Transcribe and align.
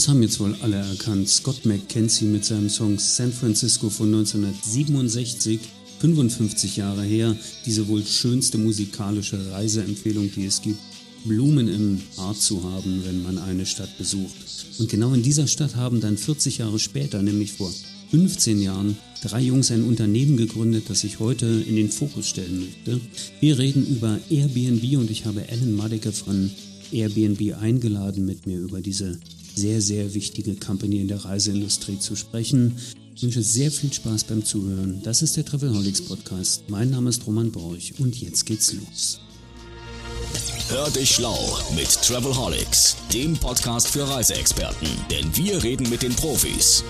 Das 0.00 0.08
haben 0.08 0.22
jetzt 0.22 0.40
wohl 0.40 0.56
alle 0.62 0.76
erkannt. 0.76 1.28
Scott 1.28 1.66
McKenzie 1.66 2.24
mit 2.24 2.42
seinem 2.42 2.70
Song 2.70 2.98
San 2.98 3.30
Francisco 3.30 3.90
von 3.90 4.06
1967, 4.06 5.60
55 5.98 6.78
Jahre 6.78 7.02
her, 7.02 7.36
diese 7.66 7.86
wohl 7.86 8.02
schönste 8.06 8.56
musikalische 8.56 9.52
Reiseempfehlung, 9.52 10.30
die 10.34 10.46
es 10.46 10.62
gibt. 10.62 10.78
Blumen 11.26 11.68
im 11.68 12.00
Haar 12.16 12.34
zu 12.34 12.64
haben, 12.64 13.02
wenn 13.04 13.22
man 13.22 13.36
eine 13.36 13.66
Stadt 13.66 13.98
besucht. 13.98 14.32
Und 14.78 14.88
genau 14.88 15.12
in 15.12 15.22
dieser 15.22 15.46
Stadt 15.46 15.76
haben 15.76 16.00
dann 16.00 16.16
40 16.16 16.56
Jahre 16.56 16.78
später, 16.78 17.20
nämlich 17.20 17.52
vor 17.52 17.70
15 18.10 18.62
Jahren, 18.62 18.96
drei 19.22 19.42
Jungs 19.42 19.70
ein 19.70 19.84
Unternehmen 19.84 20.38
gegründet, 20.38 20.84
das 20.88 21.04
ich 21.04 21.18
heute 21.18 21.44
in 21.44 21.76
den 21.76 21.90
Fokus 21.90 22.26
stellen 22.26 22.60
möchte. 22.60 23.02
Wir 23.40 23.58
reden 23.58 23.86
über 23.86 24.18
Airbnb 24.30 24.96
und 24.96 25.10
ich 25.10 25.26
habe 25.26 25.44
Alan 25.50 25.74
Madeke 25.74 26.10
von 26.10 26.50
Airbnb 26.90 27.54
eingeladen, 27.60 28.24
mit 28.24 28.46
mir 28.46 28.60
über 28.60 28.80
diese 28.80 29.18
sehr, 29.60 29.82
sehr 29.82 30.14
wichtige 30.14 30.54
Company 30.54 31.00
in 31.00 31.08
der 31.08 31.22
Reiseindustrie 31.24 31.98
zu 31.98 32.16
sprechen. 32.16 32.76
Ich 33.14 33.22
wünsche 33.22 33.42
sehr 33.42 33.70
viel 33.70 33.92
Spaß 33.92 34.24
beim 34.24 34.42
Zuhören. 34.42 35.02
Das 35.02 35.20
ist 35.20 35.36
der 35.36 35.44
Travelholics 35.44 36.00
Podcast. 36.00 36.64
Mein 36.68 36.90
Name 36.90 37.10
ist 37.10 37.26
Roman 37.26 37.52
Borch 37.52 37.92
und 37.98 38.18
jetzt 38.18 38.46
geht's 38.46 38.72
los. 38.72 39.20
Hör 40.70 40.88
dich 40.90 41.10
schlau 41.10 41.58
mit 41.76 41.90
Travelholics, 41.90 42.96
dem 43.12 43.36
Podcast 43.36 43.88
für 43.88 44.08
Reiseexperten. 44.08 44.88
Denn 45.10 45.36
wir 45.36 45.62
reden 45.62 45.90
mit 45.90 46.02
den 46.02 46.14
Profis. 46.14 46.82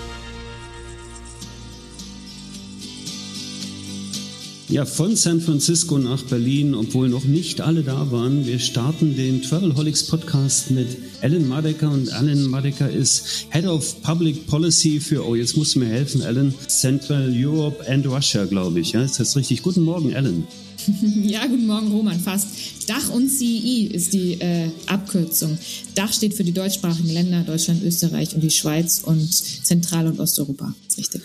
Ja, 4.71 4.85
von 4.85 5.17
San 5.17 5.41
Francisco 5.41 5.97
nach 5.97 6.23
Berlin, 6.23 6.73
obwohl 6.73 7.09
noch 7.09 7.25
nicht 7.25 7.59
alle 7.59 7.83
da 7.83 8.09
waren. 8.09 8.47
Wir 8.47 8.57
starten 8.57 9.17
den 9.17 9.41
Travelholics 9.41 10.07
Podcast 10.07 10.71
mit 10.71 10.87
Alan 11.21 11.45
Madecker 11.45 11.91
und 11.91 12.09
Alan 12.13 12.43
Madecker 12.43 12.89
ist 12.89 13.47
Head 13.49 13.65
of 13.65 14.01
Public 14.01 14.47
Policy 14.47 15.01
für, 15.01 15.27
oh, 15.27 15.35
jetzt 15.35 15.57
musst 15.57 15.75
du 15.75 15.79
mir 15.79 15.87
helfen, 15.87 16.21
Alan, 16.21 16.55
Central 16.69 17.33
Europe 17.35 17.85
and 17.85 18.07
Russia, 18.07 18.45
glaube 18.45 18.79
ich. 18.79 18.93
Ja, 18.93 19.03
ist 19.03 19.19
das 19.19 19.35
richtig? 19.35 19.61
Guten 19.61 19.81
Morgen, 19.81 20.15
Alan. 20.15 20.47
Ja, 21.21 21.45
guten 21.47 21.67
Morgen, 21.67 21.91
Roman, 21.91 22.17
fast. 22.17 22.47
Dach 22.87 23.09
und 23.09 23.27
CI 23.27 23.87
ist 23.87 24.13
die 24.13 24.39
äh, 24.39 24.69
Abkürzung. 24.87 25.57
Dach 25.95 26.13
steht 26.13 26.33
für 26.33 26.45
die 26.45 26.53
deutschsprachigen 26.53 27.09
Länder, 27.09 27.43
Deutschland, 27.43 27.83
Österreich 27.83 28.33
und 28.35 28.41
die 28.41 28.49
Schweiz 28.49 29.01
und 29.03 29.33
Zentral- 29.33 30.07
und 30.07 30.19
Osteuropa. 30.21 30.73
Ist 30.87 30.97
richtig. 30.97 31.23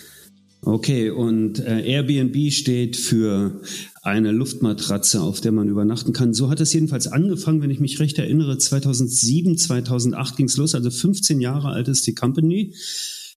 Okay, 0.67 1.11
und 1.11 1.59
äh, 1.59 1.79
Airbnb 1.79 2.51
steht 2.51 2.97
für 2.97 3.61
eine 4.01 4.33
Luftmatratze, 4.33 5.21
auf 5.21 5.39
der 5.39 5.53
man 5.53 5.69
übernachten 5.69 6.11
kann. 6.11 6.33
So 6.33 6.49
hat 6.49 6.59
es 6.59 6.73
jedenfalls 6.73 7.07
angefangen, 7.07 7.61
wenn 7.61 7.71
ich 7.71 7.79
mich 7.79 8.01
recht 8.01 8.19
erinnere. 8.19 8.57
2007, 8.57 9.57
2008 9.57 10.35
ging 10.35 10.47
es 10.47 10.57
los, 10.57 10.75
also 10.75 10.91
15 10.91 11.39
Jahre 11.39 11.69
alt 11.69 11.87
ist 11.87 12.05
die 12.05 12.15
Company. 12.15 12.73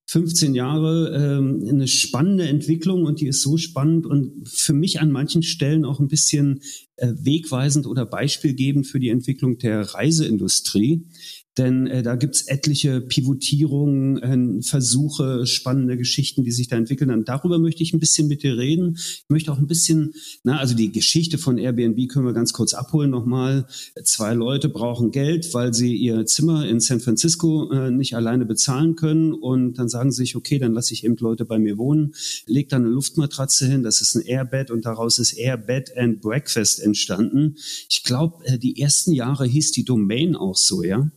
15 0.06 0.56
Jahre 0.56 1.14
ähm, 1.14 1.64
eine 1.69 1.86
spannende 1.86 2.48
Entwicklung 2.48 3.05
und 3.05 3.20
die 3.20 3.28
ist 3.28 3.42
so 3.42 3.56
spannend 3.58 4.06
und 4.06 4.48
für 4.48 4.73
mich 4.73 5.01
an 5.01 5.12
manchen 5.12 5.45
Stellen 5.45 5.84
auch 5.84 6.01
ein 6.01 6.08
bisschen 6.08 6.62
äh, 6.97 7.12
wegweisend 7.14 7.86
oder 7.86 8.06
beispielgebend 8.06 8.89
für 8.89 8.98
die 8.98 9.11
Entwicklung 9.11 9.58
der 9.58 9.83
Reiseindustrie. 9.83 11.06
Denn 11.58 11.86
äh, 11.88 12.02
da 12.02 12.16
gibt's 12.16 12.42
etliche 12.42 13.00
Pivotierungen, 13.00 14.58
äh, 14.58 14.62
Versuche, 14.62 15.46
spannende 15.46 15.96
Geschichten, 15.96 16.44
die 16.44 16.52
sich 16.52 16.68
da 16.68 16.77
entwickeln. 16.77 17.11
Und 17.11 17.28
darüber 17.28 17.58
möchte 17.58 17.83
ich 17.83 17.92
ein 17.92 18.00
bisschen 18.00 18.28
mit 18.28 18.42
dir 18.42 18.56
reden. 18.56 18.96
Ich 18.96 19.24
möchte 19.28 19.52
auch 19.52 19.58
ein 19.58 19.66
bisschen, 19.66 20.14
na, 20.44 20.58
also 20.58 20.74
die 20.74 20.92
Geschichte 20.92 21.38
von 21.38 21.58
Airbnb 21.58 22.08
können 22.08 22.27
wir 22.27 22.33
ganz 22.33 22.52
kurz 22.52 22.72
abholen 22.72 23.11
nochmal. 23.11 23.66
Zwei 24.05 24.34
Leute 24.34 24.68
brauchen 24.68 25.11
Geld, 25.11 25.52
weil 25.52 25.74
sie 25.74 25.96
ihr 25.96 26.24
Zimmer 26.27 26.68
in 26.68 26.80
San 26.80 27.00
Francisco 27.00 27.70
äh, 27.72 27.90
nicht 27.90 28.14
alleine 28.14 28.46
bezahlen 28.46 28.94
können. 28.94 29.32
Und 29.32 29.74
dann 29.74 29.88
sagen 29.88 30.12
sie 30.12 30.18
sich, 30.18 30.36
okay, 30.36 30.58
dann 30.58 30.72
lasse 30.72 30.94
ich 30.94 31.05
eben 31.05 31.17
Leute 31.17 31.44
bei 31.44 31.58
mir 31.58 31.78
wohnen, 31.78 32.14
leg 32.46 32.68
da 32.68 32.77
eine 32.77 32.88
Luftmatratze 32.88 33.67
hin, 33.67 33.82
das 33.82 34.00
ist 34.00 34.14
ein 34.14 34.22
Airbed 34.22 34.70
und 34.70 34.84
daraus 34.86 35.18
ist 35.18 35.32
Airbed 35.32 35.96
and 35.96 36.20
Breakfast 36.20 36.80
entstanden. 36.80 37.56
Ich 37.88 38.05
glaube, 38.05 38.44
äh, 38.46 38.58
die 38.58 38.80
ersten 38.80 39.12
Jahre 39.12 39.46
hieß 39.46 39.72
die 39.72 39.84
Domain 39.84 40.36
auch 40.36 40.56
so, 40.56 40.82
ja? 40.82 41.11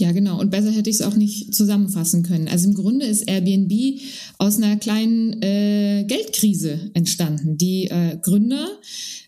Ja, 0.00 0.12
genau. 0.12 0.38
Und 0.38 0.50
besser 0.50 0.70
hätte 0.70 0.90
ich 0.90 0.96
es 0.96 1.02
auch 1.02 1.16
nicht 1.16 1.52
zusammenfassen 1.52 2.22
können. 2.22 2.46
Also 2.46 2.68
im 2.68 2.74
Grunde 2.74 3.04
ist 3.04 3.28
Airbnb 3.28 4.00
aus 4.38 4.56
einer 4.56 4.76
kleinen 4.76 5.42
äh, 5.42 6.04
Geldkrise 6.06 6.90
entstanden. 6.94 7.58
Die 7.58 7.86
äh, 7.86 8.16
Gründer 8.22 8.68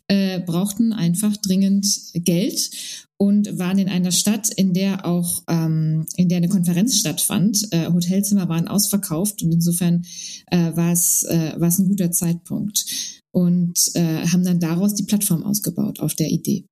äh, 0.07 0.39
brauchten 0.39 0.93
einfach 0.93 1.37
dringend 1.39 1.87
Geld 2.15 2.71
und 3.17 3.59
waren 3.59 3.79
in 3.79 3.89
einer 3.89 4.13
Stadt, 4.13 4.49
in 4.49 4.73
der 4.73 5.07
auch 5.07 5.43
ähm, 5.49 6.07
in 6.17 6.29
der 6.29 6.39
eine 6.39 6.49
Konferenz 6.49 6.97
stattfand. 6.99 7.67
Äh, 7.73 7.93
Hotelzimmer 7.93 8.49
waren 8.49 8.69
ausverkauft 8.69 9.43
und 9.43 9.53
insofern 9.53 10.05
äh, 10.47 10.77
war 10.77 10.93
es 10.93 11.25
äh, 11.25 11.53
war 11.59 11.69
es 11.69 11.81
ein 11.81 11.89
guter 11.89 12.13
Zeitpunkt 12.13 12.85
und 13.33 13.77
äh, 13.95 14.27
haben 14.29 14.45
dann 14.45 14.61
daraus 14.61 14.95
die 14.95 15.03
Plattform 15.03 15.43
ausgebaut 15.43 15.99
auf 15.99 16.15
der 16.15 16.29
Idee. 16.29 16.65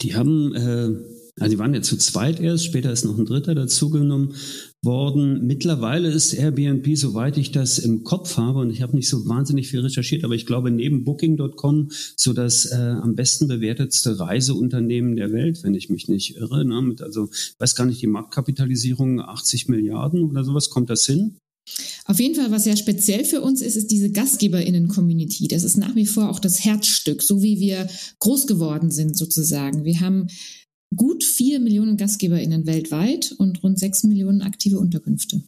Die 0.00 0.16
haben 0.16 0.54
äh 0.54 1.27
also 1.40 1.50
die 1.50 1.58
waren 1.58 1.74
ja 1.74 1.82
zu 1.82 1.96
zweit 1.96 2.40
erst, 2.40 2.64
später 2.64 2.92
ist 2.92 3.04
noch 3.04 3.18
ein 3.18 3.24
Dritter 3.24 3.54
dazugenommen 3.54 4.34
worden. 4.82 5.46
Mittlerweile 5.46 6.10
ist 6.10 6.32
Airbnb, 6.34 6.96
soweit 6.96 7.36
ich 7.36 7.50
das 7.50 7.78
im 7.78 8.04
Kopf 8.04 8.36
habe, 8.36 8.60
und 8.60 8.70
ich 8.70 8.82
habe 8.82 8.96
nicht 8.96 9.08
so 9.08 9.26
wahnsinnig 9.26 9.68
viel 9.68 9.80
recherchiert, 9.80 10.24
aber 10.24 10.34
ich 10.34 10.46
glaube 10.46 10.70
neben 10.70 11.04
Booking.com 11.04 11.90
so 12.16 12.32
das 12.32 12.66
äh, 12.66 12.76
am 12.76 13.14
besten 13.14 13.48
bewertetste 13.48 14.18
Reiseunternehmen 14.18 15.16
der 15.16 15.32
Welt, 15.32 15.62
wenn 15.62 15.74
ich 15.74 15.90
mich 15.90 16.08
nicht 16.08 16.36
irre. 16.36 16.64
Ne? 16.64 16.80
Mit, 16.82 17.02
also 17.02 17.28
weiß 17.58 17.74
gar 17.74 17.86
nicht, 17.86 18.02
die 18.02 18.06
Marktkapitalisierung 18.06 19.20
80 19.20 19.68
Milliarden 19.68 20.24
oder 20.24 20.44
sowas, 20.44 20.70
kommt 20.70 20.90
das 20.90 21.06
hin? 21.06 21.36
Auf 22.06 22.18
jeden 22.18 22.34
Fall, 22.34 22.50
was 22.50 22.64
ja 22.64 22.76
speziell 22.76 23.24
für 23.24 23.42
uns 23.42 23.60
ist, 23.60 23.76
ist 23.76 23.90
diese 23.90 24.10
GastgeberInnen-Community. 24.10 25.48
Das 25.48 25.64
ist 25.64 25.76
nach 25.76 25.94
wie 25.94 26.06
vor 26.06 26.30
auch 26.30 26.40
das 26.40 26.64
Herzstück, 26.64 27.22
so 27.22 27.42
wie 27.42 27.60
wir 27.60 27.88
groß 28.20 28.46
geworden 28.46 28.90
sind 28.90 29.16
sozusagen. 29.16 29.84
Wir 29.84 30.00
haben 30.00 30.28
gut 30.96 31.24
vier 31.24 31.60
Millionen 31.60 31.96
GastgeberInnen 31.96 32.66
weltweit 32.66 33.32
und 33.38 33.62
rund 33.62 33.78
sechs 33.78 34.04
Millionen 34.04 34.42
aktive 34.42 34.78
Unterkünfte. 34.78 35.42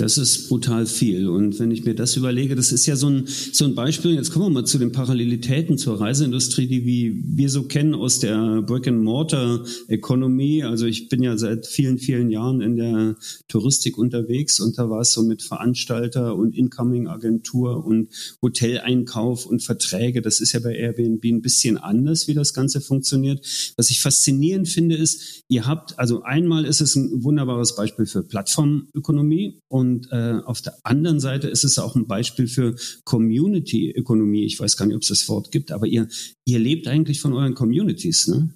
Das 0.00 0.16
ist 0.16 0.48
brutal 0.48 0.86
viel. 0.86 1.28
Und 1.28 1.58
wenn 1.58 1.70
ich 1.70 1.84
mir 1.84 1.94
das 1.94 2.16
überlege, 2.16 2.56
das 2.56 2.72
ist 2.72 2.86
ja 2.86 2.96
so 2.96 3.08
ein, 3.08 3.24
so 3.26 3.66
ein 3.66 3.74
Beispiel. 3.74 4.14
Jetzt 4.14 4.32
kommen 4.32 4.46
wir 4.46 4.50
mal 4.50 4.64
zu 4.64 4.78
den 4.78 4.92
Parallelitäten 4.92 5.76
zur 5.76 6.00
Reiseindustrie, 6.00 6.66
die 6.66 6.86
wie 6.86 7.22
wir 7.26 7.50
so 7.50 7.64
kennen 7.64 7.94
aus 7.94 8.18
der 8.18 8.62
Brick-and-Mortar-Ökonomie. 8.62 10.64
Also 10.64 10.86
ich 10.86 11.10
bin 11.10 11.22
ja 11.22 11.36
seit 11.36 11.66
vielen, 11.66 11.98
vielen 11.98 12.30
Jahren 12.30 12.62
in 12.62 12.76
der 12.76 13.16
Touristik 13.46 13.98
unterwegs 13.98 14.58
und 14.58 14.78
da 14.78 14.88
war 14.88 15.02
es 15.02 15.12
so 15.12 15.22
mit 15.22 15.42
Veranstalter 15.42 16.34
und 16.34 16.56
Incoming-Agentur 16.56 17.84
und 17.84 18.08
Hoteleinkauf 18.40 19.44
und 19.44 19.62
Verträge. 19.62 20.22
Das 20.22 20.40
ist 20.40 20.52
ja 20.52 20.60
bei 20.60 20.74
Airbnb 20.74 21.22
ein 21.26 21.42
bisschen 21.42 21.76
anders, 21.76 22.26
wie 22.26 22.34
das 22.34 22.54
Ganze 22.54 22.80
funktioniert. 22.80 23.46
Was 23.76 23.90
ich 23.90 24.00
faszinierend 24.00 24.66
finde, 24.66 24.96
ist, 24.96 25.44
ihr 25.48 25.66
habt, 25.66 25.98
also 25.98 26.22
einmal 26.22 26.64
ist 26.64 26.80
es 26.80 26.96
ein 26.96 27.22
wunderbares 27.22 27.76
Beispiel 27.76 28.06
für 28.06 28.22
Plattformökonomie 28.22 29.59
und 29.68 30.08
äh, 30.12 30.40
auf 30.44 30.60
der 30.62 30.74
anderen 30.84 31.20
Seite 31.20 31.48
ist 31.48 31.64
es 31.64 31.78
auch 31.78 31.96
ein 31.96 32.06
Beispiel 32.06 32.46
für 32.46 32.76
Community-Ökonomie. 33.04 34.44
Ich 34.44 34.58
weiß 34.58 34.76
gar 34.76 34.86
nicht, 34.86 34.96
ob 34.96 35.02
es 35.02 35.08
das 35.08 35.28
Wort 35.28 35.50
gibt, 35.52 35.72
aber 35.72 35.86
ihr, 35.86 36.08
ihr 36.44 36.58
lebt 36.58 36.86
eigentlich 36.88 37.20
von 37.20 37.32
euren 37.32 37.54
Communities, 37.54 38.28
ne? 38.28 38.50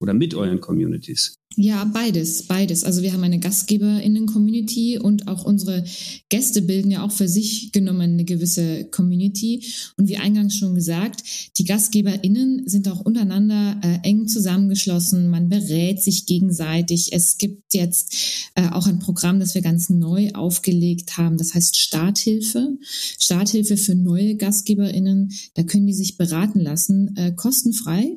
Oder 0.00 0.14
mit 0.14 0.34
euren 0.34 0.60
Communities. 0.60 1.38
Ja, 1.60 1.84
beides, 1.86 2.44
beides. 2.44 2.84
Also 2.84 3.02
wir 3.02 3.12
haben 3.12 3.24
eine 3.24 3.40
GastgeberInnen-Community 3.40 4.96
und 4.98 5.26
auch 5.26 5.44
unsere 5.44 5.82
Gäste 6.28 6.62
bilden 6.62 6.92
ja 6.92 7.04
auch 7.04 7.10
für 7.10 7.26
sich 7.26 7.72
genommen 7.72 8.12
eine 8.12 8.24
gewisse 8.24 8.84
Community. 8.84 9.64
Und 9.96 10.08
wie 10.08 10.18
eingangs 10.18 10.54
schon 10.54 10.76
gesagt, 10.76 11.24
die 11.58 11.64
GastgeberInnen 11.64 12.68
sind 12.68 12.86
auch 12.86 13.00
untereinander 13.00 13.80
äh, 13.82 14.08
eng 14.08 14.28
zusammengeschlossen. 14.28 15.30
Man 15.30 15.48
berät 15.48 16.00
sich 16.00 16.26
gegenseitig. 16.26 17.12
Es 17.12 17.38
gibt 17.38 17.74
jetzt 17.74 18.14
äh, 18.54 18.68
auch 18.68 18.86
ein 18.86 19.00
Programm, 19.00 19.40
das 19.40 19.56
wir 19.56 19.62
ganz 19.62 19.90
neu 19.90 20.30
aufgelegt 20.34 21.16
haben. 21.16 21.38
Das 21.38 21.54
heißt 21.54 21.76
Starthilfe. 21.76 22.78
Starthilfe 23.18 23.76
für 23.76 23.96
neue 23.96 24.36
GastgeberInnen. 24.36 25.32
Da 25.54 25.64
können 25.64 25.88
die 25.88 25.94
sich 25.94 26.16
beraten 26.16 26.60
lassen, 26.60 27.16
äh, 27.16 27.32
kostenfrei 27.32 28.16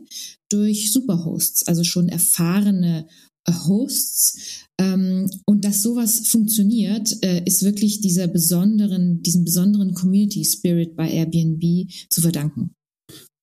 durch 0.52 0.92
Superhosts, 0.92 1.68
also 1.68 1.84
schon 1.84 2.10
erfahrene 2.10 3.08
äh, 3.46 3.54
Hosts. 3.54 4.68
Ähm, 4.78 5.30
und 5.46 5.66
dass 5.66 5.82
sowas 5.82 6.28
funktioniert, 6.28 7.24
äh, 7.24 7.44
ist 7.46 7.64
wirklich 7.64 8.02
dieser 8.02 8.28
besonderen, 8.28 9.22
diesem 9.22 9.46
besonderen 9.46 9.94
Community 9.94 10.44
Spirit 10.46 10.96
bei 10.96 11.10
Airbnb 11.10 11.92
zu 12.10 12.22
verdanken. 12.22 12.76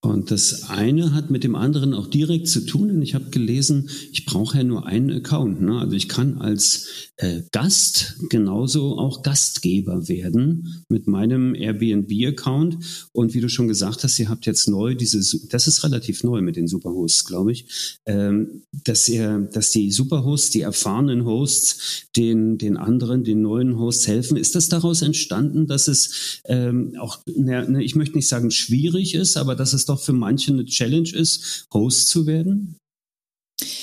Und 0.00 0.30
das 0.30 0.70
eine 0.70 1.12
hat 1.12 1.28
mit 1.28 1.42
dem 1.42 1.56
anderen 1.56 1.92
auch 1.92 2.06
direkt 2.06 2.46
zu 2.46 2.64
tun, 2.64 2.86
denn 2.86 3.02
ich 3.02 3.16
habe 3.16 3.30
gelesen, 3.30 3.90
ich 4.12 4.26
brauche 4.26 4.58
ja 4.58 4.62
nur 4.62 4.86
einen 4.86 5.10
Account. 5.10 5.60
Ne? 5.60 5.80
Also 5.80 5.96
ich 5.96 6.08
kann 6.08 6.38
als 6.38 7.08
äh, 7.16 7.42
Gast 7.50 8.14
genauso 8.30 8.96
auch 8.96 9.22
Gastgeber 9.22 10.06
werden 10.06 10.84
mit 10.88 11.08
meinem 11.08 11.52
Airbnb-Account. 11.56 13.08
Und 13.10 13.34
wie 13.34 13.40
du 13.40 13.48
schon 13.48 13.66
gesagt 13.66 14.04
hast, 14.04 14.20
ihr 14.20 14.28
habt 14.28 14.46
jetzt 14.46 14.68
neu 14.68 14.94
diese, 14.94 15.18
das 15.48 15.66
ist 15.66 15.82
relativ 15.82 16.22
neu 16.22 16.42
mit 16.42 16.54
den 16.54 16.68
Superhosts, 16.68 17.24
glaube 17.24 17.50
ich, 17.50 17.98
ähm, 18.06 18.62
dass 18.84 19.08
ihr, 19.08 19.48
dass 19.52 19.72
die 19.72 19.90
Superhosts, 19.90 20.50
die 20.50 20.60
erfahrenen 20.60 21.24
Hosts, 21.24 22.06
den, 22.14 22.56
den 22.56 22.76
anderen, 22.76 23.24
den 23.24 23.42
neuen 23.42 23.76
Hosts 23.80 24.06
helfen. 24.06 24.36
Ist 24.36 24.54
das 24.54 24.68
daraus 24.68 25.02
entstanden, 25.02 25.66
dass 25.66 25.88
es 25.88 26.40
ähm, 26.44 26.94
auch, 27.00 27.18
ne, 27.26 27.82
ich 27.82 27.96
möchte 27.96 28.14
nicht 28.14 28.28
sagen 28.28 28.52
schwierig 28.52 29.16
ist, 29.16 29.36
aber 29.36 29.56
dass 29.56 29.72
es 29.72 29.87
doch 29.88 30.00
für 30.00 30.12
manche 30.12 30.52
eine 30.52 30.64
Challenge 30.64 31.10
ist, 31.10 31.66
Host 31.72 32.08
zu 32.08 32.26
werden? 32.26 32.78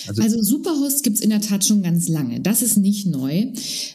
Also, 0.08 0.22
also 0.22 0.42
Superhost 0.42 1.04
gibt 1.04 1.18
es 1.18 1.22
in 1.22 1.30
der 1.30 1.42
Tat 1.42 1.66
schon 1.66 1.84
ganz 1.84 2.08
lange. 2.08 2.42
Das 2.42 2.62
ist 2.62 2.78
nicht 2.78 3.08
neu. 3.08 3.48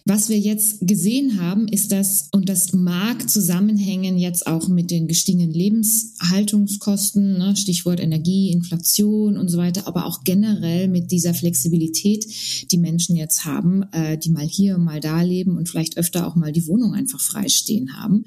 Was 0.05 0.29
wir 0.29 0.39
jetzt 0.39 0.79
gesehen 0.81 1.41
haben, 1.41 1.69
ist 1.69 1.93
das, 1.93 2.29
und 2.33 2.49
das 2.49 2.73
mag 2.73 3.29
zusammenhängen 3.29 4.19
jetzt 4.19 4.47
auch 4.47 4.69
mit 4.69 4.91
den 4.91 5.09
gestiegenen 5.09 5.53
Lebenshaltungskosten, 5.53 7.39
ne, 7.39 7.57
Stichwort 7.57 8.01
Energie, 8.01 8.51
Inflation 8.51 9.37
und 9.37 9.49
so 9.49 9.59
weiter, 9.59 9.87
aber 9.87 10.07
auch 10.07 10.25
generell 10.25 10.89
mit 10.89 11.11
dieser 11.11 11.35
Flexibilität, 11.35 12.27
die 12.71 12.79
Menschen 12.79 13.17
jetzt 13.17 13.45
haben, 13.45 13.85
äh, 13.93 14.19
die 14.19 14.31
mal 14.31 14.47
hier, 14.47 14.79
mal 14.79 15.01
da 15.01 15.23
leben 15.23 15.57
und 15.57 15.69
vielleicht 15.69 15.97
öfter 15.97 16.27
auch 16.27 16.37
mal 16.37 16.53
die 16.53 16.67
Wohnung 16.67 16.95
einfach 16.95 17.21
freistehen 17.21 17.97
haben, 17.97 18.25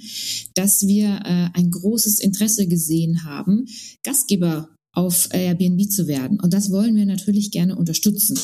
dass 0.53 0.87
wir 0.87 1.21
äh, 1.25 1.49
ein 1.53 1.71
großes 1.71 2.19
Interesse 2.19 2.67
gesehen 2.67 3.23
haben, 3.23 3.65
Gastgeber 4.03 4.69
auf 4.93 5.29
Airbnb 5.31 5.91
zu 5.91 6.07
werden. 6.07 6.39
Und 6.39 6.53
das 6.53 6.71
wollen 6.71 6.95
wir 6.95 7.05
natürlich 7.05 7.51
gerne 7.51 7.75
unterstützen. 7.75 8.37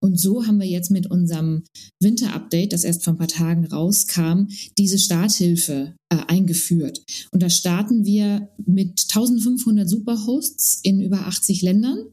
Und 0.00 0.20
so 0.20 0.46
haben 0.46 0.60
wir 0.60 0.66
jetzt 0.66 0.90
mit 0.90 1.10
unserem 1.10 1.64
Winter-Update, 2.00 2.72
das 2.72 2.84
erst 2.84 3.04
vor 3.04 3.14
ein 3.14 3.18
paar 3.18 3.26
Tagen 3.26 3.66
rauskam, 3.66 4.48
diese 4.76 4.98
Starthilfe 4.98 5.94
äh, 6.10 6.16
eingeführt. 6.28 7.02
Und 7.32 7.42
da 7.42 7.50
starten 7.50 8.04
wir 8.04 8.48
mit 8.64 9.06
1500 9.08 9.88
Superhosts 9.88 10.80
in 10.82 11.00
über 11.00 11.26
80 11.26 11.62
Ländern 11.62 12.04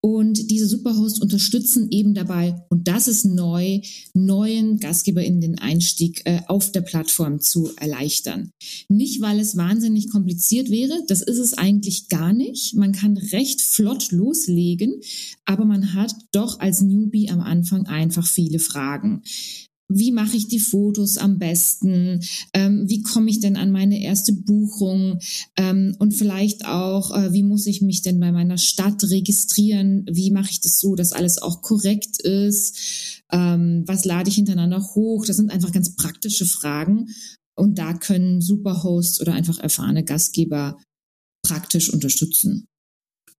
und 0.00 0.50
diese 0.50 0.68
Superhosts 0.68 1.20
unterstützen 1.20 1.88
eben 1.90 2.14
dabei, 2.14 2.62
und 2.68 2.86
das 2.86 3.08
ist 3.08 3.24
neu, 3.24 3.80
neuen 4.14 4.78
GastgeberInnen 4.78 5.40
den 5.40 5.58
Einstieg 5.58 6.22
äh, 6.24 6.40
auf 6.46 6.70
der 6.70 6.82
Plattform 6.82 7.40
zu 7.40 7.70
erleichtern. 7.76 8.52
Nicht, 8.88 9.20
weil 9.20 9.40
es 9.40 9.56
wahnsinnig 9.56 10.10
kompliziert 10.10 10.70
wäre, 10.70 11.02
das 11.08 11.22
ist 11.22 11.38
es 11.38 11.54
eigentlich 11.54 12.08
gar 12.08 12.32
nicht. 12.32 12.74
Man 12.74 12.92
kann 12.92 13.16
recht 13.16 13.60
flott 13.60 14.12
loslegen, 14.12 15.00
aber 15.44 15.64
man 15.64 15.94
hat 15.94 16.14
doch 16.30 16.60
als 16.60 16.80
Newbie 16.80 17.30
am 17.30 17.40
Anfang 17.40 17.86
einfach 17.86 18.26
viele 18.26 18.60
Fragen 18.60 19.22
wie 19.88 20.12
mache 20.12 20.36
ich 20.36 20.48
die 20.48 20.58
Fotos 20.58 21.16
am 21.16 21.38
besten, 21.38 22.20
ähm, 22.52 22.84
wie 22.86 23.02
komme 23.02 23.30
ich 23.30 23.40
denn 23.40 23.56
an 23.56 23.72
meine 23.72 24.02
erste 24.02 24.34
Buchung? 24.34 25.18
Ähm, 25.56 25.96
und 25.98 26.12
vielleicht 26.12 26.66
auch, 26.66 27.16
äh, 27.16 27.32
wie 27.32 27.42
muss 27.42 27.66
ich 27.66 27.80
mich 27.80 28.02
denn 28.02 28.20
bei 28.20 28.30
meiner 28.30 28.58
Stadt 28.58 29.02
registrieren, 29.04 30.04
wie 30.10 30.30
mache 30.30 30.50
ich 30.50 30.60
das 30.60 30.78
so, 30.78 30.94
dass 30.94 31.12
alles 31.12 31.38
auch 31.38 31.62
korrekt 31.62 32.20
ist, 32.20 33.22
ähm, 33.32 33.84
was 33.86 34.04
lade 34.04 34.28
ich 34.28 34.36
hintereinander 34.36 34.82
hoch, 34.94 35.24
das 35.24 35.36
sind 35.36 35.50
einfach 35.50 35.72
ganz 35.72 35.96
praktische 35.96 36.46
Fragen. 36.46 37.08
Und 37.56 37.78
da 37.78 37.94
können 37.94 38.40
Superhosts 38.40 39.20
oder 39.20 39.32
einfach 39.32 39.58
erfahrene 39.58 40.04
Gastgeber 40.04 40.78
praktisch 41.42 41.92
unterstützen. 41.92 42.68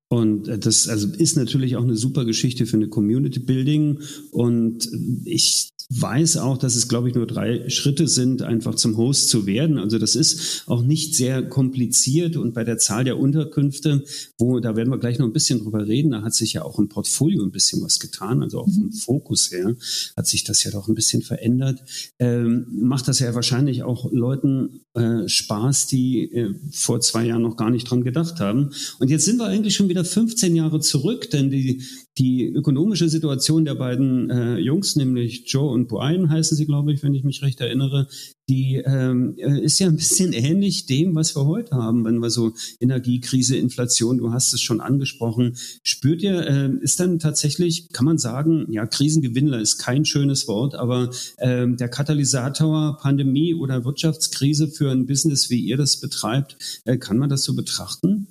Und 0.10 0.48
äh, 0.48 0.60
das 0.60 0.90
also 0.90 1.08
ist 1.08 1.38
natürlich 1.38 1.78
auch 1.78 1.84
eine 1.84 1.96
super 1.96 2.26
Geschichte 2.26 2.66
für 2.66 2.78
eine 2.78 2.90
Community 2.90 3.40
Building. 3.40 4.00
Und 4.32 4.90
ich 5.24 5.72
weiß 5.92 6.38
auch, 6.38 6.58
dass 6.58 6.76
es, 6.76 6.88
glaube 6.88 7.10
ich, 7.10 7.16
nur 7.16 7.26
drei 7.26 7.68
Schritte 7.70 8.08
sind, 8.08 8.44
einfach 8.44 8.76
zum 8.76 8.96
Host 8.96 9.30
zu 9.30 9.48
werden. 9.48 9.80
Also 9.80 9.98
das 9.98 10.16
ist 10.16 10.64
auch 10.68 10.84
nicht 10.84 11.16
sehr 11.16 11.42
kompliziert 11.42 12.38
und 12.38 12.54
bei 12.54 12.64
der 12.64 12.78
Zahl 12.78 13.04
der 13.04 13.18
Unterkünfte, 13.18 14.04
wo, 14.38 14.60
da 14.60 14.76
werden 14.76 14.92
wir 14.92 15.00
gleich 15.00 15.18
noch 15.18 15.26
ein 15.26 15.34
bisschen 15.34 15.64
drüber 15.64 15.88
reden, 15.88 16.12
da 16.12 16.22
hat 16.22 16.36
sich 16.36 16.54
ja 16.54 16.62
auch 16.62 16.78
im 16.78 16.90
Portfolio 16.90 17.42
ein 17.44 17.50
bisschen 17.50 17.82
was 17.82 18.00
getan, 18.00 18.44
also 18.44 18.60
auch 18.60 18.70
vom 18.70 18.86
mhm. 18.86 18.92
Fokus 18.92 19.52
her 19.52 19.76
hat 20.16 20.28
sich 20.28 20.44
das 20.44 20.64
ja 20.64 20.70
doch 20.70 20.88
ein 20.88 20.96
bisschen 20.96 21.24
verändert. 21.24 21.82
Ähm, 22.20 22.68
macht 22.72 23.08
das 23.08 23.18
ja 23.18 23.34
wahrscheinlich 23.34 23.82
auch 23.82 24.12
Leuten 24.12 24.82
äh, 24.94 25.28
Spaß, 25.28 25.88
die 25.88 26.32
äh, 26.32 26.54
vor 26.72 27.02
zwei 27.02 27.26
Jahren 27.26 27.42
noch 27.42 27.58
gar 27.58 27.72
nicht 27.72 27.90
dran 27.90 28.04
gedacht 28.04 28.40
haben. 28.40 28.70
Und 29.00 29.10
jetzt 29.10 29.26
sind 29.26 29.38
wir 29.38 29.46
eigentlich 29.46 29.74
schon 29.74 29.90
wieder 29.90 29.99
15 30.04 30.56
Jahre 30.56 30.80
zurück, 30.80 31.30
denn 31.30 31.50
die, 31.50 31.84
die 32.18 32.46
ökonomische 32.46 33.10
Situation 33.10 33.66
der 33.66 33.76
beiden 33.76 34.30
äh, 34.30 34.58
Jungs, 34.58 34.96
nämlich 34.96 35.44
Joe 35.48 35.72
und 35.72 35.88
Brian 35.88 36.30
heißen 36.30 36.58
sie, 36.58 36.66
glaube 36.66 36.92
ich, 36.92 37.02
wenn 37.02 37.14
ich 37.14 37.24
mich 37.24 37.42
recht 37.42 37.62
erinnere, 37.62 38.08
die 38.50 38.82
ähm, 38.84 39.36
äh, 39.38 39.62
ist 39.62 39.80
ja 39.80 39.88
ein 39.88 39.96
bisschen 39.96 40.34
ähnlich 40.34 40.88
dem, 40.88 41.16
was 41.16 41.36
wir 41.36 41.46
heute 41.46 41.76
haben, 41.76 42.04
wenn 42.04 42.18
wir 42.18 42.32
so 42.32 42.54
Energiekrise, 42.80 43.56
Inflation, 43.56 44.18
du 44.18 44.34
hast 44.34 44.54
es 44.54 44.62
schon 44.62 44.82
angesprochen, 44.82 45.56
spürt 45.84 46.24
ihr, 46.24 46.48
äh, 46.48 46.72
ist 46.82 47.00
dann 47.00 47.20
tatsächlich, 47.20 47.90
kann 47.94 48.06
man 48.06 48.18
sagen, 48.18 48.66
ja, 48.70 48.86
Krisengewinnler 48.88 49.62
ist 49.62 49.78
kein 49.78 50.04
schönes 50.04 50.48
Wort, 50.48 50.76
aber 50.76 51.12
äh, 51.38 51.68
der 51.68 51.90
Katalysator 51.90 52.98
Pandemie 53.00 53.54
oder 53.54 53.86
Wirtschaftskrise 53.86 54.68
für 54.68 54.92
ein 54.92 55.06
Business, 55.06 55.50
wie 55.50 55.60
ihr 55.60 55.78
das 55.78 56.00
betreibt, 56.00 56.82
äh, 56.86 56.98
kann 56.98 57.18
man 57.18 57.30
das 57.30 57.44
so 57.44 57.56
betrachten? 57.56 58.28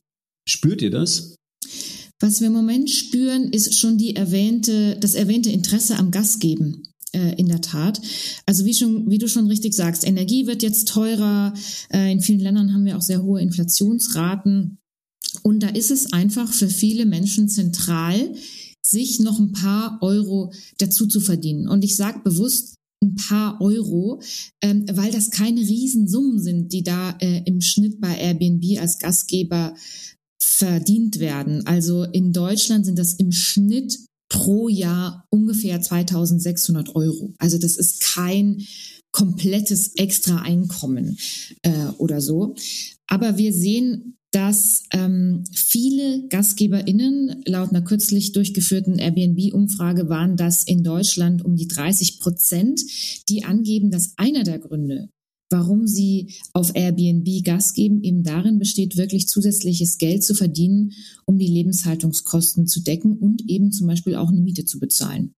Spürt 0.49 0.83
ihr 0.83 0.91
das? 0.91 1.38
Was 2.21 2.41
wir 2.41 2.49
im 2.49 2.53
Moment 2.53 2.91
spüren, 2.91 3.53
ist 3.53 3.75
schon 3.75 3.97
die 3.97 4.17
erwähnte, 4.17 4.97
das 4.99 5.15
erwähnte 5.15 5.51
Interesse 5.51 5.97
am 5.97 6.11
Gastgeben 6.11 6.83
äh, 7.13 7.35
in 7.37 7.49
der 7.49 7.61
Tat. 7.61 8.01
Also 8.45 8.65
wie 8.65 8.75
schon, 8.75 9.09
wie 9.09 9.19
du 9.19 9.29
schon 9.29 9.47
richtig 9.47 9.75
sagst, 9.75 10.07
Energie 10.07 10.47
wird 10.47 10.63
jetzt 10.63 10.89
teurer. 10.89 11.55
Äh, 11.93 12.11
in 12.11 12.21
vielen 12.21 12.41
Ländern 12.41 12.75
haben 12.75 12.85
wir 12.85 12.97
auch 12.97 13.03
sehr 13.03 13.23
hohe 13.23 13.41
Inflationsraten. 13.41 14.79
Und 15.43 15.63
da 15.63 15.69
ist 15.69 15.91
es 15.91 16.13
einfach 16.13 16.53
für 16.53 16.69
viele 16.69 17.07
Menschen 17.07 17.49
zentral, 17.49 18.35
sich 18.83 19.21
noch 19.21 19.39
ein 19.39 19.53
paar 19.53 19.99
Euro 20.03 20.53
dazu 20.79 21.07
zu 21.07 21.21
verdienen. 21.21 21.69
Und 21.69 21.85
ich 21.85 21.95
sage 21.95 22.21
bewusst 22.25 22.75
ein 23.01 23.15
paar 23.15 23.61
Euro, 23.61 24.21
ähm, 24.61 24.87
weil 24.91 25.13
das 25.13 25.31
keine 25.31 25.61
Riesensummen 25.61 26.41
sind, 26.41 26.73
die 26.73 26.83
da 26.83 27.17
äh, 27.21 27.43
im 27.45 27.61
Schnitt 27.61 28.01
bei 28.01 28.17
Airbnb 28.17 28.81
als 28.81 28.99
Gastgeber 28.99 29.75
verdient 30.39 31.19
werden. 31.19 31.67
Also 31.67 32.05
in 32.05 32.33
Deutschland 32.33 32.87
sind 32.87 32.99
das 32.99 33.15
im 33.15 33.33
Schnitt 33.33 33.99
pro 34.29 34.69
Jahr 34.69 35.25
ungefähr 35.31 35.81
2600 35.81 36.95
Euro. 36.95 37.35
Also 37.39 37.59
das 37.59 37.77
ist 37.77 38.01
kein 38.01 38.67
komplettes 39.11 39.95
extra 39.97 40.43
Einkommen 40.43 41.19
äh, 41.63 41.87
oder 41.99 42.21
so. 42.21 42.55
Aber 43.07 43.39
wir 43.39 43.53
sehen, 43.53 44.19
dass 44.31 44.85
ähm, 44.93 45.45
viele 45.55 46.29
GastgeberInnen 46.29 47.43
laut 47.47 47.71
einer 47.71 47.83
kürzlich 47.83 48.33
durchgeführten 48.33 48.99
Airbnb-Umfrage 48.99 50.11
waren 50.11 50.37
das 50.37 50.65
in 50.65 50.85
Deutschland 50.85 51.43
um 51.45 51.57
die 51.57 51.69
30 51.69 52.21
Prozent, 52.21 52.83
die 53.31 53.45
angeben, 53.45 53.91
dass 53.91 54.13
einer 54.19 54.45
der 54.45 54.59
Gründe, 54.59 55.09
warum 55.51 55.87
sie 55.87 56.35
auf 56.53 56.75
Airbnb 56.75 57.45
Gas 57.45 57.73
geben, 57.73 58.03
eben 58.03 58.23
darin 58.23 58.59
besteht, 58.59 58.97
wirklich 58.97 59.29
zusätzliches 59.29 59.99
Geld 59.99 60.23
zu 60.23 60.35
verdienen, 60.35 60.93
um 61.25 61.39
die 61.39 61.47
Lebenshaltungskosten 61.47 62.67
zu 62.67 62.83
decken 62.83 63.17
und 63.19 63.49
eben 63.49 63.73
zum 63.73 63.87
Beispiel 63.87 64.17
auch 64.17 64.29
eine 64.29 64.41
Miete 64.41 64.65
zu 64.65 64.79
bezahlen 64.79 65.35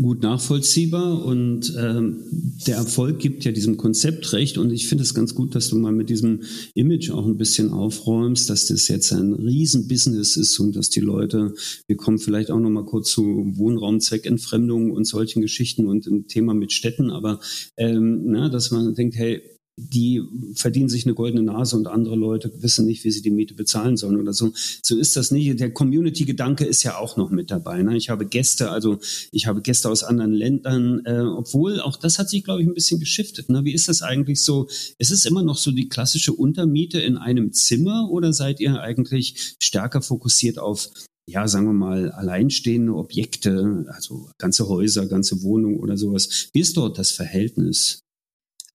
gut 0.00 0.22
nachvollziehbar 0.22 1.24
und 1.24 1.74
ähm, 1.78 2.22
der 2.66 2.76
Erfolg 2.76 3.18
gibt 3.18 3.44
ja 3.44 3.52
diesem 3.52 3.76
Konzept 3.76 4.32
recht 4.32 4.56
und 4.56 4.72
ich 4.72 4.88
finde 4.88 5.04
es 5.04 5.14
ganz 5.14 5.34
gut, 5.34 5.54
dass 5.54 5.68
du 5.68 5.76
mal 5.76 5.92
mit 5.92 6.08
diesem 6.08 6.42
Image 6.74 7.10
auch 7.10 7.26
ein 7.26 7.36
bisschen 7.36 7.70
aufräumst, 7.70 8.48
dass 8.48 8.66
das 8.66 8.88
jetzt 8.88 9.12
ein 9.12 9.34
Riesenbusiness 9.34 10.36
ist 10.36 10.58
und 10.58 10.76
dass 10.76 10.88
die 10.88 11.00
Leute, 11.00 11.54
wir 11.86 11.96
kommen 11.96 12.18
vielleicht 12.18 12.50
auch 12.50 12.60
noch 12.60 12.70
mal 12.70 12.86
kurz 12.86 13.10
zu 13.10 13.52
Wohnraumzweckentfremdung 13.56 14.90
und 14.90 15.04
solchen 15.04 15.42
Geschichten 15.42 15.86
und 15.86 16.06
ein 16.06 16.26
Thema 16.26 16.54
mit 16.54 16.72
Städten, 16.72 17.10
aber 17.10 17.40
ähm, 17.76 18.22
na, 18.24 18.48
dass 18.48 18.70
man 18.70 18.94
denkt, 18.94 19.16
hey, 19.16 19.42
die 19.88 20.22
verdienen 20.54 20.88
sich 20.88 21.06
eine 21.06 21.14
goldene 21.14 21.42
Nase 21.42 21.76
und 21.76 21.86
andere 21.86 22.16
Leute 22.16 22.52
wissen 22.60 22.86
nicht, 22.86 23.04
wie 23.04 23.10
sie 23.10 23.22
die 23.22 23.30
Miete 23.30 23.54
bezahlen 23.54 23.96
sollen 23.96 24.20
oder 24.20 24.32
so. 24.32 24.52
So 24.82 24.96
ist 24.96 25.16
das 25.16 25.30
nicht. 25.30 25.58
Der 25.60 25.72
Community-Gedanke 25.72 26.64
ist 26.64 26.82
ja 26.82 26.96
auch 26.98 27.16
noch 27.16 27.30
mit 27.30 27.50
dabei. 27.50 27.82
Ne? 27.82 27.96
Ich 27.96 28.10
habe 28.10 28.26
Gäste, 28.26 28.70
also 28.70 28.98
ich 29.32 29.46
habe 29.46 29.62
Gäste 29.62 29.88
aus 29.88 30.04
anderen 30.04 30.32
Ländern, 30.32 31.02
äh, 31.04 31.20
obwohl 31.20 31.80
auch 31.80 31.96
das 31.96 32.18
hat 32.18 32.28
sich, 32.28 32.44
glaube 32.44 32.62
ich, 32.62 32.68
ein 32.68 32.74
bisschen 32.74 33.00
geschiftet. 33.00 33.48
Ne? 33.48 33.64
Wie 33.64 33.72
ist 33.72 33.88
das 33.88 34.02
eigentlich 34.02 34.42
so? 34.42 34.68
Ist 34.98 35.10
es 35.10 35.24
immer 35.24 35.42
noch 35.42 35.56
so 35.56 35.70
die 35.70 35.88
klassische 35.88 36.32
Untermiete 36.32 37.00
in 37.00 37.16
einem 37.16 37.52
Zimmer 37.52 38.10
oder 38.10 38.32
seid 38.32 38.60
ihr 38.60 38.80
eigentlich 38.80 39.56
stärker 39.58 40.02
fokussiert 40.02 40.58
auf 40.58 40.90
ja, 41.30 41.46
sagen 41.46 41.66
wir 41.66 41.72
mal, 41.72 42.10
alleinstehende 42.10 42.92
Objekte, 42.94 43.84
also 43.88 44.30
ganze 44.36 44.68
Häuser, 44.68 45.06
ganze 45.06 45.42
Wohnungen 45.42 45.78
oder 45.78 45.96
sowas. 45.96 46.48
Wie 46.52 46.60
ist 46.60 46.76
dort 46.76 46.98
das 46.98 47.12
Verhältnis? 47.12 48.00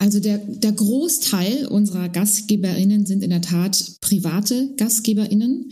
Also 0.05 0.19
der, 0.19 0.37
der 0.37 0.71
Großteil 0.71 1.65
unserer 1.65 2.09
Gastgeberinnen 2.09 3.07
sind 3.07 3.23
in 3.23 3.31
der 3.31 3.41
Tat 3.41 3.83
private 4.01 4.71
Gastgeberinnen. 4.77 5.71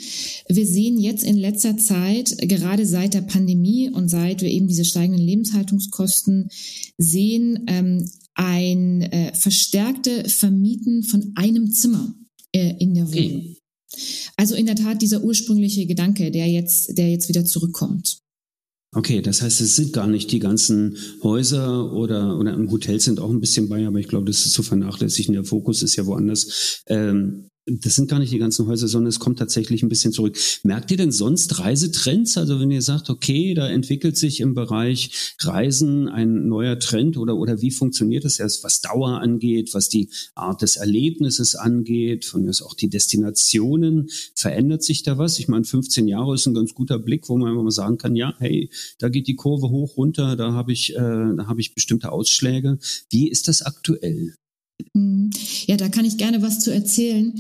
Wir 0.50 0.66
sehen 0.66 0.98
jetzt 0.98 1.24
in 1.24 1.38
letzter 1.38 1.78
Zeit, 1.78 2.36
gerade 2.40 2.88
seit 2.88 3.14
der 3.14 3.22
Pandemie 3.22 3.92
und 3.92 4.10
seit 4.10 4.42
wir 4.42 4.50
eben 4.50 4.68
diese 4.68 4.86
steigenden 4.86 5.24
Lebenshaltungskosten 5.24 6.50
sehen, 6.98 7.66
ähm, 7.68 8.10
ein 8.34 9.04
äh, 9.04 9.36
verstärkte 9.36 10.28
Vermieten 10.28 11.04
von 11.04 11.34
einem 11.36 11.72
Zimmer 11.72 12.16
äh, 12.54 12.74
in 12.80 12.96
der 12.96 13.06
Wohnung. 13.14 13.40
Okay. 13.40 13.58
Also 14.36 14.56
in 14.56 14.66
der 14.66 14.76
Tat 14.76 15.04
dieser 15.04 15.24
ursprüngliche 15.24 15.86
Gedanke, 15.86 16.32
der 16.32 16.48
jetzt, 16.48 16.98
der 16.98 17.12
jetzt 17.12 17.30
wieder 17.30 17.46
zurückkommt. 17.46 18.23
Okay, 18.96 19.22
das 19.22 19.42
heißt, 19.42 19.60
es 19.62 19.76
sind 19.76 19.92
gar 19.94 20.08
nicht 20.08 20.32
die 20.32 20.40
ganzen 20.40 20.98
Häuser 21.24 21.92
oder, 21.94 22.38
oder 22.38 22.54
im 22.54 22.70
Hotel 22.70 23.00
sind 23.00 23.20
auch 23.20 23.30
ein 23.30 23.40
bisschen 23.40 23.68
bei, 23.68 23.88
aber 23.88 24.00
ich 24.00 24.08
glaube, 24.08 24.26
das 24.26 24.46
ist 24.46 24.54
zu 24.54 24.62
vernachlässigen. 24.62 25.34
Der 25.34 25.44
Fokus 25.44 25.82
ist 25.82 25.96
ja 25.96 26.06
woanders. 26.06 26.84
Ähm, 26.88 27.50
das 27.66 27.96
sind 27.96 28.10
gar 28.10 28.20
nicht 28.20 28.34
die 28.34 28.40
ganzen 28.40 28.68
Häuser, 28.68 28.88
sondern 28.88 29.10
es 29.10 29.20
kommt 29.20 29.40
tatsächlich 29.40 29.84
ein 29.84 29.90
bisschen 29.90 30.12
zurück. 30.12 30.38
Merkt 30.64 30.92
ihr 30.92 30.98
denn 30.98 31.12
sonst 31.12 31.60
Reisetrends? 31.60 32.38
Also 32.38 32.60
wenn 32.60 32.72
ihr 32.72 32.82
sagt, 32.82 33.10
okay, 33.10 33.54
da 33.54 33.70
entwickelt 33.70 34.18
sich 34.18 34.42
im 34.42 34.54
Bereich 34.54 35.36
Reisen 35.40 36.10
ein 36.10 36.48
neuer 36.48 36.78
Trend 36.80 37.16
oder, 37.18 37.38
oder 37.38 37.62
wie 37.62 37.72
funktioniert 37.72 38.26
das 38.26 38.40
erst, 38.40 38.64
was 38.64 38.82
Dauer 38.82 39.22
angeht, 39.22 39.74
was 39.74 39.88
die 39.88 40.10
Art 40.36 40.62
des 40.62 40.76
Erlebnisses 40.76 41.56
angeht, 41.56 42.26
von 42.26 42.44
mir 42.44 42.50
ist 42.50 42.62
auch 42.62 42.74
die 42.74 42.90
Destinationen, 42.90 44.10
verändert 44.36 44.84
sich 44.84 45.04
da 45.04 45.18
was? 45.18 45.40
Ich 45.40 45.48
meine, 45.48 45.64
15 45.64 46.08
Jahre 46.08 46.36
ist 46.36 46.46
ein 46.46 46.54
ganz 46.54 46.74
guter 46.74 47.00
Blick, 47.00 47.30
wo 47.30 47.38
man 47.38 47.50
einfach 47.50 47.64
mal 47.64 47.72
sagen 47.72 47.98
kann, 47.98 48.16
ja, 48.16 48.34
hey, 48.40 48.70
da 49.00 49.08
geht 49.08 49.28
die 49.28 49.36
Kurve 49.36 49.70
hoch, 49.70 49.96
runter, 49.96 50.36
da 50.36 50.52
habe 50.52 50.74
ich, 50.74 50.96
äh, 50.96 51.00
da 51.00 51.48
habe 51.48 51.62
ich 51.62 51.74
bestimmte 51.74 52.12
Ausschläge. 52.12 52.78
Wie 53.10 53.30
ist 53.30 53.48
das 53.48 53.62
aktuell? 53.62 54.34
Mhm. 54.94 55.32
Ja, 55.68 55.78
da 55.78 55.90
kann 55.90 56.06
ich 56.06 56.18
gerne 56.18 56.42
was 56.42 56.60
zu 56.60 56.74
erzählen. 56.74 57.34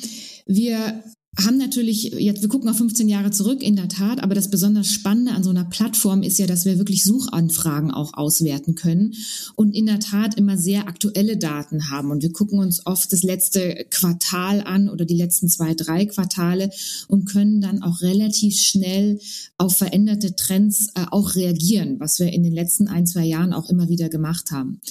Wir 0.46 1.04
haben 1.38 1.58
natürlich, 1.58 2.04
jetzt, 2.04 2.44
wir 2.44 2.50
gucken 2.50 2.70
auf 2.70 2.78
15 2.78 3.10
Jahre 3.10 3.32
zurück, 3.32 3.64
in 3.64 3.76
der 3.76 3.88
Tat, 3.88 4.22
aber 4.22 4.36
das 4.36 4.52
besonders 4.52 4.92
Spannende 4.92 5.32
an 5.32 5.44
so 5.44 5.50
einer 5.50 5.66
Plattform 5.66 6.22
ist 6.22 6.38
ja, 6.38 6.46
dass 6.46 6.66
wir 6.66 6.78
wirklich 6.78 7.04
Suchanfragen 7.04 7.90
auch 7.90 8.14
auswerten 8.14 8.76
können 8.76 9.16
und 9.56 9.76
in 9.76 9.88
der 9.88 10.00
Tat 10.00 10.36
immer 10.36 10.58
sehr 10.58 10.88
aktuelle 10.88 11.38
Daten 11.38 11.90
haben. 11.90 12.12
Und 12.12 12.22
wir 12.22 12.32
gucken 12.32 12.60
uns 12.60 12.86
oft 12.86 13.12
das 13.12 13.24
letzte 13.24 13.88
Quartal 13.90 14.62
an 14.62 14.90
oder 14.90 15.06
die 15.06 15.18
letzten 15.18 15.50
zwei, 15.50 15.74
drei 15.74 16.06
Quartale 16.06 16.70
und 17.08 17.26
können 17.26 17.62
dann 17.62 17.82
auch 17.82 18.02
relativ 18.02 18.56
schnell 18.60 19.20
auf 19.58 19.76
veränderte 19.76 20.36
Trends 20.36 20.90
äh, 20.94 21.06
auch 21.10 21.34
reagieren, 21.34 22.00
was 22.00 22.20
wir 22.20 22.32
in 22.32 22.44
den 22.44 22.54
letzten 22.54 22.88
ein, 22.88 23.08
zwei 23.08 23.26
Jahren 23.26 23.54
auch 23.54 23.70
immer 23.70 23.90
wieder 23.90 24.10
gemacht 24.10 24.52
haben. 24.52 24.82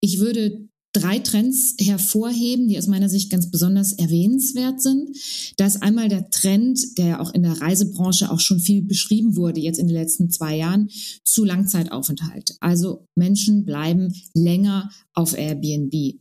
Ich 0.00 0.20
würde 0.20 0.68
drei 0.96 1.18
Trends 1.18 1.74
hervorheben, 1.78 2.68
die 2.68 2.78
aus 2.78 2.86
meiner 2.86 3.10
Sicht 3.10 3.30
ganz 3.30 3.50
besonders 3.50 3.92
erwähnenswert 3.92 4.80
sind. 4.80 5.10
Da 5.58 5.66
ist 5.66 5.82
einmal 5.82 6.08
der 6.08 6.30
Trend, 6.30 6.96
der 6.96 7.20
auch 7.20 7.34
in 7.34 7.42
der 7.42 7.60
Reisebranche 7.60 8.30
auch 8.30 8.40
schon 8.40 8.60
viel 8.60 8.82
beschrieben 8.82 9.36
wurde, 9.36 9.60
jetzt 9.60 9.78
in 9.78 9.88
den 9.88 9.96
letzten 9.96 10.30
zwei 10.30 10.56
Jahren, 10.56 10.88
zu 11.22 11.44
Langzeitaufenthalt. 11.44 12.56
Also 12.60 13.06
Menschen 13.14 13.66
bleiben 13.66 14.14
länger 14.32 14.90
auf 15.12 15.36
Airbnb. 15.36 16.18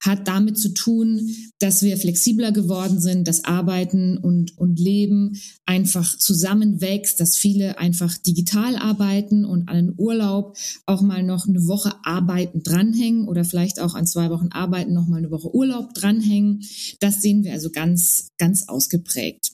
Hat 0.00 0.28
damit 0.28 0.58
zu 0.58 0.74
tun, 0.74 1.34
dass 1.58 1.82
wir 1.82 1.96
flexibler 1.96 2.52
geworden 2.52 3.00
sind, 3.00 3.26
dass 3.26 3.44
Arbeiten 3.44 4.18
und, 4.18 4.56
und 4.58 4.78
Leben 4.78 5.40
einfach 5.66 6.16
zusammenwächst, 6.16 7.20
dass 7.20 7.36
viele 7.36 7.78
einfach 7.78 8.16
digital 8.18 8.76
arbeiten 8.76 9.44
und 9.44 9.68
an 9.68 9.76
den 9.76 9.94
Urlaub 9.96 10.56
auch 10.86 11.02
mal 11.02 11.22
noch 11.22 11.48
eine 11.48 11.66
Woche 11.66 11.92
arbeiten 12.04 12.62
dranhängen 12.62 13.28
oder 13.28 13.44
vielleicht 13.44 13.80
auch 13.80 13.94
an 13.94 14.06
zwei 14.06 14.30
Wochen 14.30 14.48
arbeiten 14.48 14.94
noch 14.94 15.06
mal 15.06 15.18
eine 15.18 15.30
Woche 15.30 15.54
Urlaub 15.54 15.94
dranhängen. 15.94 16.62
Das 17.00 17.22
sehen 17.22 17.44
wir 17.44 17.52
also 17.52 17.70
ganz, 17.70 18.28
ganz 18.38 18.68
ausgeprägt. 18.68 19.52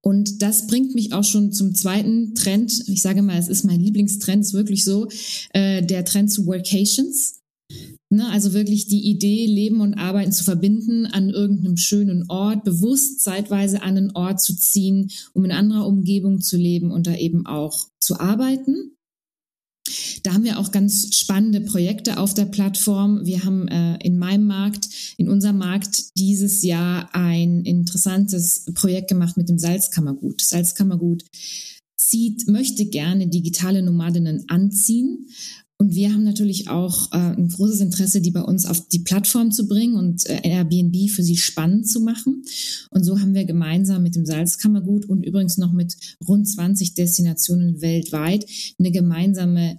Und 0.00 0.42
das 0.42 0.66
bringt 0.66 0.94
mich 0.94 1.12
auch 1.12 1.24
schon 1.24 1.52
zum 1.52 1.74
zweiten 1.74 2.34
Trend. 2.34 2.88
Ich 2.88 3.02
sage 3.02 3.22
mal, 3.22 3.38
es 3.38 3.48
ist 3.48 3.64
mein 3.64 3.80
Lieblingstrend, 3.80 4.44
ist 4.44 4.54
wirklich 4.54 4.84
so, 4.84 5.08
äh, 5.52 5.82
der 5.84 6.04
Trend 6.04 6.30
zu 6.30 6.46
Workations. 6.46 7.40
Ne, 8.10 8.26
also 8.30 8.54
wirklich 8.54 8.86
die 8.86 9.06
Idee, 9.10 9.44
Leben 9.44 9.82
und 9.82 9.94
Arbeiten 9.94 10.32
zu 10.32 10.42
verbinden, 10.42 11.04
an 11.04 11.28
irgendeinem 11.28 11.76
schönen 11.76 12.24
Ort, 12.30 12.64
bewusst 12.64 13.20
zeitweise 13.20 13.82
an 13.82 13.98
einen 13.98 14.12
Ort 14.12 14.40
zu 14.40 14.56
ziehen, 14.56 15.10
um 15.34 15.44
in 15.44 15.52
anderer 15.52 15.86
Umgebung 15.86 16.40
zu 16.40 16.56
leben 16.56 16.90
und 16.90 17.06
da 17.06 17.14
eben 17.14 17.44
auch 17.44 17.88
zu 18.00 18.18
arbeiten. 18.18 18.92
Da 20.22 20.32
haben 20.32 20.44
wir 20.44 20.58
auch 20.58 20.72
ganz 20.72 21.14
spannende 21.16 21.60
Projekte 21.60 22.18
auf 22.18 22.32
der 22.32 22.46
Plattform. 22.46 23.26
Wir 23.26 23.44
haben 23.44 23.68
äh, 23.68 23.98
in 23.98 24.18
meinem 24.18 24.46
Markt, 24.46 24.88
in 25.18 25.28
unserem 25.28 25.58
Markt 25.58 26.16
dieses 26.16 26.62
Jahr 26.62 27.14
ein 27.14 27.62
interessantes 27.64 28.64
Projekt 28.74 29.08
gemacht 29.08 29.36
mit 29.36 29.50
dem 29.50 29.58
Salzkammergut. 29.58 30.40
Salzkammergut 30.40 31.24
zieht, 31.96 32.48
möchte 32.48 32.86
gerne 32.86 33.26
digitale 33.28 33.82
Nomadinnen 33.82 34.44
anziehen 34.48 35.26
und 35.80 35.94
wir 35.94 36.12
haben 36.12 36.24
natürlich 36.24 36.68
auch 36.68 37.12
äh, 37.12 37.36
ein 37.36 37.48
großes 37.48 37.80
Interesse, 37.80 38.20
die 38.20 38.32
bei 38.32 38.42
uns 38.42 38.66
auf 38.66 38.88
die 38.88 38.98
Plattform 38.98 39.52
zu 39.52 39.68
bringen 39.68 39.94
und 39.94 40.26
äh, 40.26 40.40
Airbnb 40.42 41.08
für 41.08 41.22
sie 41.22 41.36
spannend 41.36 41.88
zu 41.88 42.00
machen. 42.00 42.42
Und 42.90 43.04
so 43.04 43.20
haben 43.20 43.32
wir 43.32 43.44
gemeinsam 43.44 44.02
mit 44.02 44.16
dem 44.16 44.26
Salzkammergut 44.26 45.08
und 45.08 45.24
übrigens 45.24 45.56
noch 45.56 45.72
mit 45.72 45.96
rund 46.26 46.48
20 46.48 46.94
Destinationen 46.94 47.80
weltweit 47.80 48.44
eine 48.78 48.90
gemeinsame 48.90 49.78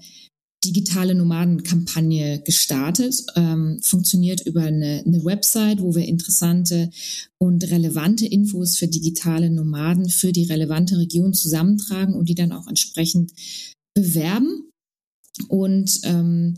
digitale 0.63 1.15
Nomadenkampagne 1.15 2.43
gestartet. 2.43 3.21
Ähm, 3.35 3.81
funktioniert 3.83 4.45
über 4.45 4.63
eine, 4.63 5.03
eine 5.05 5.25
Website, 5.25 5.81
wo 5.81 5.95
wir 5.95 6.05
interessante 6.05 6.91
und 7.39 7.69
relevante 7.69 8.25
Infos 8.25 8.77
für 8.77 8.87
digitale 8.87 9.49
Nomaden 9.49 10.07
für 10.07 10.31
die 10.31 10.45
relevante 10.45 10.97
Region 10.97 11.33
zusammentragen 11.33 12.13
und 12.13 12.29
die 12.29 12.35
dann 12.35 12.53
auch 12.53 12.67
entsprechend 12.67 13.33
bewerben. 13.93 14.68
Und 15.49 15.99
ähm, 16.03 16.55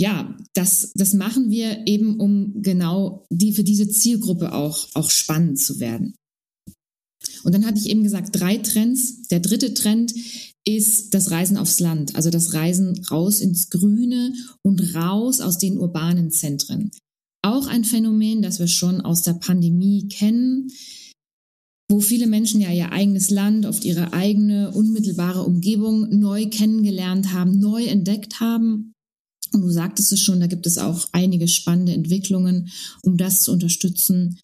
ja, 0.00 0.36
das, 0.54 0.92
das 0.94 1.12
machen 1.12 1.50
wir 1.50 1.86
eben, 1.86 2.20
um 2.20 2.62
genau 2.62 3.26
die 3.30 3.52
für 3.52 3.64
diese 3.64 3.88
Zielgruppe 3.88 4.52
auch, 4.52 4.86
auch 4.94 5.10
spannend 5.10 5.58
zu 5.58 5.80
werden. 5.80 6.14
Und 7.42 7.54
dann 7.54 7.66
hatte 7.66 7.78
ich 7.78 7.88
eben 7.88 8.02
gesagt, 8.02 8.38
drei 8.38 8.58
Trends. 8.58 9.26
Der 9.28 9.40
dritte 9.40 9.74
Trend 9.74 10.14
ist 10.64 11.14
das 11.14 11.30
Reisen 11.30 11.56
aufs 11.56 11.80
Land, 11.80 12.14
also 12.14 12.30
das 12.30 12.52
Reisen 12.52 13.04
raus 13.10 13.40
ins 13.40 13.70
Grüne 13.70 14.32
und 14.62 14.94
raus 14.94 15.40
aus 15.40 15.58
den 15.58 15.78
urbanen 15.78 16.30
Zentren. 16.30 16.90
Auch 17.42 17.66
ein 17.66 17.84
Phänomen, 17.84 18.42
das 18.42 18.58
wir 18.58 18.68
schon 18.68 19.00
aus 19.00 19.22
der 19.22 19.34
Pandemie 19.34 20.08
kennen 20.08 20.70
wo 21.90 22.00
viele 22.00 22.26
Menschen 22.26 22.60
ja 22.60 22.70
ihr 22.70 22.92
eigenes 22.92 23.30
Land, 23.30 23.64
oft 23.66 23.84
ihre 23.84 24.12
eigene 24.12 24.72
unmittelbare 24.72 25.42
Umgebung 25.42 26.18
neu 26.18 26.46
kennengelernt 26.46 27.32
haben, 27.32 27.58
neu 27.58 27.84
entdeckt 27.84 28.40
haben. 28.40 28.92
Und 29.52 29.62
du 29.62 29.70
sagtest 29.70 30.12
es 30.12 30.20
schon, 30.20 30.40
da 30.40 30.46
gibt 30.46 30.66
es 30.66 30.76
auch 30.76 31.08
einige 31.12 31.48
spannende 31.48 31.92
Entwicklungen, 31.92 32.68
um 33.02 33.16
das 33.16 33.42
zu 33.42 33.52
unterstützen 33.52 34.38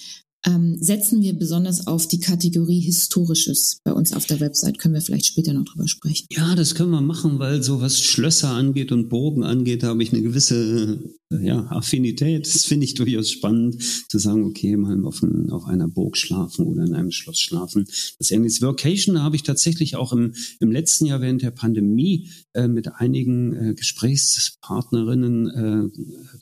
ähm, 0.46 0.76
setzen 0.78 1.22
wir 1.22 1.32
besonders 1.32 1.86
auf 1.86 2.06
die 2.06 2.20
Kategorie 2.20 2.80
Historisches 2.80 3.78
bei 3.84 3.92
uns 3.92 4.12
auf 4.12 4.26
der 4.26 4.40
Website. 4.40 4.78
Können 4.78 4.94
wir 4.94 5.00
vielleicht 5.00 5.26
später 5.26 5.52
noch 5.52 5.64
drüber 5.64 5.88
sprechen. 5.88 6.26
Ja, 6.30 6.54
das 6.54 6.74
können 6.74 6.90
wir 6.90 7.00
machen, 7.00 7.38
weil 7.38 7.62
so 7.62 7.80
was 7.80 8.00
Schlösser 8.00 8.50
angeht 8.50 8.92
und 8.92 9.08
Burgen 9.08 9.42
angeht, 9.42 9.82
da 9.82 9.88
habe 9.88 10.02
ich 10.02 10.12
eine 10.12 10.22
gewisse 10.22 10.98
ja, 11.42 11.66
Affinität. 11.70 12.46
Das 12.46 12.64
finde 12.64 12.84
ich 12.84 12.94
durchaus 12.94 13.30
spannend, 13.30 13.82
zu 14.08 14.18
sagen, 14.18 14.44
okay, 14.44 14.76
mal 14.76 15.04
auf, 15.04 15.22
ein, 15.22 15.50
auf 15.50 15.66
einer 15.66 15.88
Burg 15.88 16.16
schlafen 16.16 16.66
oder 16.66 16.84
in 16.84 16.94
einem 16.94 17.10
Schloss 17.10 17.38
schlafen. 17.38 17.86
Das 18.18 18.30
ähnliche 18.30 18.62
Workation, 18.62 19.14
da 19.14 19.22
habe 19.22 19.36
ich 19.36 19.42
tatsächlich 19.42 19.96
auch 19.96 20.12
im, 20.12 20.34
im 20.60 20.70
letzten 20.70 21.06
Jahr 21.06 21.20
während 21.20 21.42
der 21.42 21.52
Pandemie 21.52 22.28
äh, 22.52 22.68
mit 22.68 22.94
einigen 22.96 23.54
äh, 23.54 23.74
Gesprächspartnerinnen 23.74 25.92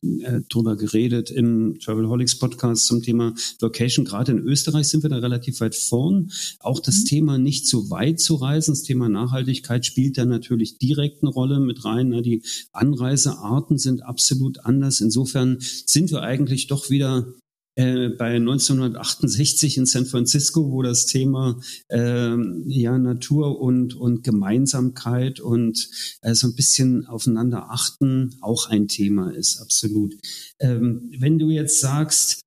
äh, 0.03 0.25
äh, 0.25 0.41
drüber 0.49 0.77
geredet 0.77 1.31
im 1.31 1.79
Travelholics 1.81 2.39
Podcast 2.39 2.87
zum 2.87 3.03
Thema 3.03 3.35
Workation 3.61 3.83
Education, 3.83 4.05
gerade 4.05 4.33
in 4.33 4.39
Österreich 4.39 4.89
sind 4.89 5.03
wir 5.03 5.11
da 5.11 5.19
relativ 5.19 5.61
weit 5.61 5.75
vorn. 5.75 6.31
Auch 6.61 6.81
das 6.81 7.01
mhm. 7.01 7.05
Thema 7.07 7.39
nicht 7.39 7.67
so 7.67 7.91
weit 7.91 8.21
zu 8.21 8.37
reisen, 8.37 8.73
das 8.73 8.83
Thema 8.83 9.09
Nachhaltigkeit 9.09 9.85
spielt 9.85 10.19
da 10.19 10.25
natürlich 10.25 10.79
direkt 10.79 11.23
eine 11.23 11.31
Rolle 11.31 11.61
mit 11.61 11.85
rein. 11.85 12.09
Ne? 12.09 12.23
Die 12.23 12.43
Anreisearten 12.73 13.79
sind 13.79 14.03
absolut 14.03 14.65
anders. 14.65 14.82
Insofern 14.83 15.59
sind 15.61 16.11
wir 16.11 16.23
eigentlich 16.23 16.67
doch 16.67 16.91
wieder 16.91 17.33
äh, 17.75 18.11
bei 18.11 18.35
1968 18.35 19.79
in 19.79 19.87
San 19.87 20.05
Francisco, 20.05 20.71
wo 20.71 20.83
das 20.83 21.07
Thema 21.07 21.59
äh, 21.89 22.37
ja 22.67 22.99
Natur 22.99 23.61
und 23.61 23.95
und 23.95 24.25
Gemeinsamkeit 24.25 25.41
und 25.41 25.89
äh, 26.21 26.35
so 26.35 26.49
ein 26.49 26.55
bisschen 26.55 27.07
aufeinander 27.07 27.71
achten 27.71 28.37
auch 28.43 28.69
ein 28.69 28.89
Thema 28.89 29.31
ist 29.31 29.61
absolut. 29.61 30.15
Ähm, 30.59 31.13
wenn 31.19 31.39
du 31.39 31.49
jetzt 31.49 31.81
sagst, 31.81 32.43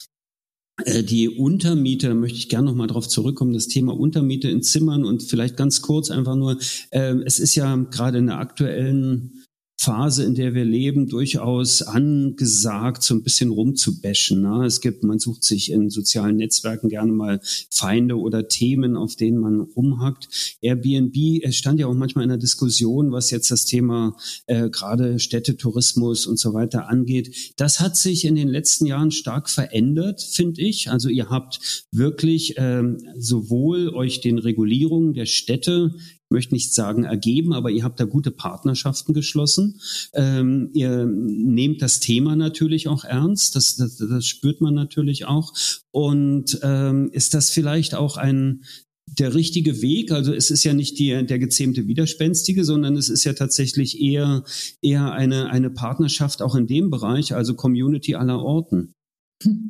äh, 0.84 1.04
die 1.04 1.30
Untermiete, 1.30 2.10
da 2.10 2.14
möchte 2.14 2.38
ich 2.38 2.50
gerne 2.50 2.68
nochmal 2.68 2.88
drauf 2.88 3.08
zurückkommen, 3.08 3.54
das 3.54 3.68
Thema 3.68 3.98
Untermiete 3.98 4.50
in 4.50 4.62
Zimmern 4.62 5.06
und 5.06 5.24
vielleicht 5.24 5.58
ganz 5.58 5.82
kurz 5.82 6.12
einfach 6.12 6.36
nur, 6.36 6.60
äh, 6.92 7.16
es 7.26 7.40
ist 7.40 7.56
ja 7.56 7.76
gerade 7.76 8.18
in 8.18 8.28
der 8.28 8.40
aktuellen 8.40 9.45
Phase, 9.78 10.24
in 10.24 10.36
der 10.36 10.54
wir 10.54 10.66
leben, 10.66 11.08
durchaus 11.08 11.82
angesagt, 11.82 13.04
so 13.04 13.14
ein 13.14 13.24
bisschen 13.24 13.52
rumzubashen. 13.52 14.42
Ne? 14.42 14.66
Es 14.66 14.82
gibt, 14.82 15.04
man 15.04 15.20
sucht 15.20 15.44
sich 15.44 15.72
in 15.72 15.90
sozialen 15.90 16.38
Netzwerken 16.38 16.90
gerne 16.90 17.12
mal 17.12 17.42
Feinde 17.70 18.18
oder 18.18 18.48
Themen, 18.48 18.96
auf 18.96 19.16
denen 19.16 19.38
man 19.38 19.60
rumhackt. 19.62 20.58
Airbnb 20.62 21.16
es 21.44 21.56
stand 21.56 21.80
ja 21.80 21.88
auch 21.88 21.94
manchmal 21.94 22.24
in 22.24 22.30
der 22.30 22.38
Diskussion, 22.38 23.12
was 23.12 23.32
jetzt 23.32 23.52
das 23.52 23.66
Thema 23.66 24.16
äh, 24.48 24.70
gerade 24.70 25.20
Städtetourismus 25.20 26.26
und 26.26 26.40
so 26.40 26.54
weiter 26.54 26.90
angeht. 26.90 27.54
Das 27.58 27.80
hat 27.80 27.98
sich 27.98 28.26
in 28.26 28.36
den 28.36 28.48
letzten 28.48 28.86
Jahren 28.86 29.12
stark 29.12 29.50
verändert, 29.50 30.22
finde 30.22 30.62
ich. 30.62 30.90
Also 30.90 31.10
ihr 31.10 31.30
habt 31.30 31.88
wirklich 31.92 32.56
ähm, 32.58 32.98
sowohl 33.18 33.90
euch 33.90 34.22
den 34.22 34.40
Regulierungen 34.40 35.14
der 35.14 35.26
Städte 35.26 35.96
möchte 36.30 36.54
nicht 36.54 36.74
sagen 36.74 37.04
ergeben, 37.04 37.54
aber 37.54 37.72
ihr 37.72 37.84
habt 37.84 38.00
da 38.00 38.06
gute 38.06 38.32
Partnerschaften 38.32 39.14
geschlossen. 39.14 39.80
Ähm, 40.14 40.70
ihr 40.74 41.06
nehmt 41.06 41.82
das 41.82 42.00
Thema 42.00 42.36
natürlich 42.36 42.88
auch 42.88 43.04
ernst, 43.04 43.56
das, 43.56 43.76
das, 43.76 43.98
das 43.98 44.26
spürt 44.26 44.62
man 44.62 44.74
natürlich 44.74 45.26
auch. 45.26 45.54
Und 45.92 46.60
ähm, 46.64 47.10
ist 47.12 47.34
das 47.34 47.50
vielleicht 47.52 47.96
auch 47.96 48.18
ein 48.18 48.64
der 49.08 49.36
richtige 49.36 49.82
Weg. 49.82 50.12
Also 50.12 50.34
es 50.34 50.50
ist 50.52 50.64
ja 50.64 50.74
nicht 50.74 50.98
die, 51.00 51.26
der 51.26 51.40
gezähmte 51.40 51.88
Widerspenstige, 51.88 52.66
sondern 52.66 52.98
es 52.98 53.10
ist 53.10 53.24
ja 53.24 53.34
tatsächlich 53.34 54.02
eher, 54.02 54.44
eher 54.82 55.12
eine, 55.12 55.50
eine 55.50 55.70
Partnerschaft 55.70 56.42
auch 56.42 56.56
in 56.56 56.68
dem 56.68 56.90
Bereich, 56.90 57.34
also 57.34 57.54
Community 57.56 58.16
aller 58.16 58.42
Orten. 58.42 58.94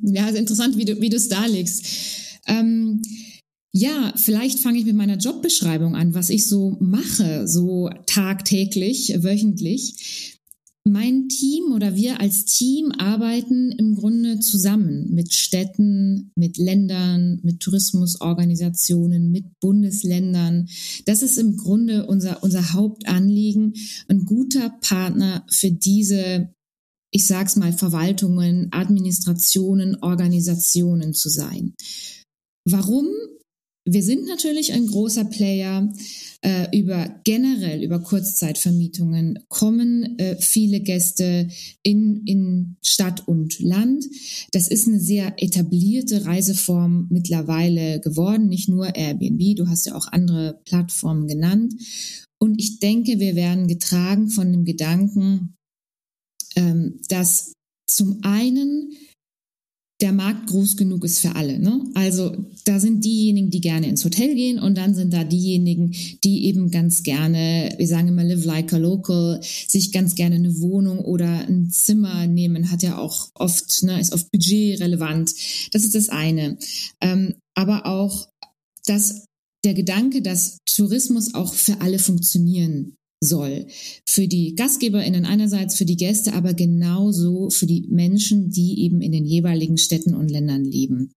Ja, 0.04 0.26
also 0.26 0.38
interessant, 0.38 0.78
wie 0.78 0.86
du, 0.86 1.02
wie 1.02 1.10
du 1.10 1.18
es 1.18 1.28
darlegst. 1.28 1.86
Ja, 3.78 4.14
vielleicht 4.16 4.60
fange 4.60 4.80
ich 4.80 4.86
mit 4.86 4.96
meiner 4.96 5.18
Jobbeschreibung 5.18 5.98
an, 5.98 6.14
was 6.14 6.30
ich 6.30 6.48
so 6.48 6.78
mache, 6.80 7.46
so 7.46 7.90
tagtäglich, 8.06 9.22
wöchentlich. 9.22 10.40
Mein 10.86 11.28
Team 11.28 11.74
oder 11.74 11.94
wir 11.94 12.22
als 12.22 12.46
Team 12.46 12.94
arbeiten 12.94 13.74
im 13.74 13.96
Grunde 13.96 14.40
zusammen 14.40 15.14
mit 15.14 15.34
Städten, 15.34 16.32
mit 16.36 16.58
Ländern, 16.58 17.42
mit 17.44 17.60
Tourismusorganisationen, 17.60 19.30
mit 19.30 19.60
Bundesländern. 19.60 20.70
Das 21.06 21.22
ist 21.22 21.38
im 21.38 21.58
Grunde 21.58 22.06
unser, 22.06 22.44
unser 22.44 22.72
Hauptanliegen, 22.72 23.74
ein 24.08 24.24
guter 24.24 24.70
Partner 24.80 25.46
für 25.50 25.72
diese, 25.72 26.50
ich 27.12 27.28
sag's 27.28 27.58
mal, 27.58 27.74
Verwaltungen, 27.74 28.70
Administrationen, 28.72 29.98
Organisationen 30.02 31.14
zu 31.14 31.28
sein. 31.28 31.74
Warum? 32.64 33.08
Wir 33.88 34.02
sind 34.02 34.26
natürlich 34.28 34.74
ein 34.74 34.88
großer 34.88 35.26
Player. 35.26 35.94
Äh, 36.42 36.78
über 36.78 37.22
generell 37.24 37.84
über 37.84 38.00
Kurzzeitvermietungen 38.00 39.40
kommen 39.48 40.20
äh, 40.20 40.38
viele 40.40 40.80
Gäste 40.80 41.50
in, 41.82 42.24
in 42.26 42.78
Stadt 42.84 43.28
und 43.28 43.60
Land. 43.60 44.06
Das 44.52 44.68
ist 44.68 44.88
eine 44.88 45.00
sehr 45.00 45.34
etablierte 45.42 46.26
Reiseform 46.26 47.08
mittlerweile 47.10 48.00
geworden, 48.00 48.48
nicht 48.48 48.70
nur 48.70 48.96
Airbnb, 48.96 49.56
du 49.56 49.68
hast 49.68 49.88
ja 49.88 49.96
auch 49.96 50.08
andere 50.12 50.62
Plattformen 50.66 51.28
genannt. 51.28 51.74
Und 52.38 52.60
ich 52.60 52.80
denke, 52.80 53.20
wir 53.20 53.36
werden 53.36 53.68
getragen 53.68 54.30
von 54.30 54.52
dem 54.52 54.66
Gedanken, 54.66 55.56
ähm, 56.56 57.00
dass 57.10 57.54
zum 57.88 58.20
einen 58.24 58.92
der 60.06 60.14
Markt 60.14 60.46
groß 60.46 60.78
genug 60.78 61.04
ist 61.04 61.18
für 61.18 61.36
alle. 61.36 61.58
Ne? 61.58 61.84
Also 61.96 62.38
da 62.64 62.80
sind 62.80 63.04
diejenigen, 63.04 63.50
die 63.50 63.60
gerne 63.60 63.88
ins 63.88 64.06
Hotel 64.06 64.36
gehen 64.36 64.60
und 64.60 64.78
dann 64.78 64.94
sind 64.94 65.12
da 65.12 65.24
diejenigen, 65.24 65.96
die 66.24 66.46
eben 66.46 66.70
ganz 66.70 67.02
gerne, 67.02 67.74
wir 67.76 67.88
sagen 67.88 68.10
immer 68.10 68.24
live 68.24 68.46
like 68.46 68.72
a 68.72 68.78
local, 68.78 69.42
sich 69.42 69.92
ganz 69.92 70.14
gerne 70.14 70.36
eine 70.36 70.62
Wohnung 70.62 71.00
oder 71.00 71.48
ein 71.48 71.72
Zimmer 71.72 72.28
nehmen, 72.28 72.70
hat 72.70 72.84
ja 72.84 73.00
auch 73.00 73.30
oft, 73.34 73.82
ne, 73.82 74.00
ist 74.00 74.14
oft 74.14 74.30
budgetrelevant. 74.30 75.34
Das 75.72 75.84
ist 75.84 75.96
das 75.96 76.10
eine. 76.10 76.60
Ähm, 77.02 77.34
aber 77.56 77.88
auch, 77.88 78.28
dass 78.86 79.26
der 79.64 79.74
Gedanke, 79.74 80.22
dass 80.22 80.60
Tourismus 80.68 81.34
auch 81.34 81.56
für 81.56 81.82
alle 81.82 81.98
funktionieren 81.98 82.96
soll. 83.26 83.68
Für 84.06 84.28
die 84.28 84.56
GastgeberInnen 84.56 85.26
einerseits, 85.26 85.76
für 85.76 85.86
die 85.86 85.98
Gäste, 85.98 86.34
aber 86.34 86.54
genauso 86.54 87.50
für 87.50 87.66
die 87.66 87.88
Menschen, 87.90 88.50
die 88.50 88.82
eben 88.84 89.02
in 89.02 89.12
den 89.12 89.26
jeweiligen 89.26 89.78
Städten 89.78 90.16
und 90.16 90.30
Ländern 90.30 90.64
leben. 90.64 91.12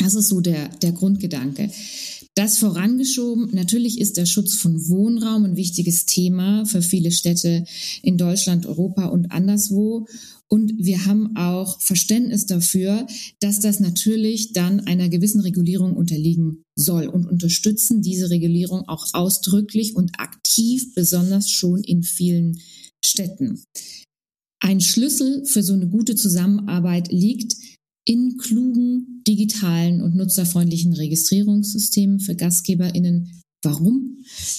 Das 0.00 0.14
ist 0.14 0.28
so 0.28 0.40
der, 0.40 0.68
der 0.78 0.92
Grundgedanke. 0.92 1.70
Das 2.34 2.56
vorangeschoben, 2.56 3.50
natürlich 3.52 4.00
ist 4.00 4.16
der 4.16 4.24
Schutz 4.24 4.54
von 4.54 4.88
Wohnraum 4.88 5.44
ein 5.44 5.56
wichtiges 5.56 6.06
Thema 6.06 6.64
für 6.64 6.80
viele 6.80 7.12
Städte 7.12 7.64
in 8.02 8.16
Deutschland, 8.16 8.64
Europa 8.64 9.06
und 9.06 9.30
anderswo. 9.30 10.06
Und 10.48 10.72
wir 10.78 11.04
haben 11.04 11.36
auch 11.36 11.80
Verständnis 11.82 12.46
dafür, 12.46 13.06
dass 13.40 13.60
das 13.60 13.78
natürlich 13.78 14.52
dann 14.54 14.80
einer 14.80 15.10
gewissen 15.10 15.42
Regulierung 15.42 15.94
unterliegen 15.96 16.64
soll 16.76 17.06
und 17.06 17.26
unterstützen 17.26 18.00
diese 18.00 18.30
Regulierung 18.30 18.88
auch 18.88 19.06
ausdrücklich 19.12 19.96
und 19.96 20.18
aktiv, 20.18 20.94
besonders 20.94 21.50
schon 21.50 21.84
in 21.84 22.02
vielen 22.02 22.58
Städten. 23.04 23.62
Ein 24.62 24.80
Schlüssel 24.80 25.44
für 25.44 25.62
so 25.62 25.74
eine 25.74 25.88
gute 25.88 26.14
Zusammenarbeit 26.14 27.12
liegt 27.12 27.56
in 28.10 28.38
klugen, 28.38 29.22
digitalen 29.24 30.02
und 30.02 30.16
nutzerfreundlichen 30.16 30.94
Registrierungssystemen 30.94 32.18
für 32.18 32.34
GastgeberInnen. 32.34 33.40
Warum? 33.62 34.16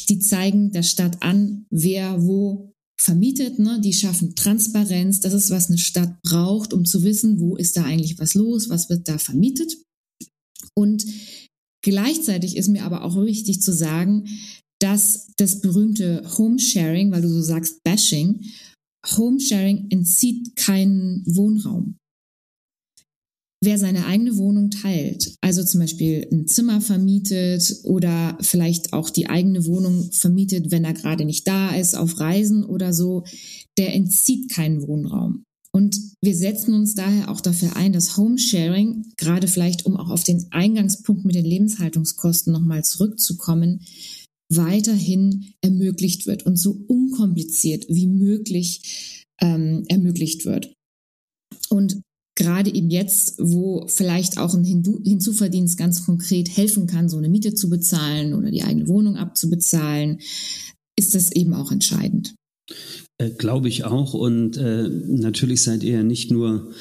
Die 0.07 0.19
zeigen 0.19 0.71
der 0.71 0.83
Stadt 0.83 1.21
an, 1.21 1.65
wer 1.69 2.23
wo 2.23 2.71
vermietet. 2.97 3.59
Ne? 3.59 3.81
Die 3.81 3.91
schaffen 3.91 4.35
Transparenz. 4.35 5.19
Das 5.19 5.33
ist, 5.33 5.49
was 5.49 5.67
eine 5.67 5.79
Stadt 5.79 6.21
braucht, 6.21 6.71
um 6.71 6.85
zu 6.85 7.03
wissen, 7.03 7.41
wo 7.41 7.57
ist 7.57 7.75
da 7.75 7.83
eigentlich 7.83 8.19
was 8.19 8.35
los, 8.35 8.69
was 8.69 8.89
wird 8.89 9.09
da 9.09 9.17
vermietet. 9.17 9.75
Und 10.73 11.05
gleichzeitig 11.83 12.55
ist 12.55 12.69
mir 12.69 12.85
aber 12.85 13.03
auch 13.03 13.21
wichtig 13.21 13.61
zu 13.61 13.73
sagen, 13.73 14.29
dass 14.79 15.27
das 15.35 15.59
berühmte 15.59 16.23
Homesharing, 16.37 17.11
weil 17.11 17.21
du 17.21 17.27
so 17.27 17.41
sagst 17.41 17.83
Bashing, 17.83 18.45
Homesharing 19.17 19.87
entzieht 19.89 20.55
keinen 20.55 21.25
Wohnraum. 21.25 21.97
Wer 23.63 23.77
seine 23.77 24.07
eigene 24.07 24.37
Wohnung 24.37 24.71
teilt, 24.71 25.35
also 25.39 25.63
zum 25.63 25.81
Beispiel 25.81 26.27
ein 26.31 26.47
Zimmer 26.47 26.81
vermietet 26.81 27.81
oder 27.83 28.35
vielleicht 28.41 28.91
auch 28.91 29.11
die 29.11 29.29
eigene 29.29 29.67
Wohnung 29.67 30.11
vermietet, 30.11 30.71
wenn 30.71 30.83
er 30.83 30.93
gerade 30.93 31.25
nicht 31.25 31.47
da 31.47 31.75
ist, 31.75 31.95
auf 31.95 32.19
Reisen 32.19 32.63
oder 32.63 32.91
so, 32.91 33.23
der 33.77 33.93
entzieht 33.93 34.51
keinen 34.51 34.87
Wohnraum. 34.87 35.43
Und 35.71 35.95
wir 36.21 36.35
setzen 36.35 36.73
uns 36.73 36.95
daher 36.95 37.29
auch 37.29 37.39
dafür 37.39 37.75
ein, 37.75 37.93
dass 37.93 38.17
Homesharing, 38.17 39.13
gerade 39.15 39.47
vielleicht 39.47 39.85
um 39.85 39.95
auch 39.95 40.09
auf 40.09 40.23
den 40.23 40.47
Eingangspunkt 40.51 41.23
mit 41.23 41.35
den 41.35 41.45
Lebenshaltungskosten 41.45 42.51
nochmal 42.51 42.83
zurückzukommen, 42.83 43.81
weiterhin 44.49 45.53
ermöglicht 45.61 46.25
wird 46.25 46.45
und 46.45 46.57
so 46.57 46.83
unkompliziert 46.87 47.85
wie 47.87 48.07
möglich 48.07 49.25
ähm, 49.39 49.85
ermöglicht 49.87 50.45
wird. 50.45 50.73
Und 51.69 52.01
gerade 52.35 52.73
eben 52.73 52.89
jetzt, 52.89 53.35
wo 53.39 53.85
vielleicht 53.87 54.37
auch 54.37 54.53
ein 54.53 54.63
Hinzuverdienst 54.63 55.77
ganz 55.77 56.05
konkret 56.05 56.49
helfen 56.49 56.87
kann, 56.87 57.09
so 57.09 57.17
eine 57.17 57.29
Miete 57.29 57.53
zu 57.53 57.69
bezahlen 57.69 58.33
oder 58.33 58.51
die 58.51 58.63
eigene 58.63 58.87
Wohnung 58.87 59.17
abzubezahlen, 59.17 60.19
ist 60.97 61.15
das 61.15 61.31
eben 61.31 61.53
auch 61.53 61.71
entscheidend. 61.71 62.35
Äh, 63.17 63.31
Glaube 63.31 63.67
ich 63.67 63.83
auch. 63.83 64.13
Und 64.13 64.57
äh, 64.57 64.87
natürlich 64.87 65.63
seid 65.63 65.83
ihr 65.83 66.03
nicht 66.03 66.31
nur 66.31 66.71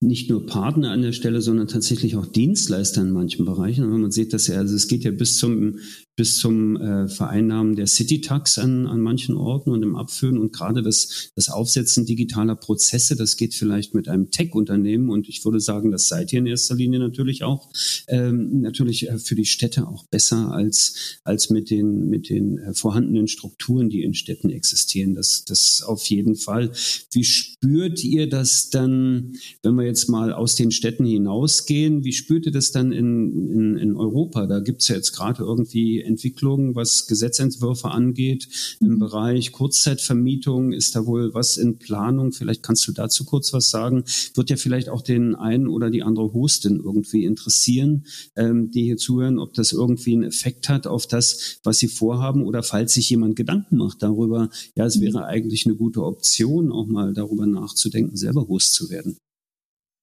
nicht 0.00 0.30
nur 0.30 0.46
Partner 0.46 0.92
an 0.92 1.02
der 1.02 1.12
Stelle, 1.12 1.42
sondern 1.42 1.66
tatsächlich 1.66 2.14
auch 2.14 2.26
Dienstleister 2.26 3.02
in 3.02 3.10
manchen 3.10 3.44
Bereichen. 3.44 3.84
Und 3.84 3.92
wenn 3.92 4.02
man 4.02 4.10
sieht, 4.12 4.32
dass 4.32 4.46
ja, 4.46 4.56
also 4.56 4.76
es 4.76 4.86
geht 4.86 5.02
ja 5.02 5.10
bis 5.10 5.36
zum 5.38 5.78
bis 6.18 6.36
zum 6.36 6.76
äh, 6.76 7.06
Vereinnahmen 7.06 7.76
der 7.76 7.86
City-Tax 7.86 8.58
an, 8.58 8.86
an 8.86 9.00
manchen 9.00 9.36
Orten 9.36 9.70
und 9.70 9.84
im 9.84 9.94
Abführen 9.94 10.36
und 10.36 10.52
gerade 10.52 10.82
das, 10.82 11.30
das 11.36 11.48
Aufsetzen 11.48 12.06
digitaler 12.06 12.56
Prozesse, 12.56 13.14
das 13.14 13.36
geht 13.36 13.54
vielleicht 13.54 13.94
mit 13.94 14.08
einem 14.08 14.32
Tech-Unternehmen 14.32 15.10
und 15.10 15.28
ich 15.28 15.44
würde 15.44 15.60
sagen, 15.60 15.92
das 15.92 16.08
seid 16.08 16.32
ihr 16.32 16.40
in 16.40 16.46
erster 16.46 16.74
Linie 16.74 16.98
natürlich 16.98 17.44
auch, 17.44 17.70
ähm, 18.08 18.62
natürlich 18.62 19.08
äh, 19.08 19.18
für 19.20 19.36
die 19.36 19.44
Städte 19.44 19.86
auch 19.86 20.06
besser 20.06 20.50
als, 20.50 21.20
als 21.22 21.50
mit 21.50 21.70
den, 21.70 22.08
mit 22.08 22.30
den 22.30 22.58
äh, 22.58 22.74
vorhandenen 22.74 23.28
Strukturen, 23.28 23.88
die 23.88 24.02
in 24.02 24.14
Städten 24.14 24.50
existieren. 24.50 25.14
Das, 25.14 25.44
das 25.44 25.84
auf 25.86 26.04
jeden 26.06 26.34
Fall. 26.34 26.72
Wie 27.12 27.22
spürt 27.22 28.02
ihr 28.02 28.28
das 28.28 28.70
dann, 28.70 29.34
wenn 29.62 29.76
wir 29.76 29.84
jetzt 29.84 30.08
mal 30.08 30.32
aus 30.32 30.56
den 30.56 30.72
Städten 30.72 31.06
hinausgehen, 31.06 32.02
wie 32.02 32.12
spürt 32.12 32.46
ihr 32.46 32.52
das 32.52 32.72
dann 32.72 32.90
in, 32.90 33.50
in, 33.52 33.76
in 33.76 33.96
Europa? 33.96 34.48
Da 34.48 34.58
gibt's 34.58 34.88
ja 34.88 34.96
jetzt 34.96 35.12
gerade 35.12 35.44
irgendwie 35.44 36.07
Entwicklungen, 36.08 36.74
was 36.74 37.06
Gesetzentwürfe 37.06 37.90
angeht. 37.90 38.48
Im 38.80 38.94
mhm. 38.94 38.98
Bereich 38.98 39.52
Kurzzeitvermietung 39.52 40.72
ist 40.72 40.96
da 40.96 41.06
wohl 41.06 41.34
was 41.34 41.56
in 41.56 41.78
Planung. 41.78 42.32
Vielleicht 42.32 42.62
kannst 42.62 42.86
du 42.88 42.92
dazu 42.92 43.24
kurz 43.24 43.52
was 43.52 43.70
sagen. 43.70 44.04
Wird 44.34 44.50
ja 44.50 44.56
vielleicht 44.56 44.88
auch 44.88 45.02
den 45.02 45.34
einen 45.34 45.68
oder 45.68 45.90
die 45.90 46.02
andere 46.02 46.32
Hostin 46.32 46.80
irgendwie 46.82 47.24
interessieren, 47.24 48.06
ähm, 48.36 48.70
die 48.70 48.84
hier 48.84 48.96
zuhören, 48.96 49.38
ob 49.38 49.54
das 49.54 49.72
irgendwie 49.72 50.14
einen 50.14 50.24
Effekt 50.24 50.68
hat 50.68 50.86
auf 50.86 51.06
das, 51.06 51.58
was 51.62 51.78
sie 51.78 51.88
vorhaben 51.88 52.44
oder 52.44 52.62
falls 52.62 52.94
sich 52.94 53.10
jemand 53.10 53.36
Gedanken 53.36 53.76
macht 53.76 54.02
darüber, 54.02 54.50
ja, 54.76 54.86
es 54.86 55.00
wäre 55.00 55.26
eigentlich 55.26 55.66
eine 55.66 55.76
gute 55.76 56.02
Option, 56.02 56.72
auch 56.72 56.86
mal 56.86 57.14
darüber 57.14 57.46
nachzudenken, 57.46 58.16
selber 58.16 58.48
Host 58.48 58.74
zu 58.74 58.90
werden. 58.90 59.18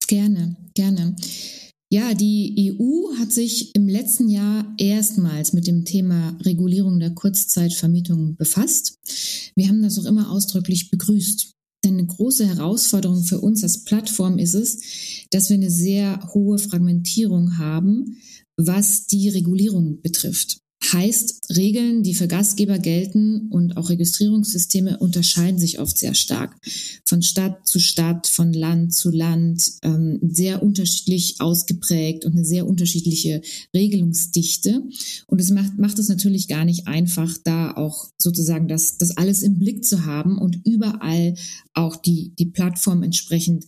Gerne, 0.08 0.56
gerne. 0.76 1.16
Ja, 1.92 2.14
die 2.14 2.76
EU 2.80 3.16
hat 3.20 3.32
sich 3.32 3.76
im 3.76 3.88
letzten 3.88 4.28
Jahr 4.28 4.74
erstmals 4.78 5.54
mit 5.54 5.68
dem 5.68 5.86
Thema 5.86 6.38
Regulierung 6.42 7.00
der 7.00 7.12
Kurzzeitvermietung 7.12 8.36
befasst. 8.36 8.98
Wir 9.56 9.68
haben 9.68 9.84
das 9.84 10.00
auch 10.00 10.06
immer 10.06 10.32
ausdrücklich 10.32 10.90
begrüßt. 10.90 11.52
Denn 11.84 12.00
eine 12.00 12.08
große 12.08 12.48
Herausforderung 12.48 13.24
für 13.24 13.40
uns 13.40 13.62
als 13.62 13.84
Plattform 13.84 14.40
ist 14.40 14.56
es, 14.56 14.80
dass 15.30 15.50
wir 15.50 15.58
eine 15.58 15.70
sehr 15.70 16.32
hohe 16.34 16.58
Fragmentierung 16.58 17.60
haben, 17.60 18.18
was 18.58 19.06
die 19.06 19.30
Regulierung 19.30 20.02
betrifft. 20.02 20.58
Heißt, 20.94 21.56
Regeln, 21.56 22.04
die 22.04 22.16
für 22.16 22.28
Gastgeber 22.28 22.80
gelten 22.80 23.50
und 23.50 23.78
auch 23.78 23.90
Registrierungssysteme 23.90 24.98
unterscheiden 24.98 25.60
sich 25.60 25.80
oft 25.80 25.98
sehr 25.98 26.16
stark. 26.16 26.56
Von 27.06 27.22
Stadt 27.22 27.68
zu 27.68 27.80
Stadt, 27.80 28.28
von 28.28 28.52
Land 28.54 28.94
zu 28.94 29.12
Land, 29.12 29.72
ähm, 29.84 30.20
sehr 30.22 30.64
unterschiedlich 30.64 31.36
ausgeprägt 31.40 32.26
und 32.26 32.34
eine 32.34 32.46
sehr 32.46 32.68
unterschiedliche 32.68 33.42
Regelungsdichte. 33.74 34.84
Und 35.28 35.42
es 35.42 35.52
macht, 35.52 35.78
macht 35.78 36.00
es 36.00 36.10
natürlich 36.10 36.48
gar 36.48 36.66
nicht 36.66 36.88
einfach, 36.88 37.38
da 37.44 37.72
auch 37.72 38.10
sozusagen 38.18 38.68
das, 38.68 38.98
das 38.98 39.18
alles 39.18 39.44
im 39.44 39.60
Blick 39.60 39.86
zu 39.86 40.06
haben 40.06 40.38
und 40.38 40.60
überall 40.66 41.36
auch 41.74 41.96
die, 41.96 42.34
die 42.38 42.48
Plattform 42.48 43.04
entsprechend 43.04 43.66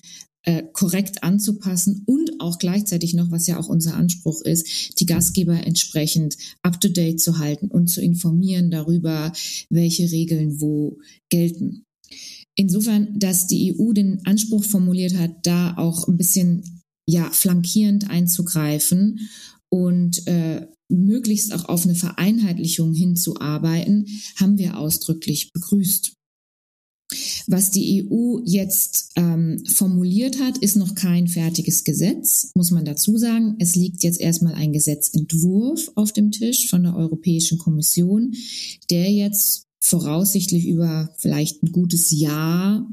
äh, 0.47 0.63
korrekt 0.71 1.23
anzupassen 1.23 2.03
und 2.05 2.39
auch 2.39 2.57
gleichzeitig 2.57 3.13
noch, 3.13 3.31
was 3.31 3.47
ja 3.47 3.59
auch 3.59 3.67
unser 3.67 3.95
Anspruch 3.95 4.41
ist, 4.43 4.97
die 4.97 5.05
Gastgeber 5.05 5.61
entsprechend 5.67 6.37
up-to-date 6.61 7.19
zu 7.19 7.37
halten 7.37 7.67
und 7.67 7.87
zu 7.87 7.99
informieren 7.99 8.71
darüber, 8.71 9.33
welche 9.69 10.09
Regeln 10.09 10.61
wo 10.61 10.99
gelten. 11.29 11.83
Insofern, 12.55 13.19
dass 13.19 13.47
die 13.47 13.75
EU 13.77 13.91
den 13.91 14.25
Anspruch 14.25 14.63
formuliert 14.63 15.17
hat, 15.17 15.45
da 15.45 15.75
auch 15.75 16.07
ein 16.07 16.15
bisschen 16.15 16.81
ja 17.05 17.29
flankierend 17.29 18.09
einzugreifen 18.09 19.19
und 19.67 20.25
äh, 20.27 20.65
möglichst 20.87 21.53
auch 21.53 21.65
auf 21.65 21.83
eine 21.83 21.95
Vereinheitlichung 21.95 22.93
hinzuarbeiten, 22.93 24.07
haben 24.37 24.57
wir 24.57 24.77
ausdrücklich 24.77 25.51
begrüßt. 25.51 26.16
Was 27.49 27.71
die 27.71 28.05
EU 28.05 28.39
jetzt 28.43 29.11
ähm, 29.15 29.63
formuliert 29.73 30.37
hat, 30.41 30.57
ist 30.57 30.75
noch 30.75 30.95
kein 30.95 31.29
fertiges 31.29 31.85
Gesetz, 31.85 32.51
muss 32.55 32.71
man 32.71 32.83
dazu 32.83 33.17
sagen. 33.17 33.55
Es 33.59 33.73
liegt 33.73 34.03
jetzt 34.03 34.19
erstmal 34.19 34.53
ein 34.53 34.73
Gesetzentwurf 34.73 35.89
auf 35.95 36.11
dem 36.11 36.31
Tisch 36.31 36.69
von 36.69 36.83
der 36.83 36.95
Europäischen 36.95 37.57
Kommission, 37.57 38.33
der 38.89 39.09
jetzt 39.09 39.67
voraussichtlich 39.79 40.67
über 40.67 41.13
vielleicht 41.17 41.63
ein 41.63 41.71
gutes 41.71 42.11
Jahr 42.11 42.85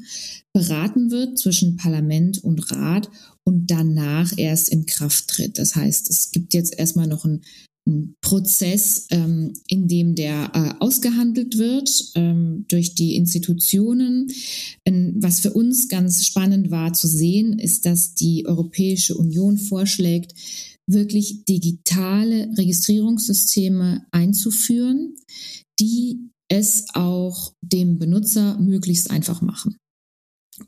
beraten 0.52 1.10
wird 1.10 1.36
zwischen 1.36 1.76
Parlament 1.76 2.44
und 2.44 2.70
Rat 2.70 3.10
und 3.42 3.72
danach 3.72 4.32
erst 4.36 4.68
in 4.68 4.86
Kraft 4.86 5.26
tritt. 5.26 5.58
Das 5.58 5.74
heißt, 5.74 6.08
es 6.08 6.30
gibt 6.30 6.54
jetzt 6.54 6.78
erstmal 6.78 7.08
noch 7.08 7.24
ein 7.24 7.42
Prozess, 8.22 9.06
ähm, 9.10 9.52
in 9.68 9.88
dem 9.88 10.14
der 10.14 10.50
äh, 10.54 10.82
ausgehandelt 10.82 11.58
wird 11.58 11.90
ähm, 12.14 12.64
durch 12.68 12.94
die 12.94 13.16
Institutionen. 13.16 14.32
Ähm, 14.86 15.14
was 15.18 15.40
für 15.40 15.52
uns 15.52 15.88
ganz 15.88 16.24
spannend 16.24 16.70
war 16.70 16.94
zu 16.94 17.06
sehen, 17.06 17.58
ist, 17.58 17.84
dass 17.84 18.14
die 18.14 18.46
Europäische 18.46 19.16
Union 19.16 19.58
vorschlägt, 19.58 20.34
wirklich 20.86 21.44
digitale 21.44 22.50
Registrierungssysteme 22.56 24.06
einzuführen, 24.10 25.16
die 25.78 26.30
es 26.48 26.86
auch 26.94 27.52
dem 27.62 27.98
Benutzer 27.98 28.58
möglichst 28.58 29.10
einfach 29.10 29.42
machen. 29.42 29.76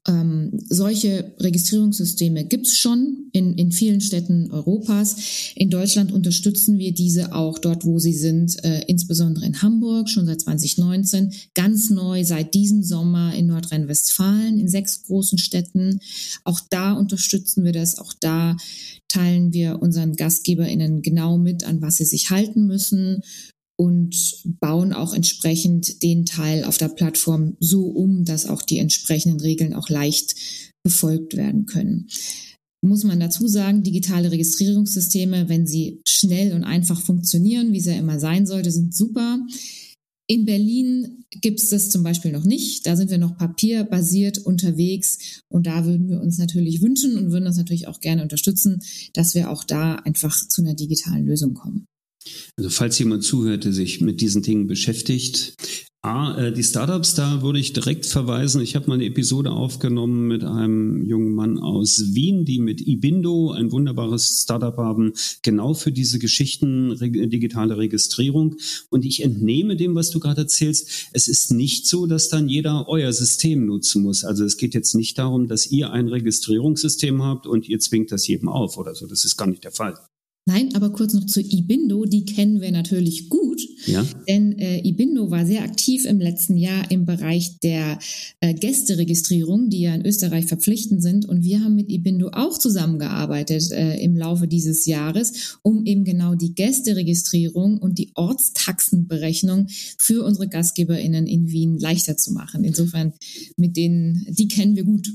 Ähm, 0.09 0.51
solche 0.69 1.33
Registrierungssysteme 1.39 2.45
gibt 2.45 2.67
es 2.67 2.77
schon 2.77 3.29
in, 3.33 3.55
in 3.55 3.71
vielen 3.71 4.01
Städten 4.01 4.51
Europas. 4.51 5.53
In 5.55 5.71
Deutschland 5.71 6.11
unterstützen 6.11 6.79
wir 6.79 6.93
diese 6.93 7.33
auch 7.33 7.59
dort, 7.59 7.85
wo 7.85 8.01
sie 8.01 8.13
sind, 8.13 8.63
äh, 8.65 8.83
insbesondere 8.89 9.47
in 9.47 9.63
Hamburg 9.63 10.09
schon 10.09 10.27
seit 10.27 10.41
2019. 10.41 11.33
Ganz 11.55 11.91
neu 11.91 12.25
seit 12.25 12.55
diesem 12.55 12.83
Sommer 12.83 13.33
in 13.35 13.47
Nordrhein-Westfalen 13.47 14.59
in 14.59 14.69
sechs 14.69 15.05
großen 15.05 15.39
Städten. 15.39 16.01
Auch 16.43 16.61
da 16.69 16.93
unterstützen 16.93 17.63
wir 17.63 17.73
das. 17.73 17.99
Auch 17.99 18.13
da 18.19 18.57
teilen 19.07 19.53
wir 19.53 19.81
unseren 19.81 20.17
GastgeberInnen 20.17 21.03
genau 21.03 21.39
mit, 21.39 21.63
an 21.63 21.81
was 21.81 21.97
sie 21.97 22.05
sich 22.07 22.31
halten 22.31 22.67
müssen 22.67 23.23
und 23.79 24.43
bauen 24.61 24.93
auch 24.93 25.13
entsprechend 25.13 26.03
den 26.03 26.25
Teil 26.25 26.65
auf 26.65 26.79
der 26.79 26.89
Plattform 26.89 27.57
so 27.61 27.87
um, 27.87 28.25
dass 28.25 28.47
auch 28.47 28.63
die 28.63 28.79
entsprechenden 28.79 29.41
Regeln 29.41 29.75
auch 29.75 29.89
leicht 29.89 30.35
befolgt 30.83 31.37
werden 31.37 31.67
können. 31.67 32.09
Muss 32.83 33.05
man 33.05 33.21
dazu 33.21 33.49
sagen, 33.49 33.83
digitale 33.83 34.31
Registrierungssysteme, 34.31 35.49
wenn 35.49 35.67
sie 35.67 36.01
schnell 36.07 36.53
und 36.53 36.65
einfach 36.65 37.01
funktionieren, 37.01 37.73
wie 37.73 37.81
sie 37.81 37.91
ja 37.91 37.97
immer 37.97 38.21
sein 38.21 38.47
sollte, 38.47 38.71
sind 38.71 38.95
super. 38.95 39.41
In 40.29 40.45
Berlin 40.45 41.25
gibt 41.41 41.61
es 41.61 41.69
das 41.69 41.91
zum 41.91 42.03
Beispiel 42.03 42.33
noch 42.33 42.45
nicht. 42.45 42.87
Da 42.87 42.97
sind 42.97 43.11
wir 43.11 43.19
noch 43.19 43.37
papierbasiert 43.37 44.39
unterwegs 44.39 45.43
und 45.49 45.67
da 45.67 45.85
würden 45.85 46.09
wir 46.09 46.21
uns 46.21 46.39
natürlich 46.39 46.83
wünschen 46.83 47.17
und 47.19 47.31
würden 47.31 47.45
das 47.45 47.57
natürlich 47.57 47.89
auch 47.89 48.01
gerne 48.01 48.23
unterstützen, 48.23 48.81
dass 49.13 49.35
wir 49.35 49.51
auch 49.51 49.65
da 49.65 49.97
einfach 49.97 50.47
zu 50.49 50.63
einer 50.63 50.75
digitalen 50.75 51.27
Lösung 51.27 51.55
kommen. 51.55 51.87
Also 52.57 52.71
falls 52.71 52.99
jemand 52.99 53.25
zuhört, 53.25 53.65
der 53.65 53.73
sich 53.73 54.01
mit 54.01 54.21
diesen 54.21 54.43
Dingen 54.43 54.67
beschäftigt, 54.67 55.57
A, 56.07 56.39
äh, 56.39 56.53
die 56.53 56.63
Startups, 56.63 57.15
da 57.15 57.43
würde 57.43 57.59
ich 57.59 57.73
direkt 57.73 58.07
verweisen. 58.07 58.61
Ich 58.61 58.77
habe 58.77 58.87
mal 58.87 58.95
eine 58.95 59.07
Episode 59.07 59.51
aufgenommen 59.51 60.29
mit 60.29 60.45
einem 60.45 61.05
jungen 61.05 61.35
Mann 61.35 61.59
aus 61.59 62.15
Wien, 62.15 62.45
die 62.45 62.61
mit 62.61 62.81
Ibindo 62.87 63.51
ein 63.51 63.73
wunderbares 63.73 64.43
Startup 64.45 64.77
haben, 64.77 65.15
genau 65.43 65.75
für 65.75 65.91
diese 65.91 66.21
Geschichten, 66.21 66.97
digitale 67.01 67.77
Registrierung. 67.77 68.55
Und 68.89 69.05
ich 69.05 69.25
entnehme 69.25 69.75
dem, 69.75 69.97
was 69.97 70.11
du 70.11 70.21
gerade 70.21 70.43
erzählst, 70.43 71.09
es 71.13 71.27
ist 71.27 71.51
nicht 71.51 71.89
so, 71.89 72.07
dass 72.07 72.29
dann 72.29 72.49
jeder 72.49 72.89
euer 72.89 73.13
System 73.13 73.67
nutzen 73.67 74.05
muss. 74.05 74.23
Also 74.23 74.45
es 74.45 74.59
geht 74.59 74.75
jetzt 74.75 74.95
nicht 74.95 75.19
darum, 75.19 75.49
dass 75.49 75.67
ihr 75.67 75.91
ein 75.91 76.07
Registrierungssystem 76.07 77.21
habt 77.25 77.49
und 77.49 77.69
ihr 77.69 77.81
zwingt 77.81 78.13
das 78.13 78.29
jedem 78.29 78.49
auf 78.49 78.79
oder 78.79 78.95
so. 78.95 79.09
Das 79.09 79.25
ist 79.25 79.37
gar 79.37 79.49
nicht 79.49 79.65
der 79.65 79.73
Fall. 79.73 79.99
Nein, 80.49 80.77
aber 80.77 80.91
kurz 80.93 81.13
noch 81.13 81.27
zu 81.27 81.41
Ibindo, 81.41 82.05
die 82.05 82.25
kennen 82.25 82.61
wir 82.61 82.71
natürlich 82.71 83.29
gut, 83.29 83.61
ja. 83.85 84.07
denn 84.29 84.57
äh, 84.61 84.79
Ibindo 84.87 85.29
war 85.29 85.45
sehr 85.45 85.63
aktiv 85.63 86.05
im 86.05 86.21
letzten 86.21 86.57
Jahr 86.57 86.89
im 86.89 87.05
Bereich 87.05 87.59
der 87.59 87.99
äh, 88.39 88.55
Gästeregistrierung, 88.55 89.71
die 89.71 89.81
ja 89.81 89.95
in 89.97 90.07
Österreich 90.07 90.47
verpflichtend 90.47 91.03
sind 91.03 91.27
und 91.27 91.43
wir 91.43 91.65
haben 91.65 91.75
mit 91.75 91.91
Ibindo 91.91 92.29
auch 92.29 92.59
zusammengearbeitet 92.59 93.73
äh, 93.73 93.97
im 93.97 94.17
Laufe 94.17 94.47
dieses 94.47 94.87
Jahres, 94.87 95.59
um 95.63 95.85
eben 95.85 96.05
genau 96.05 96.37
die 96.37 96.55
Gästeregistrierung 96.55 97.79
und 97.79 97.99
die 97.99 98.13
Ortstaxenberechnung 98.15 99.67
für 99.99 100.25
unsere 100.25 100.47
Gastgeberinnen 100.47 101.27
in 101.27 101.51
Wien 101.51 101.77
leichter 101.77 102.17
zu 102.17 102.33
machen. 102.33 102.63
Insofern 102.63 103.15
mit 103.57 103.77
denen, 103.77 104.25
die 104.29 104.47
kennen 104.47 104.77
wir 104.77 104.85
gut. 104.85 105.09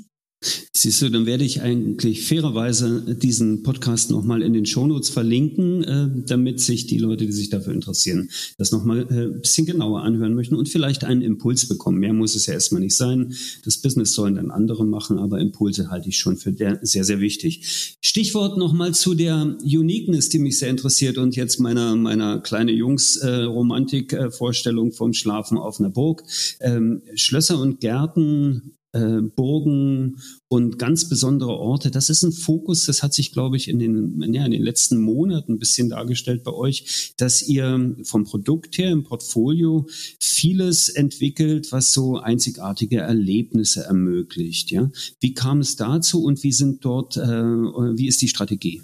Siehst 0.81 1.01
du, 1.03 1.09
dann 1.09 1.27
werde 1.27 1.43
ich 1.43 1.61
eigentlich 1.61 2.25
fairerweise 2.25 3.15
diesen 3.15 3.61
Podcast 3.61 4.09
nochmal 4.09 4.41
in 4.41 4.53
den 4.53 4.65
Shownotes 4.65 5.11
verlinken, 5.11 5.83
äh, 5.83 6.09
damit 6.25 6.59
sich 6.59 6.87
die 6.87 6.97
Leute, 6.97 7.27
die 7.27 7.33
sich 7.33 7.51
dafür 7.51 7.73
interessieren, 7.73 8.31
das 8.57 8.71
nochmal 8.71 9.05
äh, 9.11 9.25
ein 9.25 9.41
bisschen 9.41 9.67
genauer 9.67 10.01
anhören 10.01 10.33
möchten 10.33 10.55
und 10.55 10.69
vielleicht 10.69 11.03
einen 11.03 11.21
Impuls 11.21 11.67
bekommen. 11.67 11.99
Mehr 11.99 12.13
muss 12.13 12.33
es 12.33 12.47
ja 12.47 12.55
erstmal 12.55 12.81
nicht 12.81 12.97
sein. 12.97 13.35
Das 13.63 13.77
Business 13.77 14.15
sollen 14.15 14.37
dann 14.37 14.49
andere 14.49 14.83
machen, 14.83 15.19
aber 15.19 15.39
Impulse 15.39 15.91
halte 15.91 16.09
ich 16.09 16.17
schon 16.17 16.35
für 16.35 16.51
sehr, 16.81 17.03
sehr 17.03 17.19
wichtig. 17.19 17.95
Stichwort 18.01 18.57
nochmal 18.57 18.95
zu 18.95 19.13
der 19.13 19.55
Uniqueness, 19.61 20.29
die 20.29 20.39
mich 20.39 20.57
sehr 20.57 20.71
interessiert 20.71 21.19
und 21.19 21.35
jetzt 21.35 21.59
meiner, 21.59 21.95
meiner 21.95 22.39
kleine 22.39 22.71
Jungs-Romantik-Vorstellung 22.71 24.89
äh, 24.89 24.93
vom 24.93 25.13
Schlafen 25.13 25.59
auf 25.59 25.79
einer 25.79 25.91
Burg. 25.91 26.23
Ähm, 26.59 27.03
Schlösser 27.13 27.59
und 27.59 27.81
Gärten 27.81 28.79
äh, 28.93 29.21
Burgen 29.21 30.17
und 30.47 30.77
ganz 30.77 31.07
besondere 31.07 31.51
Orte. 31.51 31.91
Das 31.91 32.09
ist 32.09 32.23
ein 32.23 32.31
Fokus, 32.31 32.85
das 32.85 33.03
hat 33.03 33.13
sich, 33.13 33.31
glaube 33.31 33.57
ich, 33.57 33.67
in 33.67 33.79
den, 33.79 34.33
ja, 34.33 34.45
in 34.45 34.51
den 34.51 34.63
letzten 34.63 35.01
Monaten 35.01 35.53
ein 35.53 35.59
bisschen 35.59 35.89
dargestellt 35.89 36.43
bei 36.43 36.53
euch, 36.53 37.13
dass 37.17 37.41
ihr 37.41 37.95
vom 38.03 38.25
Produkt 38.25 38.77
her 38.77 38.91
im 38.91 39.03
Portfolio 39.03 39.87
vieles 40.19 40.89
entwickelt, 40.89 41.71
was 41.71 41.93
so 41.93 42.17
einzigartige 42.17 42.97
Erlebnisse 42.97 43.83
ermöglicht. 43.83 44.71
Ja? 44.71 44.91
Wie 45.19 45.33
kam 45.33 45.59
es 45.59 45.75
dazu 45.75 46.23
und 46.23 46.43
wie 46.43 46.51
sind 46.51 46.83
dort, 46.83 47.17
äh, 47.17 47.21
wie 47.21 48.07
ist 48.07 48.21
die 48.21 48.27
Strategie? 48.27 48.81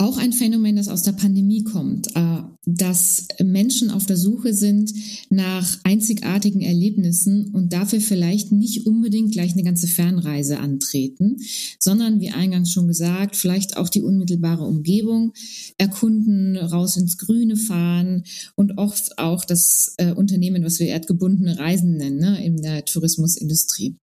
Auch 0.00 0.16
ein 0.16 0.32
Phänomen, 0.32 0.76
das 0.76 0.88
aus 0.88 1.02
der 1.02 1.12
Pandemie 1.12 1.62
kommt, 1.62 2.16
äh, 2.16 2.42
dass 2.64 3.28
Menschen 3.42 3.90
auf 3.90 4.06
der 4.06 4.16
Suche 4.16 4.54
sind 4.54 4.92
nach 5.28 5.78
einzigartigen 5.84 6.62
Erlebnissen 6.62 7.50
und 7.52 7.74
dafür 7.74 8.00
vielleicht 8.00 8.50
nicht 8.50 8.86
unbedingt 8.86 9.32
gleich 9.32 9.52
eine 9.52 9.62
ganze 9.62 9.88
Fernreise 9.88 10.58
antreten, 10.58 11.36
sondern 11.78 12.18
wie 12.18 12.30
eingangs 12.30 12.72
schon 12.72 12.88
gesagt, 12.88 13.36
vielleicht 13.36 13.76
auch 13.76 13.90
die 13.90 14.00
unmittelbare 14.00 14.64
Umgebung 14.64 15.34
erkunden, 15.76 16.56
raus 16.56 16.96
ins 16.96 17.18
Grüne 17.18 17.56
fahren 17.56 18.24
und 18.56 18.78
oft 18.78 19.18
auch 19.18 19.44
das 19.44 19.94
äh, 19.98 20.12
Unternehmen, 20.12 20.64
was 20.64 20.80
wir 20.80 20.86
erdgebundene 20.86 21.58
Reisen 21.58 21.98
nennen, 21.98 22.18
ne, 22.18 22.42
in 22.42 22.62
der 22.62 22.86
Tourismusindustrie. 22.86 23.96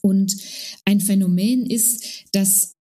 Und 0.00 0.36
ein 0.86 1.00
Phänomen 1.00 1.66
ist, 1.66 2.02
dass 2.32 2.72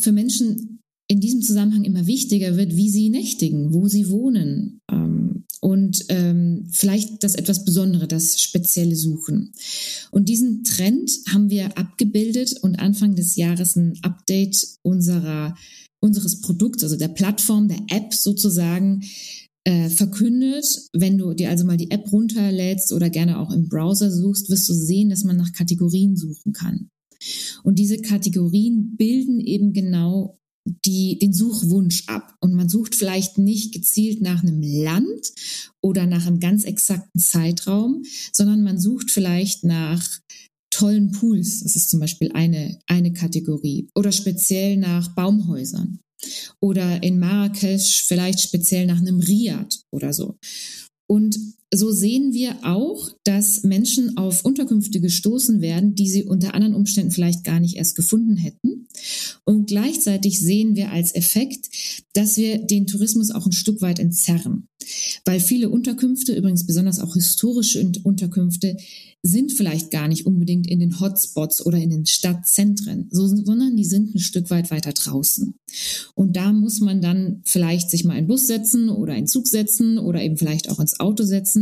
für 0.00 0.12
Menschen 0.12 0.78
in 1.08 1.20
diesem 1.20 1.42
Zusammenhang 1.42 1.84
immer 1.84 2.06
wichtiger 2.06 2.56
wird, 2.56 2.76
wie 2.76 2.90
sie 2.90 3.08
nächtigen, 3.08 3.72
wo 3.72 3.88
sie 3.88 4.10
wohnen 4.10 4.80
ähm, 4.90 5.44
und 5.60 6.04
ähm, 6.10 6.68
vielleicht 6.70 7.24
das 7.24 7.34
etwas 7.34 7.64
Besondere, 7.64 8.06
das 8.06 8.40
Spezielle 8.40 8.94
suchen. 8.94 9.52
Und 10.10 10.28
diesen 10.28 10.64
Trend 10.64 11.10
haben 11.32 11.50
wir 11.50 11.76
abgebildet 11.78 12.58
und 12.62 12.78
Anfang 12.78 13.16
des 13.16 13.36
Jahres 13.36 13.74
ein 13.76 13.98
Update 14.02 14.78
unserer 14.82 15.56
unseres 16.00 16.40
Produkts, 16.40 16.84
also 16.84 16.96
der 16.96 17.08
Plattform, 17.08 17.66
der 17.66 17.80
App 17.88 18.14
sozusagen, 18.14 19.02
äh, 19.64 19.88
verkündet. 19.88 20.64
Wenn 20.92 21.18
du 21.18 21.34
dir 21.34 21.50
also 21.50 21.64
mal 21.64 21.76
die 21.76 21.90
App 21.90 22.12
runterlädst 22.12 22.92
oder 22.92 23.10
gerne 23.10 23.38
auch 23.38 23.52
im 23.52 23.68
Browser 23.68 24.10
suchst, 24.10 24.48
wirst 24.48 24.68
du 24.68 24.74
sehen, 24.74 25.10
dass 25.10 25.24
man 25.24 25.36
nach 25.36 25.52
Kategorien 25.52 26.16
suchen 26.16 26.52
kann. 26.52 26.90
Und 27.64 27.78
diese 27.78 27.98
Kategorien 27.98 28.96
bilden 28.96 29.40
eben 29.40 29.72
genau 29.72 30.37
die, 30.84 31.18
den 31.18 31.32
Suchwunsch 31.32 32.04
ab. 32.06 32.34
Und 32.40 32.54
man 32.54 32.68
sucht 32.68 32.94
vielleicht 32.94 33.38
nicht 33.38 33.72
gezielt 33.72 34.20
nach 34.20 34.42
einem 34.42 34.62
Land 34.62 35.32
oder 35.80 36.06
nach 36.06 36.26
einem 36.26 36.40
ganz 36.40 36.64
exakten 36.64 37.20
Zeitraum, 37.20 38.02
sondern 38.32 38.62
man 38.62 38.78
sucht 38.78 39.10
vielleicht 39.10 39.64
nach 39.64 40.06
tollen 40.70 41.12
Pools. 41.12 41.62
Das 41.62 41.76
ist 41.76 41.90
zum 41.90 42.00
Beispiel 42.00 42.30
eine, 42.32 42.78
eine 42.86 43.12
Kategorie. 43.12 43.88
Oder 43.94 44.12
speziell 44.12 44.76
nach 44.76 45.14
Baumhäusern. 45.14 46.00
Oder 46.60 47.02
in 47.02 47.18
Marrakesch 47.18 48.04
vielleicht 48.06 48.40
speziell 48.40 48.86
nach 48.86 48.98
einem 48.98 49.20
Riad 49.20 49.80
oder 49.92 50.12
so. 50.12 50.36
Und 51.08 51.38
so 51.72 51.90
sehen 51.90 52.32
wir 52.32 52.56
auch, 52.62 53.10
dass 53.24 53.62
Menschen 53.62 54.16
auf 54.16 54.44
Unterkünfte 54.44 55.00
gestoßen 55.00 55.60
werden, 55.60 55.94
die 55.94 56.08
sie 56.08 56.24
unter 56.24 56.54
anderen 56.54 56.74
Umständen 56.74 57.10
vielleicht 57.10 57.44
gar 57.44 57.60
nicht 57.60 57.76
erst 57.76 57.94
gefunden 57.94 58.36
hätten. 58.36 58.88
Und 59.44 59.66
gleichzeitig 59.66 60.40
sehen 60.40 60.76
wir 60.76 60.90
als 60.90 61.14
Effekt, 61.14 61.68
dass 62.14 62.36
wir 62.36 62.58
den 62.58 62.86
Tourismus 62.86 63.30
auch 63.30 63.46
ein 63.46 63.52
Stück 63.52 63.82
weit 63.82 63.98
entzerren. 63.98 64.68
Weil 65.24 65.40
viele 65.40 65.68
Unterkünfte, 65.68 66.34
übrigens 66.34 66.64
besonders 66.64 67.00
auch 67.00 67.14
historische 67.14 67.92
Unterkünfte, 68.02 68.76
sind 69.22 69.52
vielleicht 69.52 69.90
gar 69.90 70.08
nicht 70.08 70.26
unbedingt 70.26 70.68
in 70.68 70.78
den 70.78 71.00
Hotspots 71.00 71.64
oder 71.66 71.76
in 71.78 71.90
den 71.90 72.06
Stadtzentren, 72.06 73.08
sondern 73.10 73.76
die 73.76 73.84
sind 73.84 74.14
ein 74.14 74.20
Stück 74.20 74.48
weit 74.50 74.70
weiter 74.70 74.92
draußen. 74.92 75.54
Und 76.14 76.36
da 76.36 76.52
muss 76.52 76.80
man 76.80 77.02
dann 77.02 77.42
vielleicht 77.44 77.90
sich 77.90 78.04
mal 78.04 78.16
in 78.16 78.28
Bus 78.28 78.46
setzen 78.46 78.88
oder 78.88 79.16
in 79.16 79.26
Zug 79.26 79.48
setzen 79.48 79.98
oder 79.98 80.22
eben 80.22 80.36
vielleicht 80.36 80.70
auch 80.70 80.78
ins 80.78 81.00
Auto 81.00 81.24
setzen 81.24 81.57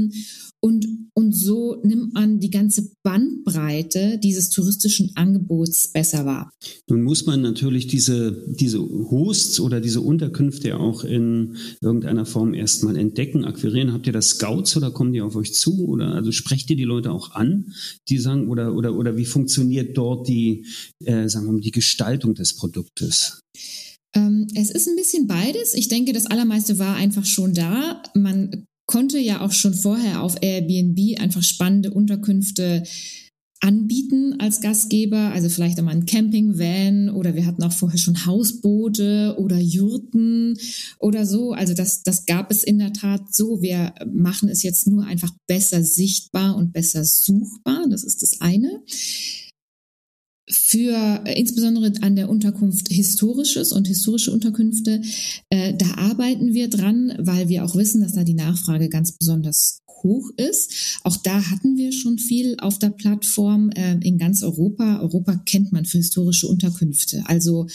und, 0.60 0.86
und 1.14 1.32
so 1.32 1.80
nimmt 1.84 2.14
man 2.14 2.40
die 2.40 2.50
ganze 2.50 2.90
Bandbreite 3.02 4.18
dieses 4.18 4.50
touristischen 4.50 5.12
Angebots 5.14 5.92
besser 5.92 6.24
wahr. 6.24 6.50
Nun 6.88 7.02
muss 7.02 7.26
man 7.26 7.42
natürlich 7.42 7.86
diese, 7.86 8.44
diese 8.48 8.80
Hosts 8.80 9.60
oder 9.60 9.80
diese 9.80 10.00
Unterkünfte 10.00 10.78
auch 10.78 11.04
in 11.04 11.56
irgendeiner 11.80 12.26
Form 12.26 12.54
erstmal 12.54 12.96
entdecken, 12.96 13.44
akquirieren. 13.44 13.92
Habt 13.92 14.06
ihr 14.06 14.12
da 14.12 14.22
Scouts 14.22 14.76
oder 14.76 14.90
kommen 14.90 15.12
die 15.12 15.20
auf 15.20 15.36
euch 15.36 15.54
zu? 15.54 15.86
Oder 15.86 16.14
also 16.14 16.32
sprecht 16.32 16.70
ihr 16.70 16.76
die 16.76 16.84
Leute 16.84 17.12
auch 17.12 17.32
an, 17.32 17.72
die 18.08 18.18
sagen, 18.18 18.48
oder, 18.48 18.74
oder, 18.74 18.96
oder 18.96 19.16
wie 19.16 19.26
funktioniert 19.26 19.96
dort 19.96 20.28
die, 20.28 20.66
äh, 21.04 21.28
sagen 21.28 21.46
wir 21.46 21.52
mal, 21.52 21.60
die 21.60 21.70
Gestaltung 21.70 22.34
des 22.34 22.56
Produktes? 22.56 23.40
Ähm, 24.14 24.46
es 24.54 24.70
ist 24.70 24.88
ein 24.88 24.96
bisschen 24.96 25.26
beides. 25.26 25.74
Ich 25.74 25.88
denke, 25.88 26.12
das 26.12 26.26
Allermeiste 26.26 26.78
war 26.78 26.96
einfach 26.96 27.26
schon 27.26 27.52
da. 27.52 28.02
Man 28.14 28.65
konnte 28.86 29.18
ja 29.18 29.40
auch 29.40 29.52
schon 29.52 29.74
vorher 29.74 30.22
auf 30.22 30.36
Airbnb 30.40 31.20
einfach 31.20 31.42
spannende 31.42 31.90
Unterkünfte 31.90 32.84
anbieten 33.60 34.34
als 34.38 34.60
Gastgeber, 34.60 35.32
also 35.32 35.48
vielleicht 35.48 35.78
einmal 35.78 35.94
ein 35.94 36.06
Campingvan 36.06 37.08
oder 37.08 37.34
wir 37.34 37.46
hatten 37.46 37.62
auch 37.62 37.72
vorher 37.72 37.98
schon 37.98 38.26
Hausboote 38.26 39.36
oder 39.38 39.58
Jurten 39.58 40.58
oder 40.98 41.24
so. 41.24 41.52
Also 41.52 41.72
das, 41.74 42.02
das 42.02 42.26
gab 42.26 42.50
es 42.50 42.62
in 42.62 42.78
der 42.78 42.92
Tat 42.92 43.34
so. 43.34 43.62
Wir 43.62 43.94
machen 44.12 44.50
es 44.50 44.62
jetzt 44.62 44.86
nur 44.86 45.04
einfach 45.06 45.32
besser 45.46 45.82
sichtbar 45.82 46.54
und 46.56 46.72
besser 46.72 47.04
suchbar. 47.04 47.86
Das 47.88 48.04
ist 48.04 48.22
das 48.22 48.40
eine 48.40 48.82
für 50.48 51.22
äh, 51.24 51.38
insbesondere 51.38 51.92
an 52.02 52.16
der 52.16 52.28
Unterkunft 52.28 52.88
Historisches 52.88 53.72
und 53.72 53.88
historische 53.88 54.32
Unterkünfte, 54.32 55.02
äh, 55.50 55.74
da 55.74 55.94
arbeiten 55.96 56.54
wir 56.54 56.68
dran, 56.68 57.14
weil 57.18 57.48
wir 57.48 57.64
auch 57.64 57.74
wissen, 57.74 58.02
dass 58.02 58.12
da 58.12 58.24
die 58.24 58.34
Nachfrage 58.34 58.88
ganz 58.88 59.12
besonders 59.12 59.82
hoch 60.02 60.30
ist. 60.36 61.00
Auch 61.02 61.16
da 61.16 61.50
hatten 61.50 61.76
wir 61.76 61.92
schon 61.92 62.18
viel 62.18 62.56
auf 62.60 62.78
der 62.78 62.90
Plattform 62.90 63.70
äh, 63.70 63.98
in 64.00 64.18
ganz 64.18 64.42
Europa. 64.42 65.00
Europa 65.00 65.36
kennt 65.46 65.72
man 65.72 65.84
für 65.84 65.98
historische 65.98 66.46
Unterkünfte, 66.46 67.24
also 67.26 67.66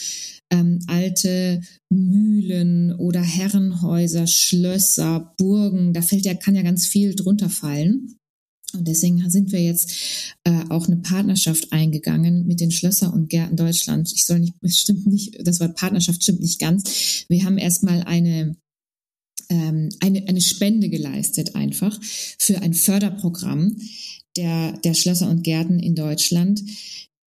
ähm, 0.50 0.80
alte 0.86 1.60
Mühlen 1.90 2.94
oder 2.94 3.22
Herrenhäuser, 3.22 4.26
Schlösser, 4.26 5.34
Burgen. 5.36 5.92
Da 5.92 6.02
fällt 6.02 6.24
ja 6.24 6.34
kann 6.34 6.54
ja 6.54 6.62
ganz 6.62 6.86
viel 6.86 7.14
drunter 7.14 7.50
fallen. 7.50 8.16
Und 8.74 8.88
deswegen 8.88 9.28
sind 9.30 9.52
wir 9.52 9.62
jetzt 9.62 9.90
äh, 10.44 10.64
auch 10.68 10.86
eine 10.86 10.96
Partnerschaft 10.96 11.72
eingegangen 11.72 12.46
mit 12.46 12.60
den 12.60 12.70
Schlösser 12.70 13.12
und 13.12 13.28
Gärten 13.28 13.56
Deutschland. 13.56 14.10
Ich 14.14 14.24
soll 14.24 14.40
nicht, 14.40 14.54
es 14.62 14.78
stimmt 14.78 15.06
nicht, 15.06 15.36
das 15.46 15.60
Wort 15.60 15.76
Partnerschaft 15.76 16.22
stimmt 16.22 16.40
nicht 16.40 16.58
ganz. 16.58 17.24
Wir 17.28 17.44
haben 17.44 17.58
erstmal 17.58 18.02
eine, 18.02 18.56
ähm, 19.48 19.88
eine, 20.00 20.26
eine 20.28 20.40
Spende 20.40 20.88
geleistet 20.88 21.54
einfach 21.54 21.98
für 22.38 22.60
ein 22.62 22.74
Förderprogramm 22.74 23.76
der, 24.36 24.72
der 24.78 24.94
Schlösser 24.94 25.28
und 25.28 25.44
Gärten 25.44 25.78
in 25.78 25.94
Deutschland, 25.94 26.62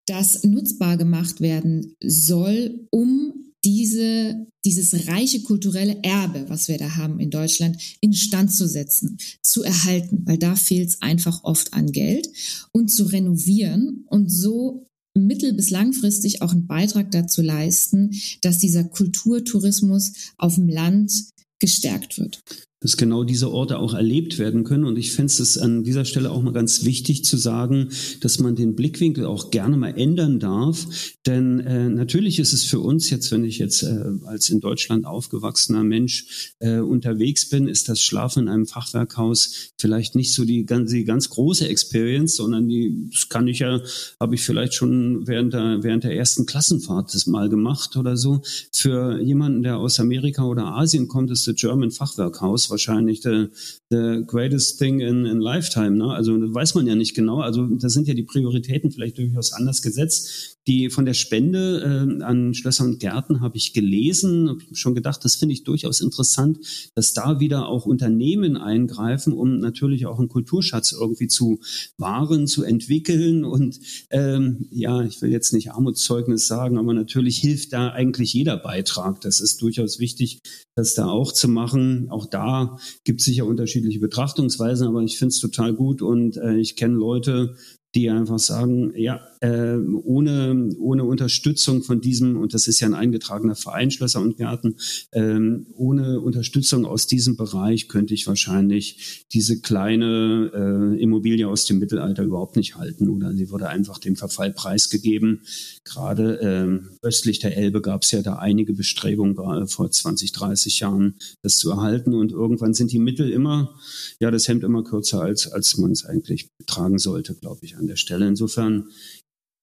das 0.07 0.45
nutzbar 0.45 0.97
gemacht 0.97 1.41
werden 1.41 1.95
soll, 2.03 2.87
um 2.91 3.44
diese, 3.65 4.47
dieses 4.65 5.09
reiche 5.09 5.43
kulturelle 5.43 5.99
Erbe, 6.03 6.49
was 6.49 6.69
wir 6.69 6.79
da 6.79 6.97
haben 6.97 7.21
in 7.21 7.31
Deutschland, 7.31 7.77
instand 8.01 8.53
zu 8.53 8.69
setzen, 8.69 9.19
zu 9.43 9.63
erhalten, 9.63 10.23
weil 10.27 10.39
da 10.39 10.57
fehlt 10.57 10.91
es 10.91 11.03
einfach 11.03 11.45
oft 11.45 11.73
an 11.73 11.91
Geld 11.91 12.29
und 12.73 12.89
zu 12.89 13.05
renovieren 13.05 14.05
und 14.09 14.31
so 14.31 14.87
mittel- 15.17 15.55
bis 15.55 15.71
langfristig 15.71 16.43
auch 16.43 16.53
einen 16.53 16.67
Beitrag 16.67 17.11
dazu 17.11 17.41
leisten, 17.41 18.11
dass 18.43 18.59
dieser 18.59 18.85
Kulturtourismus 18.85 20.13
auf 20.37 20.57
dem 20.57 20.69
Land 20.69 21.13
gestärkt 21.61 22.19
wird 22.19 22.43
dass 22.85 22.99
genau 22.99 23.25
diese 23.25 23.51
Orte 23.51 23.79
auch 23.79 23.95
erlebt 23.95 24.39
werden 24.39 24.63
können. 24.63 24.85
Und 24.85 24.99
ich 24.99 25.13
fände 25.13 25.33
es 25.33 25.57
an 25.57 25.85
dieser 25.85 26.05
Stelle 26.05 26.31
auch 26.31 26.43
mal 26.43 26.53
ganz 26.53 26.85
wichtig 26.85 27.25
zu 27.25 27.39
sagen, 27.39 27.89
dass 28.21 28.39
man 28.41 28.57
den 28.57 28.75
Blickwinkel 28.75 29.25
auch 29.25 29.51
gerne 29.51 29.79
mal 29.79 29.97
ändern 29.99 30.39
darf. 30.39 30.87
Denn 31.25 31.61
äh, 31.61 31.89
natürlich 31.89 32.39
ist 32.39 32.53
es 32.53 32.65
für 32.65 32.81
uns 32.81 33.09
jetzt, 33.09 33.33
wenn 33.33 33.43
ich 33.43 33.57
jetzt 33.57 33.85
äh, 33.85 34.05
als 34.27 34.51
in 34.51 34.61
Deutschland 34.61 35.07
aufgewachsener 35.07 35.83
Mensch 35.83 36.53
äh, 36.59 36.81
unterwegs 36.81 37.49
bin, 37.49 37.69
ist 37.69 37.89
das 37.89 38.03
Schlafen 38.03 38.43
in 38.43 38.49
einem 38.51 38.67
Fachwerkhaus 38.67 39.73
vielleicht 39.79 40.15
nicht 40.15 40.35
so 40.35 40.45
die 40.45 40.67
ganz, 40.67 40.91
die 40.91 41.07
ganz 41.07 41.31
große 41.31 41.67
Experience, 41.67 42.37
sondern 42.37 42.69
die, 42.69 43.09
das 43.11 43.31
kann 43.31 43.49
ich 43.49 43.61
ja, 43.61 43.81
habe 44.21 44.35
ich 44.35 44.43
vielleicht 44.43 44.75
schon 44.75 45.27
während 45.27 45.55
der, 45.55 45.83
während 45.83 46.05
der 46.05 46.15
ersten 46.15 46.45
Klassenfahrt 46.45 47.15
das 47.15 47.27
mal 47.27 47.49
gemacht 47.49 47.97
oder 47.97 48.19
so. 48.19 48.43
Für 48.73 49.19
jemanden, 49.23 49.63
der 49.63 49.79
aus 49.79 49.99
Amerika 50.01 50.45
oder 50.45 50.67
Asien 50.67 51.09
kommt, 51.09 51.31
ist 51.31 51.47
das 51.47 51.55
German 51.55 51.91
Fachwerkhaus 51.91 52.74
wahrscheinlich 52.75 53.23
the, 53.23 53.47
the 53.91 54.25
greatest 54.27 54.79
thing 54.79 55.01
in, 55.01 55.25
in 55.25 55.41
lifetime. 55.41 55.93
Ne? 55.93 56.13
Also 56.13 56.33
weiß 56.33 56.75
man 56.75 56.87
ja 56.87 56.97
nicht 56.97 57.15
genau. 57.15 57.41
Also 57.41 57.67
da 57.67 57.89
sind 57.89 58.09
ja 58.09 58.15
die 58.15 58.25
Prioritäten 58.25 58.91
vielleicht 58.91 59.19
durchaus 59.19 59.53
anders 59.53 59.81
gesetzt. 59.81 60.59
Die 60.67 60.89
von 60.89 61.05
der 61.05 61.15
Spende 61.15 62.17
äh, 62.21 62.23
an 62.25 62.55
Schlösser 62.55 62.85
und 62.85 62.99
Gärten 62.99 63.41
habe 63.41 63.57
ich 63.57 63.75
gelesen, 63.75 64.49
habe 64.49 64.61
schon 64.73 64.95
gedacht, 64.95 65.25
das 65.25 65.37
finde 65.37 65.53
ich 65.53 65.63
durchaus 65.63 66.01
interessant, 66.01 66.59
dass 66.95 67.13
da 67.13 67.39
wieder 67.39 67.69
auch 67.69 67.85
Unternehmen 67.85 68.57
eingreifen, 68.57 69.35
um 69.35 69.59
natürlich 69.59 70.07
auch 70.07 70.19
einen 70.19 70.29
Kulturschatz 70.29 70.93
irgendwie 70.93 71.29
zu 71.29 71.61
wahren, 71.99 72.47
zu 72.47 72.65
entwickeln. 72.65 73.45
Und 73.45 73.79
ähm, 74.11 74.67
ja, 74.71 75.03
ich 75.03 75.21
will 75.21 75.31
jetzt 75.31 75.53
nicht 75.53 75.73
Armutszeugnis 75.73 76.47
sagen, 76.47 76.79
aber 76.79 76.95
natürlich 76.95 77.39
hilft 77.39 77.73
da 77.75 77.91
eigentlich 77.91 78.33
jeder 78.33 78.57
Beitrag. 78.57 79.21
Das 79.21 79.41
ist 79.41 79.61
durchaus 79.61 79.99
wichtig, 79.99 80.41
das 80.77 80.95
da 80.95 81.07
auch 81.07 81.33
zu 81.33 81.49
machen. 81.49 82.09
Auch 82.11 82.27
da 82.27 82.64
gibt 83.05 83.21
es 83.21 83.27
sicher 83.27 83.47
unterschiedliche 83.47 84.01
Betrachtungsweisen, 84.01 84.87
aber 84.87 85.03
ich 85.03 85.19
finde 85.19 85.31
es 85.31 85.41
total 85.41 85.75
gut 85.75 86.03
und 86.03 86.37
äh, 86.37 86.57
ich 86.57 86.77
kenne 86.77 86.95
Leute, 86.95 87.57
die 87.95 88.11
einfach 88.11 88.39
sagen, 88.39 88.93
ja, 88.97 89.21
äh, 89.41 89.77
ohne, 89.77 90.75
ohne 90.79 91.05
Unterstützung 91.05 91.83
von 91.83 92.01
diesem, 92.01 92.37
und 92.37 92.55
das 92.55 92.67
ist 92.67 92.81
ja 92.81 92.89
ein 92.89 92.95
eingetragener 92.95 93.55
Verein, 93.55 93.91
Schlösser 93.91 94.21
und 94.21 94.37
Gärten, 94.37 94.77
äh, 95.13 95.39
ohne 95.77 96.21
Unterstützung 96.21 96.87
aus 96.87 97.07
diesem 97.07 97.37
Bereich 97.37 97.89
könnte 97.89 98.15
ich 98.15 98.27
wahrscheinlich 98.27 99.27
diese 99.33 99.61
kleine 99.61 100.51
äh, 100.55 101.03
Immobilie 101.03 101.47
aus 101.47 101.67
dem 101.67 101.79
Mittelalter 101.79 102.23
überhaupt 102.23 102.57
nicht 102.57 102.77
halten 102.77 103.09
oder 103.09 103.33
sie 103.33 103.51
würde 103.51 103.69
einfach 103.69 103.99
dem 103.99 104.17
Verfall 104.17 104.53
preisgegeben. 104.53 105.43
Gerade 105.85 106.41
äh, 106.41 107.07
östlich 107.07 107.39
der 107.39 107.57
Elbe 107.57 107.81
gab 107.81 108.03
es 108.03 108.11
ja 108.11 108.23
da 108.23 108.37
einige 108.37 108.73
Bestrebungen 108.73 109.37
vor 109.69 109.91
20, 109.91 110.33
30 110.33 110.81
Jahren, 110.81 111.15
das 111.43 111.57
zu 111.57 111.71
erhalten 111.71 112.15
und 112.15 112.33
irgendwann 112.33 112.75
sind 112.75 112.93
die 112.93 112.99
Mittel 112.99 113.31
immer, 113.31 113.79
ja, 114.21 114.31
das 114.31 114.49
Hemd 114.49 114.65
immer 114.65 114.83
kürzer 114.83 115.21
als, 115.21 115.51
als 115.53 115.77
man 115.77 115.93
es 115.93 116.05
eigentlich 116.05 116.49
tragen 116.67 116.99
sollte, 116.99 117.35
glaube 117.35 117.61
ich, 117.63 117.77
an 117.85 117.89
der 117.89 117.97
Stelle. 117.97 118.27
Insofern 118.27 118.89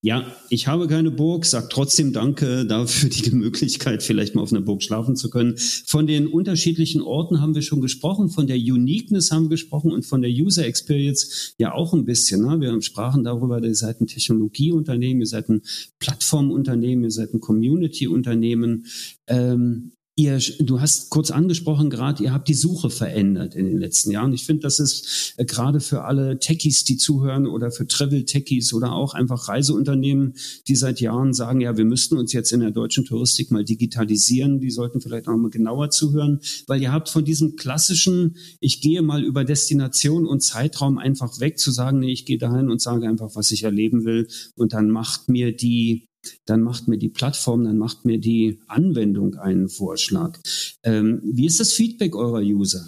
ja, 0.03 0.35
ich 0.49 0.67
habe 0.67 0.87
keine 0.87 1.11
Burg, 1.11 1.45
sag 1.45 1.69
trotzdem 1.69 2.11
Danke 2.11 2.65
dafür 2.65 3.09
die 3.11 3.35
Möglichkeit, 3.35 4.01
vielleicht 4.01 4.33
mal 4.33 4.41
auf 4.41 4.51
einer 4.51 4.61
Burg 4.61 4.81
schlafen 4.81 5.15
zu 5.15 5.29
können. 5.29 5.57
Von 5.57 6.07
den 6.07 6.25
unterschiedlichen 6.25 7.01
Orten 7.01 7.39
haben 7.39 7.53
wir 7.53 7.61
schon 7.61 7.81
gesprochen, 7.81 8.29
von 8.29 8.47
der 8.47 8.57
Uniqueness 8.57 9.29
haben 9.29 9.43
wir 9.43 9.49
gesprochen 9.49 9.91
und 9.91 10.03
von 10.03 10.23
der 10.23 10.31
User 10.31 10.65
Experience 10.65 11.53
ja 11.59 11.73
auch 11.73 11.93
ein 11.93 12.05
bisschen. 12.05 12.41
Ne? 12.41 12.59
Wir 12.59 12.81
sprachen 12.81 13.23
darüber, 13.23 13.63
ihr 13.63 13.75
seid 13.75 14.01
ein 14.01 14.07
Technologieunternehmen, 14.07 15.21
ihr 15.21 15.27
seid 15.27 15.49
ein 15.49 15.61
Plattformunternehmen, 15.99 17.03
ihr 17.03 17.11
seid 17.11 17.35
ein 17.35 17.39
Community-Unternehmen. 17.39 18.87
Ähm, 19.27 19.91
Ihr, 20.17 20.39
du 20.59 20.81
hast 20.81 21.09
kurz 21.09 21.31
angesprochen 21.31 21.89
gerade, 21.89 22.21
ihr 22.21 22.33
habt 22.33 22.49
die 22.49 22.53
Suche 22.53 22.89
verändert 22.89 23.55
in 23.55 23.65
den 23.65 23.77
letzten 23.77 24.11
Jahren. 24.11 24.33
Ich 24.33 24.45
finde, 24.45 24.63
das 24.63 24.81
ist 24.81 25.33
äh, 25.37 25.45
gerade 25.45 25.79
für 25.79 26.03
alle 26.03 26.37
Techies, 26.37 26.83
die 26.83 26.97
zuhören 26.97 27.47
oder 27.47 27.71
für 27.71 27.87
Travel-Techies 27.87 28.73
oder 28.73 28.91
auch 28.91 29.13
einfach 29.13 29.47
Reiseunternehmen, 29.47 30.33
die 30.67 30.75
seit 30.75 30.99
Jahren 30.99 31.33
sagen, 31.33 31.61
ja, 31.61 31.77
wir 31.77 31.85
müssten 31.85 32.17
uns 32.17 32.33
jetzt 32.33 32.51
in 32.51 32.59
der 32.59 32.71
deutschen 32.71 33.05
Touristik 33.05 33.51
mal 33.51 33.63
digitalisieren. 33.63 34.59
Die 34.59 34.69
sollten 34.69 34.99
vielleicht 34.99 35.29
auch 35.29 35.37
mal 35.37 35.49
genauer 35.49 35.91
zuhören, 35.91 36.41
weil 36.67 36.81
ihr 36.81 36.91
habt 36.91 37.07
von 37.07 37.23
diesem 37.23 37.55
klassischen, 37.55 38.35
ich 38.59 38.81
gehe 38.81 39.01
mal 39.01 39.23
über 39.23 39.45
Destination 39.45 40.27
und 40.27 40.41
Zeitraum 40.41 40.97
einfach 40.97 41.39
weg 41.39 41.57
zu 41.57 41.71
sagen, 41.71 41.99
nee, 41.99 42.11
ich 42.11 42.25
gehe 42.25 42.37
dahin 42.37 42.69
und 42.69 42.81
sage 42.81 43.07
einfach, 43.07 43.29
was 43.35 43.51
ich 43.51 43.63
erleben 43.63 44.03
will 44.03 44.27
und 44.55 44.73
dann 44.73 44.89
macht 44.89 45.29
mir 45.29 45.55
die 45.55 46.10
dann 46.45 46.61
macht 46.61 46.87
mir 46.87 46.97
die 46.97 47.09
Plattform, 47.09 47.63
dann 47.63 47.77
macht 47.77 48.05
mir 48.05 48.19
die 48.19 48.59
Anwendung 48.67 49.35
einen 49.35 49.69
Vorschlag. 49.69 50.39
Ähm, 50.83 51.21
wie 51.23 51.45
ist 51.45 51.59
das 51.59 51.73
Feedback 51.73 52.15
eurer 52.15 52.41
User? 52.41 52.85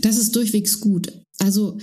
Das 0.00 0.16
ist 0.16 0.34
durchwegs 0.34 0.80
gut. 0.80 1.12
Also 1.38 1.78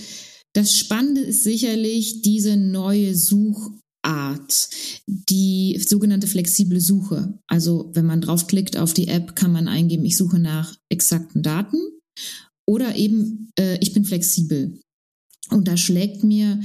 das 0.54 0.74
Spannende 0.74 1.20
ist 1.20 1.42
sicherlich 1.42 2.22
diese 2.22 2.56
neue 2.56 3.14
Suchart, 3.14 4.68
die 5.06 5.80
sogenannte 5.84 6.26
flexible 6.26 6.80
Suche. 6.80 7.38
Also 7.48 7.90
wenn 7.94 8.06
man 8.06 8.20
draufklickt 8.20 8.76
auf 8.76 8.94
die 8.94 9.08
App, 9.08 9.34
kann 9.34 9.52
man 9.52 9.68
eingeben, 9.68 10.04
ich 10.04 10.16
suche 10.16 10.38
nach 10.38 10.76
exakten 10.90 11.42
Daten 11.42 11.78
oder 12.66 12.94
eben, 12.96 13.50
äh, 13.58 13.78
ich 13.80 13.92
bin 13.92 14.04
flexibel. 14.04 14.80
Und 15.50 15.68
da 15.68 15.76
schlägt 15.76 16.24
mir 16.24 16.60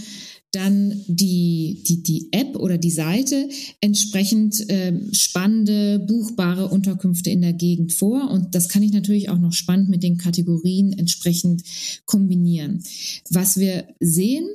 dann 0.51 1.03
die, 1.07 1.83
die, 1.87 2.01
die 2.01 2.29
App 2.31 2.55
oder 2.55 2.77
die 2.77 2.91
Seite 2.91 3.49
entsprechend 3.81 4.69
äh, 4.69 4.93
spannende, 5.13 5.99
buchbare 5.99 6.69
Unterkünfte 6.69 7.29
in 7.29 7.41
der 7.41 7.53
Gegend 7.53 7.93
vor. 7.93 8.31
Und 8.31 8.55
das 8.55 8.67
kann 8.67 8.83
ich 8.83 8.91
natürlich 8.91 9.29
auch 9.29 9.37
noch 9.37 9.53
spannend 9.53 9.89
mit 9.89 10.01
den 10.01 10.17
Kategorien 10.17 10.97
entsprechend 10.97 11.63
kombinieren. 12.05 12.83
Was 13.29 13.57
wir 13.57 13.87
sehen, 13.99 14.47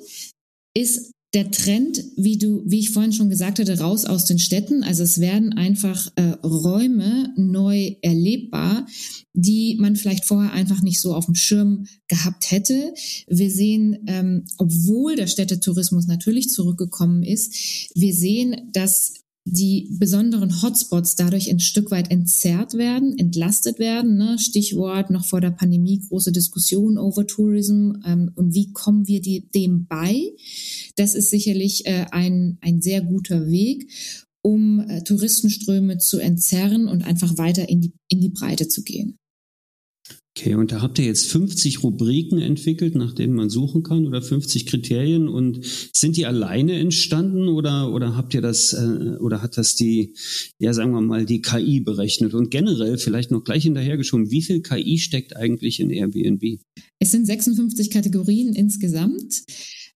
ist 0.77 1.13
der 1.35 1.51
Trend, 1.51 2.03
wie 2.17 2.39
du, 2.39 2.63
wie 2.65 2.79
ich 2.79 2.91
vorhin 2.91 3.13
schon 3.13 3.29
gesagt 3.29 3.59
hatte, 3.59 3.79
raus 3.79 4.05
aus 4.05 4.25
den 4.25 4.39
Städten. 4.39 4.85
Also 4.85 5.03
es 5.03 5.19
werden 5.19 5.53
einfach 5.53 6.11
äh, 6.15 6.23
Räume 6.45 7.33
neu 7.37 7.97
erlebbar, 8.03 8.87
die 9.33 9.77
man 9.81 9.97
vielleicht 9.97 10.25
vorher 10.25 10.53
einfach 10.53 10.81
nicht 10.81 11.01
so 11.01 11.13
auf 11.13 11.27
dem 11.27 11.35
Schirm 11.35 11.87
gehabt 12.07 12.53
hätte. 12.53 12.95
Wir 13.27 13.51
sehen, 13.51 13.99
ähm, 14.07 14.45
obwohl 14.59 15.17
der 15.17 15.27
Städtetourismus 15.27 16.07
natürlich 16.07 16.51
zurückgekommen 16.51 17.25
ist, 17.25 17.91
wir 17.95 18.15
sehen, 18.15 18.71
dass 18.73 19.24
die 19.47 19.89
besonderen 19.91 20.63
Hotspots 20.63 21.17
dadurch 21.17 21.51
ein 21.51 21.61
Stück 21.61 21.91
weit 21.91 22.11
entzerrt 22.11 22.75
werden, 22.75 23.17
entlastet 23.19 23.79
werden. 23.79 24.17
Ne? 24.17 24.39
Stichwort 24.39 25.11
noch 25.11 25.27
vor 25.27 25.43
der 25.43 25.51
Pandemie 25.51 26.01
große 26.01 26.33
Diskussion 26.33 26.97
over 26.97 27.27
Tourism 27.27 27.93
ähm, 28.07 28.31
und 28.37 28.55
wie 28.55 28.73
kommen 28.73 29.07
wir 29.07 29.21
die, 29.21 29.51
dem 29.55 29.87
bei? 29.87 30.33
Das 30.97 31.15
ist 31.15 31.29
sicherlich 31.29 31.85
äh, 31.85 32.07
ein, 32.11 32.57
ein 32.63 32.81
sehr 32.81 33.03
guter 33.03 33.47
Weg, 33.47 33.91
um 34.41 34.81
äh, 34.81 35.03
Touristenströme 35.05 35.99
zu 35.99 36.19
entzerren 36.19 36.89
und 36.89 37.05
einfach 37.05 37.37
weiter 37.37 37.69
in 37.69 37.83
die, 37.83 37.93
in 38.09 38.23
die 38.23 38.31
Breite 38.31 38.69
zu 38.69 38.83
gehen. 38.83 39.19
Okay, 40.37 40.57
und 40.57 40.73
da 40.73 40.83
habt 40.83 40.99
ihr 40.99 41.05
jetzt 41.05 41.31
50 41.31 41.85
Rubriken 41.85 42.41
entwickelt, 42.41 42.97
nach 42.97 43.15
denen 43.15 43.35
man 43.35 43.51
suchen 43.51 43.85
kann 43.85 44.05
oder 44.05 44.21
50 44.21 44.67
Kriterien 44.67 45.29
und 45.29 45.61
sind 45.93 46.17
die 46.17 46.27
alleine 46.27 46.77
entstanden 46.77 47.47
oder 47.47 47.93
oder 47.93 48.17
habt 48.17 48.35
ihr 48.35 48.41
das 48.41 48.73
äh, 48.73 49.17
oder 49.21 49.43
hat 49.43 49.57
das 49.57 49.77
die 49.77 50.15
ja 50.59 50.75
sagen 50.75 50.91
wir 50.91 51.01
mal 51.03 51.25
die 51.25 51.41
KI 51.41 51.79
berechnet 51.79 52.35
und 52.35 52.51
generell 52.51 52.99
vielleicht 52.99 53.31
noch 53.31 53.45
gleich 53.45 53.63
hinterhergeschoben, 53.63 54.33
wie 54.33 54.43
viel 54.43 54.61
KI 54.61 54.99
steckt 54.99 55.37
eigentlich 55.37 55.79
in 55.79 55.91
Airbnb? 55.91 56.59
Es 56.99 57.13
sind 57.13 57.27
56 57.27 57.91
Kategorien 57.91 58.55
insgesamt. 58.55 59.45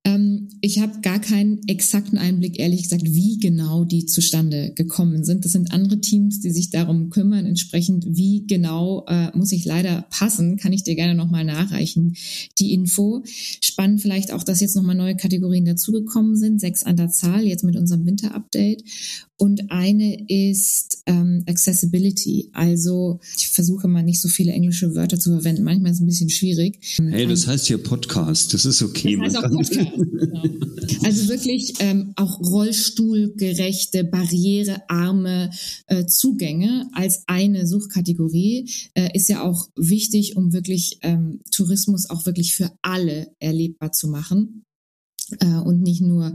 Ähm, 0.04 0.48
ich 0.60 0.80
habe 0.80 1.00
gar 1.02 1.20
keinen 1.20 1.60
exakten 1.66 2.18
Einblick, 2.18 2.58
ehrlich 2.58 2.82
gesagt, 2.82 3.04
wie 3.04 3.38
genau 3.38 3.84
die 3.84 4.06
zustande 4.06 4.72
gekommen 4.74 5.24
sind. 5.24 5.44
Das 5.44 5.52
sind 5.52 5.72
andere 5.72 6.00
Teams, 6.00 6.40
die 6.40 6.50
sich 6.50 6.70
darum 6.70 7.10
kümmern. 7.10 7.46
Entsprechend, 7.46 8.06
wie 8.08 8.46
genau 8.46 9.04
äh, 9.08 9.36
muss 9.36 9.52
ich 9.52 9.64
leider 9.64 10.06
passen, 10.10 10.56
kann 10.56 10.72
ich 10.72 10.84
dir 10.84 10.94
gerne 10.94 11.14
nochmal 11.14 11.44
nachreichen, 11.44 12.16
die 12.58 12.72
Info. 12.72 13.22
Spannend 13.60 14.00
vielleicht 14.00 14.32
auch, 14.32 14.44
dass 14.44 14.60
jetzt 14.60 14.76
nochmal 14.76 14.96
neue 14.96 15.16
Kategorien 15.16 15.64
dazugekommen 15.64 16.36
sind, 16.36 16.60
sechs 16.60 16.84
an 16.84 16.96
der 16.96 17.10
Zahl, 17.10 17.46
jetzt 17.46 17.64
mit 17.64 17.76
unserem 17.76 18.06
Winter-Update. 18.06 18.82
Und 19.38 19.70
eine 19.70 20.26
ist 20.28 21.04
ähm, 21.06 21.44
Accessibility. 21.46 22.50
Also 22.52 23.20
ich 23.36 23.48
versuche 23.48 23.86
mal 23.86 24.02
nicht 24.02 24.20
so 24.20 24.28
viele 24.28 24.50
englische 24.50 24.96
Wörter 24.96 25.18
zu 25.18 25.30
verwenden. 25.30 25.62
Manchmal 25.62 25.92
ist 25.92 25.98
es 25.98 26.02
ein 26.02 26.06
bisschen 26.06 26.30
schwierig. 26.30 26.80
Hey, 26.98 27.24
das 27.26 27.46
heißt 27.46 27.68
hier 27.68 27.78
Podcast. 27.78 28.52
Das 28.52 28.64
ist 28.64 28.82
okay. 28.82 29.16
Das 29.16 29.26
heißt 29.26 29.36
auch 29.36 29.50
Podcast, 29.50 29.70
genau. 29.70 30.42
Also 31.04 31.28
wirklich 31.28 31.74
ähm, 31.78 32.12
auch 32.16 32.40
rollstuhlgerechte, 32.40 34.02
barrierearme 34.04 35.50
äh, 35.86 36.06
Zugänge 36.06 36.88
als 36.92 37.22
eine 37.28 37.66
Suchkategorie 37.68 38.68
äh, 38.94 39.10
ist 39.14 39.28
ja 39.28 39.42
auch 39.42 39.68
wichtig, 39.76 40.36
um 40.36 40.52
wirklich 40.52 40.98
ähm, 41.02 41.40
Tourismus 41.52 42.10
auch 42.10 42.26
wirklich 42.26 42.56
für 42.56 42.72
alle 42.82 43.28
erlebbar 43.38 43.92
zu 43.92 44.08
machen 44.08 44.64
und 45.64 45.82
nicht 45.82 46.00
nur 46.00 46.34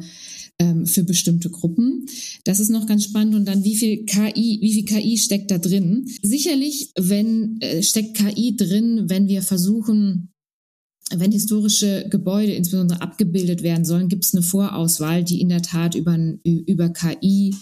ähm, 0.59 0.85
für 0.85 1.03
bestimmte 1.03 1.49
Gruppen. 1.49 2.05
Das 2.43 2.59
ist 2.59 2.69
noch 2.69 2.85
ganz 2.85 3.03
spannend. 3.05 3.35
Und 3.35 3.45
dann, 3.45 3.63
wie 3.63 3.75
viel 3.75 4.05
KI, 4.05 4.59
wie 4.61 4.73
viel 4.73 4.85
KI 4.85 5.17
steckt 5.17 5.51
da 5.51 5.57
drin? 5.57 6.07
Sicherlich, 6.21 6.91
wenn 6.97 7.59
äh, 7.61 7.81
steckt 7.81 8.17
KI 8.17 8.55
drin, 8.55 9.05
wenn 9.07 9.27
wir 9.27 9.41
versuchen, 9.41 10.29
wenn 11.15 11.31
historische 11.31 12.07
Gebäude 12.09 12.53
insbesondere 12.53 13.01
abgebildet 13.01 13.61
werden 13.61 13.85
sollen, 13.85 14.09
gibt 14.09 14.25
es 14.25 14.33
eine 14.33 14.43
Vorauswahl, 14.43 15.23
die 15.23 15.41
in 15.41 15.49
der 15.49 15.61
Tat 15.61 15.95
über, 15.95 16.17
über 16.43 16.89
KI 16.89 17.53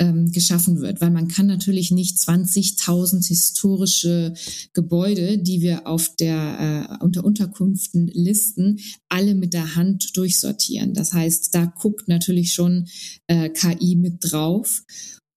ähm, 0.00 0.32
geschaffen 0.32 0.80
wird, 0.80 1.00
weil 1.00 1.10
man 1.10 1.28
kann 1.28 1.46
natürlich 1.46 1.90
nicht 1.90 2.16
20.000 2.18 3.26
historische 3.26 4.34
Gebäude, 4.72 5.38
die 5.38 5.60
wir 5.60 5.86
auf 5.86 6.14
der 6.16 6.98
äh, 7.00 7.04
unter 7.04 7.24
Unterkünften 7.24 8.08
listen, 8.08 8.80
alle 9.08 9.34
mit 9.34 9.54
der 9.54 9.76
Hand 9.76 10.16
durchsortieren. 10.16 10.94
Das 10.94 11.12
heißt, 11.12 11.54
da 11.54 11.66
guckt 11.66 12.08
natürlich 12.08 12.52
schon 12.52 12.88
äh, 13.28 13.50
KI 13.50 13.96
mit 13.96 14.18
drauf 14.20 14.82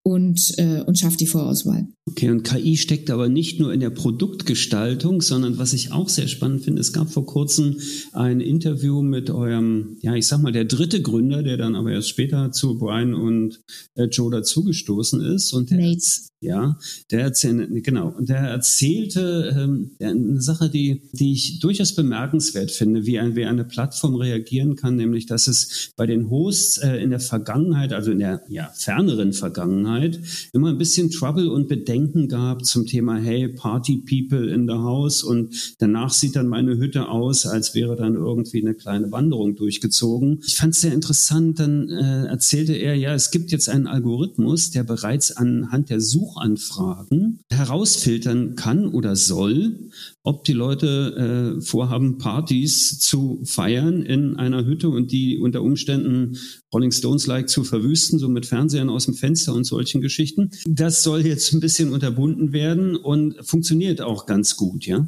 und, 0.04 0.58
äh, 0.58 0.82
und 0.82 0.98
schafft 0.98 1.20
die 1.20 1.28
Vorauswahl. 1.28 1.88
Okay, 2.10 2.30
und 2.30 2.44
KI 2.44 2.78
steckt 2.78 3.10
aber 3.10 3.28
nicht 3.28 3.60
nur 3.60 3.74
in 3.74 3.82
der 3.82 3.90
Produktgestaltung, 3.90 5.22
sondern 5.22 5.58
was 5.58 5.74
ich 5.74 5.92
auch 5.92 6.08
sehr 6.08 6.30
spannend 6.30 6.64
finde, 6.64 6.80
es 6.80 6.94
gab 6.94 7.12
vor 7.12 7.26
kurzem 7.26 7.80
ein 8.14 8.40
Interview 8.40 9.02
mit 9.02 9.30
eurem, 9.30 9.98
ja, 10.00 10.16
ich 10.16 10.26
sag 10.26 10.42
mal, 10.42 10.54
der 10.54 10.64
dritte 10.64 11.02
Gründer, 11.02 11.44
der 11.44 11.58
dann 11.58 11.76
aber 11.76 11.92
erst 11.92 12.08
später 12.08 12.54
zu 12.54 12.80
Brian 12.80 13.14
und 13.14 13.60
äh, 13.96 14.06
Joe 14.06 14.32
dazugestoßen 14.32 15.20
ist. 15.22 15.52
Und 15.52 15.70
der, 15.70 15.80
Nate. 15.80 16.06
Ja, 16.40 16.78
der 17.12 17.22
erzählte, 17.22 17.82
genau, 17.82 18.14
und 18.16 18.30
der 18.30 18.38
erzählte 18.38 19.56
ähm, 19.58 19.92
eine 20.00 20.40
Sache, 20.40 20.70
die, 20.70 21.02
die 21.12 21.34
ich 21.34 21.60
durchaus 21.60 21.94
bemerkenswert 21.94 22.72
finde, 22.72 23.06
wie, 23.06 23.20
ein, 23.20 23.36
wie 23.36 23.46
eine 23.46 23.66
Plattform 23.66 24.16
reagieren 24.16 24.76
kann, 24.76 24.96
nämlich, 24.96 25.26
dass 25.26 25.48
es 25.48 25.92
bei 25.98 26.06
den 26.06 26.30
Hosts 26.30 26.78
äh, 26.78 26.98
in 26.98 27.10
der 27.10 27.20
Vergangenheit, 27.20 27.92
also 27.92 28.12
in 28.12 28.20
der 28.20 28.44
ja, 28.50 28.72
ferneren 28.76 29.34
Vergangenheit, 29.34 30.20
immer 30.54 30.70
ein 30.70 30.78
bisschen 30.78 31.10
Trouble 31.10 31.50
und 31.50 31.68
Bedenken 31.68 31.97
Bedenken 31.98 32.28
gab 32.28 32.64
zum 32.64 32.86
Thema, 32.86 33.18
hey, 33.18 33.48
Party 33.48 34.04
People 34.08 34.54
in 34.54 34.68
the 34.68 34.76
House 34.76 35.24
und 35.24 35.76
danach 35.80 36.12
sieht 36.12 36.36
dann 36.36 36.48
meine 36.48 36.78
Hütte 36.78 37.10
aus, 37.10 37.48
als 37.48 37.74
wäre 37.74 37.96
dann 37.96 38.14
irgendwie 38.14 38.62
eine 38.62 38.76
kleine 38.76 39.12
Wanderung 39.12 39.56
durchgezogen. 39.56 40.44
Ich 40.46 40.58
fand 40.58 40.76
es 40.76 40.82
sehr 40.82 40.94
interessant, 40.94 41.60
dann 41.60 41.90
äh, 41.90 42.26
erzählte 42.26 42.74
er, 42.74 42.96
ja, 42.96 43.16
es 43.16 43.32
gibt 43.32 43.52
jetzt 43.52 43.68
einen 43.68 43.88
Algorithmus, 43.88 44.70
der 44.70 44.84
bereits 44.84 45.32
anhand 45.32 45.90
der 45.90 46.00
Suchanfragen 46.00 47.40
herausfiltern 47.52 48.56
kann 48.56 48.88
oder 48.90 49.16
soll, 49.16 49.90
ob 50.28 50.44
die 50.44 50.54
Leute 50.54 51.56
äh, 51.58 51.62
vorhaben, 51.62 52.18
Partys 52.18 53.00
zu 53.00 53.42
feiern 53.46 54.02
in 54.02 54.36
einer 54.36 54.66
Hütte 54.66 54.90
und 54.90 55.14
die 55.14 55.38
unter 55.38 55.62
Umständen 55.62 56.38
Rolling 56.74 56.92
Stones-like 56.92 57.48
zu 57.48 57.64
verwüsten, 57.64 58.20
so 58.20 58.28
mit 58.28 58.46
Fernsehern 58.46 58.90
aus 58.90 59.06
dem 59.06 59.14
Fenster 59.14 59.54
und 59.54 59.64
solchen 59.64 60.02
Geschichten. 60.02 60.52
Das 60.68 61.02
soll 61.02 61.26
jetzt 61.26 61.54
ein 61.54 61.62
bisschen 61.62 61.94
unterbunden 61.94 62.52
werden 62.52 62.98
und 62.98 63.36
funktioniert 63.42 64.02
auch 64.02 64.26
ganz 64.26 64.58
gut, 64.58 64.86
ja? 64.86 65.08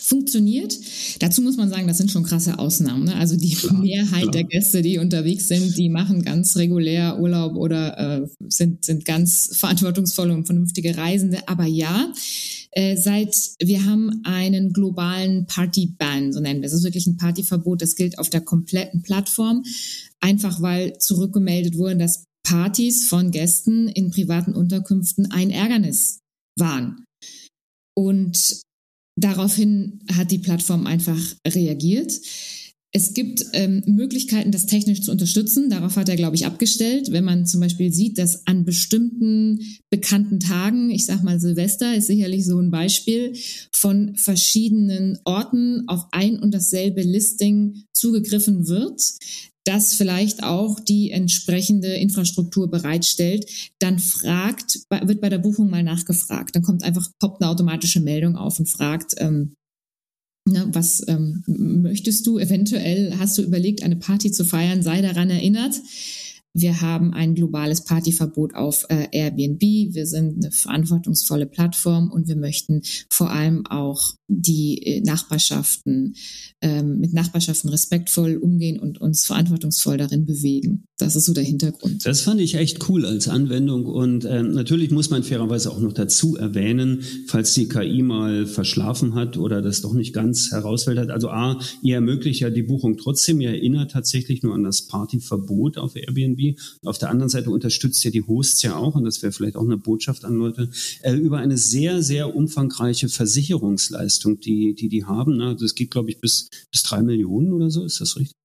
funktioniert. 0.00 0.78
Dazu 1.20 1.42
muss 1.42 1.56
man 1.56 1.68
sagen, 1.68 1.86
das 1.86 1.98
sind 1.98 2.10
schon 2.10 2.22
krasse 2.22 2.58
Ausnahmen. 2.58 3.04
Ne? 3.04 3.16
Also 3.16 3.36
die 3.36 3.54
klar, 3.54 3.74
Mehrheit 3.82 4.22
klar. 4.22 4.32
der 4.32 4.44
Gäste, 4.44 4.82
die 4.82 4.98
unterwegs 4.98 5.48
sind, 5.48 5.76
die 5.76 5.88
machen 5.88 6.22
ganz 6.22 6.56
regulär 6.56 7.18
Urlaub 7.18 7.56
oder 7.56 8.22
äh, 8.22 8.26
sind, 8.48 8.84
sind 8.84 9.04
ganz 9.04 9.50
verantwortungsvolle 9.52 10.32
und 10.32 10.46
vernünftige 10.46 10.96
Reisende. 10.96 11.48
Aber 11.48 11.66
ja, 11.66 12.12
äh, 12.72 12.96
seit 12.96 13.36
wir 13.60 13.84
haben 13.84 14.22
einen 14.24 14.72
globalen 14.72 15.46
Party-Ban, 15.46 16.32
so 16.32 16.40
nennen 16.40 16.60
wir 16.60 16.66
es. 16.66 16.72
Das 16.72 16.80
ist 16.80 16.84
wirklich 16.84 17.06
ein 17.06 17.16
Partyverbot, 17.16 17.82
das 17.82 17.96
gilt 17.96 18.18
auf 18.18 18.30
der 18.30 18.40
kompletten 18.40 19.02
Plattform, 19.02 19.62
einfach 20.20 20.60
weil 20.62 20.98
zurückgemeldet 20.98 21.76
wurde, 21.76 21.96
dass 21.98 22.24
Partys 22.44 23.06
von 23.08 23.30
Gästen 23.30 23.88
in 23.88 24.10
privaten 24.10 24.54
Unterkünften 24.54 25.30
ein 25.30 25.50
Ärgernis 25.50 26.18
waren. 26.58 27.04
Und 27.94 28.60
daraufhin 29.16 30.00
hat 30.12 30.30
die 30.30 30.38
Plattform 30.38 30.86
einfach 30.86 31.20
reagiert. 31.46 32.12
Es 32.94 33.14
gibt 33.14 33.46
ähm, 33.54 33.82
Möglichkeiten, 33.86 34.52
das 34.52 34.66
technisch 34.66 35.00
zu 35.00 35.10
unterstützen. 35.10 35.70
Darauf 35.70 35.96
hat 35.96 36.10
er, 36.10 36.16
glaube 36.16 36.36
ich, 36.36 36.44
abgestellt. 36.44 37.10
Wenn 37.10 37.24
man 37.24 37.46
zum 37.46 37.60
Beispiel 37.60 37.90
sieht, 37.90 38.18
dass 38.18 38.46
an 38.46 38.66
bestimmten 38.66 39.60
bekannten 39.88 40.40
Tagen, 40.40 40.90
ich 40.90 41.06
sag 41.06 41.22
mal 41.22 41.40
Silvester 41.40 41.94
ist 41.96 42.08
sicherlich 42.08 42.44
so 42.44 42.58
ein 42.58 42.70
Beispiel, 42.70 43.32
von 43.72 44.14
verschiedenen 44.16 45.18
Orten 45.24 45.88
auf 45.88 46.04
ein 46.12 46.38
und 46.38 46.52
dasselbe 46.52 47.00
Listing 47.00 47.84
zugegriffen 47.94 48.68
wird, 48.68 49.00
das 49.64 49.94
vielleicht 49.94 50.42
auch 50.42 50.78
die 50.78 51.12
entsprechende 51.12 51.94
Infrastruktur 51.94 52.70
bereitstellt, 52.70 53.48
dann 53.78 54.00
fragt, 54.00 54.80
wird 54.90 55.22
bei 55.22 55.30
der 55.30 55.38
Buchung 55.38 55.70
mal 55.70 55.82
nachgefragt. 55.82 56.54
Dann 56.54 56.62
kommt 56.62 56.82
einfach, 56.82 57.08
poppt 57.18 57.40
eine 57.40 57.50
automatische 57.50 58.00
Meldung 58.00 58.36
auf 58.36 58.58
und 58.58 58.68
fragt, 58.68 59.14
ähm, 59.16 59.54
Ne, 60.44 60.68
was 60.72 61.06
ähm, 61.06 61.44
möchtest 61.46 62.26
du? 62.26 62.38
Eventuell 62.38 63.14
hast 63.18 63.38
du 63.38 63.42
überlegt, 63.42 63.82
eine 63.82 63.96
Party 63.96 64.32
zu 64.32 64.44
feiern, 64.44 64.82
sei 64.82 65.00
daran 65.00 65.30
erinnert. 65.30 65.80
Wir 66.54 66.82
haben 66.82 67.14
ein 67.14 67.34
globales 67.34 67.84
Partyverbot 67.84 68.54
auf 68.54 68.84
äh, 68.90 69.08
Airbnb. 69.10 69.62
Wir 69.62 70.06
sind 70.06 70.36
eine 70.36 70.52
verantwortungsvolle 70.52 71.46
Plattform 71.46 72.10
und 72.10 72.28
wir 72.28 72.36
möchten 72.36 72.82
vor 73.10 73.30
allem 73.30 73.66
auch 73.66 74.14
die 74.28 74.82
äh, 74.82 75.00
Nachbarschaften 75.00 76.14
ähm, 76.60 76.98
mit 76.98 77.14
Nachbarschaften 77.14 77.70
respektvoll 77.70 78.36
umgehen 78.36 78.78
und 78.78 79.00
uns 79.00 79.24
verantwortungsvoll 79.24 79.96
darin 79.96 80.26
bewegen. 80.26 80.84
Das 80.98 81.16
ist 81.16 81.24
so 81.24 81.32
der 81.32 81.42
Hintergrund. 81.42 82.04
Das 82.04 82.20
fand 82.20 82.40
ich 82.40 82.54
echt 82.54 82.88
cool 82.88 83.06
als 83.06 83.28
Anwendung 83.28 83.86
und 83.86 84.24
äh, 84.24 84.42
natürlich 84.42 84.90
muss 84.90 85.08
man 85.08 85.22
fairerweise 85.22 85.70
auch 85.70 85.80
noch 85.80 85.92
dazu 85.94 86.36
erwähnen, 86.36 87.02
falls 87.28 87.54
die 87.54 87.66
KI 87.66 88.02
mal 88.02 88.46
verschlafen 88.46 89.14
hat 89.14 89.38
oder 89.38 89.62
das 89.62 89.80
doch 89.80 89.94
nicht 89.94 90.12
ganz 90.12 90.50
herausfällt 90.50 90.98
hat. 90.98 91.10
Also 91.10 91.30
A, 91.30 91.58
ihr 91.82 91.96
ermöglicht 91.96 92.40
ja 92.40 92.50
die 92.50 92.62
Buchung 92.62 92.98
trotzdem, 92.98 93.40
ihr 93.40 93.50
erinnert 93.50 93.92
tatsächlich 93.92 94.42
nur 94.42 94.54
an 94.54 94.64
das 94.64 94.82
Partyverbot 94.82 95.78
auf 95.78 95.96
Airbnb 95.96 96.41
auf 96.84 96.98
der 96.98 97.10
anderen 97.10 97.28
Seite 97.28 97.50
unterstützt 97.50 98.02
ja 98.04 98.10
die 98.10 98.22
Hosts 98.22 98.62
ja 98.62 98.76
auch, 98.76 98.94
und 98.94 99.04
das 99.04 99.22
wäre 99.22 99.32
vielleicht 99.32 99.56
auch 99.56 99.64
eine 99.64 99.78
Botschaft 99.78 100.24
an 100.24 100.36
Leute, 100.36 100.70
äh, 101.02 101.14
über 101.14 101.38
eine 101.38 101.58
sehr, 101.58 102.02
sehr 102.02 102.34
umfangreiche 102.34 103.08
Versicherungsleistung, 103.08 104.40
die 104.40 104.74
die, 104.74 104.88
die 104.88 105.04
haben. 105.04 105.36
Ne? 105.36 105.56
Das 105.58 105.74
geht, 105.74 105.90
glaube 105.90 106.10
ich, 106.10 106.20
bis, 106.20 106.48
bis 106.70 106.82
drei 106.82 107.02
Millionen 107.02 107.52
oder 107.52 107.70
so, 107.70 107.84
ist 107.84 108.00
das 108.00 108.16
richtig? 108.16 108.36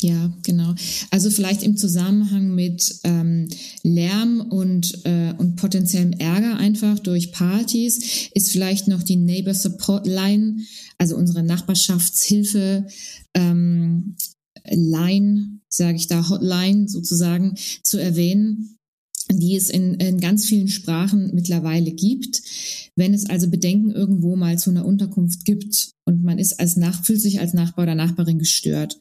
Ja, 0.00 0.32
genau. 0.42 0.74
Also 1.10 1.30
vielleicht 1.30 1.62
im 1.62 1.76
Zusammenhang 1.76 2.54
mit 2.54 2.96
ähm, 3.04 3.48
Lärm 3.82 4.40
und, 4.40 5.04
äh, 5.04 5.32
und 5.38 5.56
potenziellem 5.56 6.12
Ärger 6.12 6.56
einfach 6.56 6.98
durch 6.98 7.32
Partys 7.32 8.30
ist 8.34 8.50
vielleicht 8.50 8.88
noch 8.88 9.02
die 9.02 9.16
Neighbor 9.16 9.54
Support 9.54 10.06
Line, 10.06 10.58
also 10.98 11.16
unsere 11.16 11.42
Nachbarschaftshilfe 11.42 12.86
ähm, 13.34 14.16
Line, 14.68 15.60
sage 15.76 15.96
ich 15.96 16.06
da, 16.06 16.28
Hotline 16.28 16.88
sozusagen 16.88 17.54
zu 17.82 17.98
erwähnen, 17.98 18.76
die 19.30 19.56
es 19.56 19.70
in, 19.70 19.94
in 19.94 20.20
ganz 20.20 20.46
vielen 20.46 20.68
Sprachen 20.68 21.30
mittlerweile 21.34 21.92
gibt. 21.92 22.42
Wenn 22.96 23.14
es 23.14 23.28
also 23.28 23.48
Bedenken 23.48 23.90
irgendwo 23.90 24.36
mal 24.36 24.58
zu 24.58 24.70
einer 24.70 24.84
Unterkunft 24.84 25.44
gibt 25.44 25.92
und 26.06 26.22
man 26.22 26.38
ist 26.38 26.60
als 26.60 26.76
Nach 26.76 27.04
fühlt 27.04 27.20
sich 27.20 27.40
als 27.40 27.54
Nachbar 27.54 27.84
oder 27.84 27.94
Nachbarin 27.94 28.38
gestört, 28.38 29.00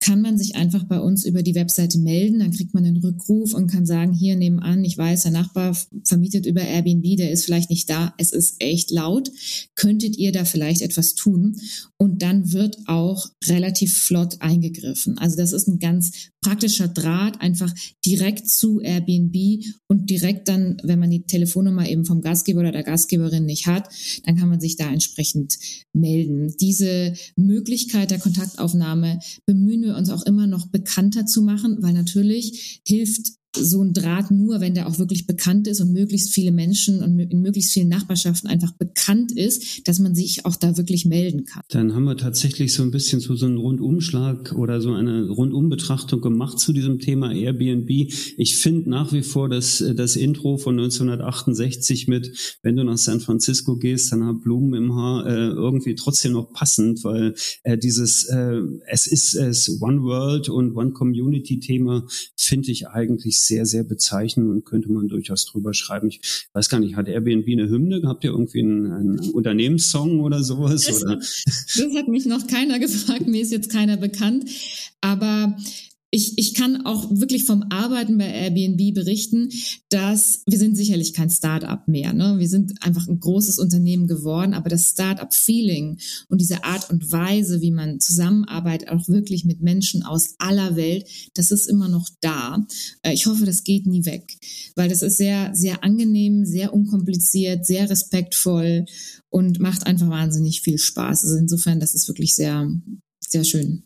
kann 0.00 0.20
man 0.20 0.38
sich 0.38 0.54
einfach 0.56 0.84
bei 0.84 1.00
uns 1.00 1.24
über 1.24 1.42
die 1.42 1.54
Webseite 1.54 1.98
melden, 1.98 2.40
dann 2.40 2.50
kriegt 2.50 2.74
man 2.74 2.84
einen 2.84 2.98
Rückruf 2.98 3.54
und 3.54 3.70
kann 3.70 3.86
sagen, 3.86 4.12
hier 4.12 4.36
nebenan, 4.36 4.84
ich 4.84 4.98
weiß, 4.98 5.22
der 5.22 5.32
Nachbar 5.32 5.76
vermietet 6.04 6.46
über 6.46 6.60
Airbnb, 6.60 7.16
der 7.16 7.30
ist 7.30 7.44
vielleicht 7.44 7.70
nicht 7.70 7.88
da, 7.88 8.14
es 8.18 8.32
ist 8.32 8.56
echt 8.60 8.90
laut, 8.90 9.30
könntet 9.74 10.16
ihr 10.16 10.32
da 10.32 10.44
vielleicht 10.44 10.82
etwas 10.82 11.14
tun? 11.14 11.56
Und 11.96 12.20
dann 12.20 12.52
wird 12.52 12.78
auch 12.86 13.28
relativ 13.46 13.96
flott 13.96 14.40
eingegriffen. 14.40 15.18
Also 15.18 15.36
das 15.36 15.52
ist 15.52 15.68
ein 15.68 15.78
ganz 15.78 16.30
praktischer 16.40 16.88
Draht, 16.88 17.40
einfach 17.40 17.72
direkt 18.04 18.48
zu 18.48 18.80
Airbnb 18.80 19.64
und 19.86 20.10
direkt 20.10 20.48
dann, 20.48 20.78
wenn 20.82 20.98
man 20.98 21.10
die 21.10 21.22
Telefonnummer 21.22 21.88
eben 21.88 22.04
vom 22.04 22.20
Gastgeber 22.20 22.60
oder 22.60 22.72
der 22.72 22.82
Gastgeberin 22.82 23.46
nicht 23.46 23.68
hat, 23.68 23.88
dann 24.24 24.36
kann 24.36 24.48
man 24.48 24.60
sich 24.60 24.76
da 24.76 24.90
entsprechend 24.90 25.56
melden. 25.92 26.41
Diese 26.60 27.14
Möglichkeit 27.36 28.10
der 28.10 28.18
Kontaktaufnahme 28.18 29.18
bemühen 29.46 29.82
wir 29.82 29.96
uns 29.96 30.10
auch 30.10 30.22
immer 30.22 30.46
noch 30.46 30.66
bekannter 30.66 31.26
zu 31.26 31.42
machen, 31.42 31.78
weil 31.80 31.92
natürlich 31.92 32.82
hilft 32.86 33.32
so 33.56 33.82
ein 33.82 33.92
Draht 33.92 34.30
nur, 34.30 34.60
wenn 34.60 34.74
der 34.74 34.88
auch 34.88 34.98
wirklich 34.98 35.26
bekannt 35.26 35.66
ist 35.66 35.80
und 35.80 35.92
möglichst 35.92 36.32
viele 36.32 36.52
Menschen 36.52 37.02
und 37.02 37.18
in 37.18 37.42
möglichst 37.42 37.72
vielen 37.72 37.88
Nachbarschaften 37.88 38.48
einfach 38.48 38.72
bekannt 38.72 39.32
ist, 39.32 39.86
dass 39.86 39.98
man 39.98 40.14
sich 40.14 40.46
auch 40.46 40.56
da 40.56 40.76
wirklich 40.76 41.04
melden 41.04 41.44
kann. 41.44 41.62
Dann 41.68 41.94
haben 41.94 42.04
wir 42.04 42.16
tatsächlich 42.16 42.72
so 42.72 42.82
ein 42.82 42.90
bisschen 42.90 43.20
so, 43.20 43.34
so 43.36 43.46
einen 43.46 43.58
Rundumschlag 43.58 44.52
oder 44.52 44.80
so 44.80 44.92
eine 44.94 45.28
Rundumbetrachtung 45.28 46.20
gemacht 46.20 46.58
zu 46.58 46.72
diesem 46.72 46.98
Thema 46.98 47.32
Airbnb. 47.32 47.90
Ich 47.90 48.56
finde 48.56 48.88
nach 48.88 49.12
wie 49.12 49.22
vor 49.22 49.48
das, 49.48 49.84
das 49.96 50.16
Intro 50.16 50.56
von 50.56 50.78
1968 50.78 52.08
mit, 52.08 52.58
wenn 52.62 52.76
du 52.76 52.84
nach 52.84 52.98
San 52.98 53.20
Francisco 53.20 53.76
gehst, 53.76 54.12
dann 54.12 54.24
hab 54.24 54.42
Blumen 54.42 54.74
im 54.74 54.94
Haar, 54.94 55.26
äh, 55.26 55.48
irgendwie 55.48 55.94
trotzdem 55.94 56.32
noch 56.32 56.52
passend, 56.52 57.04
weil 57.04 57.34
äh, 57.64 57.76
dieses, 57.76 58.24
äh, 58.24 58.60
es 58.86 59.06
ist 59.06 59.34
es 59.34 59.80
One 59.80 60.02
World 60.02 60.48
und 60.48 60.74
One 60.76 60.92
Community 60.92 61.60
Thema 61.60 62.06
finde 62.36 62.70
ich 62.70 62.88
eigentlich 62.88 63.41
sehr, 63.46 63.66
sehr 63.66 63.84
bezeichnend 63.84 64.50
und 64.50 64.64
könnte 64.64 64.90
man 64.90 65.08
durchaus 65.08 65.46
drüber 65.46 65.74
schreiben. 65.74 66.08
Ich 66.08 66.46
weiß 66.52 66.68
gar 66.68 66.80
nicht, 66.80 66.96
hat 66.96 67.08
Airbnb 67.08 67.46
eine 67.48 67.68
Hymne? 67.68 68.02
Habt 68.04 68.24
ihr 68.24 68.30
irgendwie 68.30 68.60
einen, 68.60 68.92
einen 68.92 69.18
Unternehmenssong 69.30 70.20
oder 70.20 70.42
sowas? 70.42 70.84
Das, 70.84 71.02
oder? 71.02 71.16
das 71.16 71.76
hat 71.96 72.08
mich 72.08 72.26
noch 72.26 72.46
keiner 72.46 72.78
gefragt, 72.78 73.26
mir 73.26 73.42
ist 73.42 73.52
jetzt 73.52 73.70
keiner 73.70 73.96
bekannt. 73.96 74.48
Aber 75.00 75.56
ich, 76.14 76.36
ich 76.36 76.52
kann 76.52 76.84
auch 76.84 77.10
wirklich 77.10 77.44
vom 77.44 77.64
Arbeiten 77.70 78.18
bei 78.18 78.26
Airbnb 78.26 78.94
berichten, 78.94 79.48
dass 79.88 80.42
wir 80.46 80.58
sind 80.58 80.76
sicherlich 80.76 81.14
kein 81.14 81.30
Start-up 81.30 81.88
mehr. 81.88 82.12
Ne? 82.12 82.38
Wir 82.38 82.50
sind 82.50 82.82
einfach 82.82 83.08
ein 83.08 83.18
großes 83.18 83.58
Unternehmen 83.58 84.06
geworden, 84.06 84.52
aber 84.52 84.68
das 84.68 84.90
Start-up-Feeling 84.90 85.98
und 86.28 86.40
diese 86.42 86.64
Art 86.64 86.90
und 86.90 87.10
Weise, 87.10 87.62
wie 87.62 87.70
man 87.70 87.98
zusammenarbeitet, 87.98 88.90
auch 88.90 89.08
wirklich 89.08 89.46
mit 89.46 89.62
Menschen 89.62 90.02
aus 90.02 90.34
aller 90.36 90.76
Welt, 90.76 91.08
das 91.32 91.50
ist 91.50 91.66
immer 91.66 91.88
noch 91.88 92.10
da. 92.20 92.62
Äh, 93.00 93.14
ich 93.14 93.24
hoffe, 93.24 93.46
das 93.46 93.64
geht 93.64 93.86
nie 93.86 94.04
weg, 94.04 94.36
weil 94.76 94.90
das 94.90 95.00
ist 95.00 95.16
sehr, 95.16 95.54
sehr 95.54 95.82
angenehm, 95.82 96.44
sehr 96.44 96.74
unkompliziert, 96.74 97.64
sehr 97.64 97.88
respektvoll 97.88 98.84
und 99.30 99.60
macht 99.60 99.86
einfach 99.86 100.10
wahnsinnig 100.10 100.60
viel 100.60 100.76
Spaß. 100.76 101.24
Also 101.24 101.36
insofern, 101.36 101.80
das 101.80 101.94
ist 101.94 102.06
wirklich 102.06 102.34
sehr, 102.34 102.70
sehr 103.28 103.44
schön. 103.44 103.84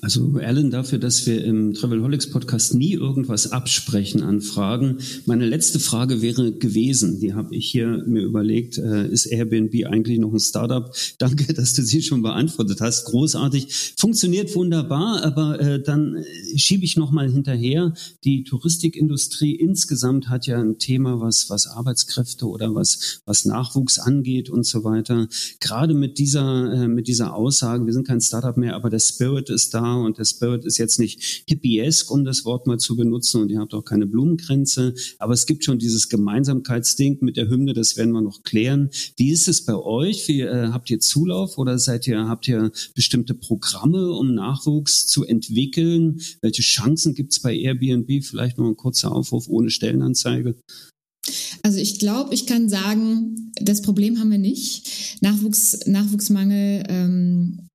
Also 0.00 0.38
Alan, 0.42 0.70
dafür, 0.70 0.98
dass 0.98 1.26
wir 1.26 1.44
im 1.44 1.74
Travelholics 1.74 2.30
Podcast 2.30 2.74
nie 2.74 2.94
irgendwas 2.94 3.52
absprechen 3.52 4.22
an 4.22 4.40
Fragen. 4.40 4.98
Meine 5.26 5.46
letzte 5.46 5.78
Frage 5.78 6.22
wäre 6.22 6.52
gewesen, 6.52 7.20
die 7.20 7.34
habe 7.34 7.54
ich 7.54 7.70
hier 7.70 8.02
mir 8.06 8.22
überlegt, 8.22 8.78
äh, 8.78 9.06
ist 9.08 9.26
Airbnb 9.26 9.86
eigentlich 9.86 10.18
noch 10.18 10.32
ein 10.32 10.40
Startup? 10.40 10.90
Danke, 11.18 11.52
dass 11.52 11.74
du 11.74 11.82
sie 11.82 12.02
schon 12.02 12.22
beantwortet 12.22 12.80
hast. 12.80 13.04
Großartig. 13.06 13.94
Funktioniert 13.98 14.54
wunderbar, 14.54 15.22
aber 15.22 15.60
äh, 15.60 15.82
dann 15.82 16.16
äh, 16.16 16.58
schiebe 16.58 16.84
ich 16.84 16.96
noch 16.96 17.10
mal 17.10 17.30
hinterher. 17.30 17.92
Die 18.24 18.44
Touristikindustrie 18.44 19.54
insgesamt 19.54 20.28
hat 20.28 20.46
ja 20.46 20.58
ein 20.60 20.78
Thema, 20.78 21.20
was, 21.20 21.50
was 21.50 21.66
Arbeitskräfte 21.66 22.46
oder 22.46 22.74
was, 22.74 23.20
was 23.26 23.44
Nachwuchs 23.44 23.98
angeht 23.98 24.48
und 24.48 24.64
so 24.64 24.84
weiter. 24.84 25.28
Gerade 25.60 25.94
mit 25.94 26.18
dieser, 26.18 26.72
äh, 26.72 26.88
mit 26.88 27.08
dieser 27.08 27.34
Aussage, 27.34 27.84
wir 27.84 27.92
sind 27.92 28.06
kein 28.06 28.20
Startup 28.20 28.56
mehr, 28.56 28.74
aber 28.78 28.90
der 28.90 29.00
Spirit 29.00 29.50
ist 29.50 29.74
da 29.74 29.96
und 29.96 30.18
der 30.18 30.24
Spirit 30.24 30.64
ist 30.64 30.78
jetzt 30.78 31.00
nicht 31.00 31.42
hippiesk, 31.48 32.12
um 32.12 32.24
das 32.24 32.44
Wort 32.44 32.68
mal 32.68 32.78
zu 32.78 32.94
benutzen 32.94 33.42
und 33.42 33.50
ihr 33.50 33.58
habt 33.58 33.74
auch 33.74 33.84
keine 33.84 34.06
Blumengrenze, 34.06 34.94
aber 35.18 35.32
es 35.32 35.46
gibt 35.46 35.64
schon 35.64 35.80
dieses 35.80 36.08
Gemeinsamkeitsding 36.08 37.18
mit 37.20 37.36
der 37.36 37.48
Hymne, 37.48 37.74
das 37.74 37.96
werden 37.96 38.12
wir 38.12 38.20
noch 38.20 38.44
klären. 38.44 38.90
Wie 39.16 39.30
ist 39.32 39.48
es 39.48 39.64
bei 39.64 39.74
euch? 39.74 40.28
Wie, 40.28 40.42
äh, 40.42 40.68
habt 40.68 40.90
ihr 40.90 41.00
Zulauf 41.00 41.58
oder 41.58 41.78
seid 41.80 42.06
ihr, 42.06 42.28
habt 42.28 42.46
ihr 42.46 42.70
bestimmte 42.94 43.34
Programme, 43.34 44.12
um 44.12 44.32
Nachwuchs 44.32 45.08
zu 45.08 45.24
entwickeln? 45.24 46.20
Welche 46.40 46.62
Chancen 46.62 47.14
gibt 47.14 47.32
es 47.32 47.40
bei 47.40 47.56
Airbnb? 47.56 48.24
Vielleicht 48.24 48.58
noch 48.58 48.68
ein 48.68 48.76
kurzer 48.76 49.10
Aufruf 49.10 49.48
ohne 49.48 49.70
Stellenanzeige. 49.70 50.54
Also 51.62 51.78
ich 51.78 51.98
glaube, 51.98 52.34
ich 52.34 52.46
kann 52.46 52.68
sagen, 52.68 53.52
das 53.60 53.82
Problem 53.82 54.18
haben 54.18 54.30
wir 54.30 54.38
nicht. 54.38 55.18
Nachwuchs, 55.20 55.86
Nachwuchsmangel 55.86 56.84
ähm, 56.88 57.67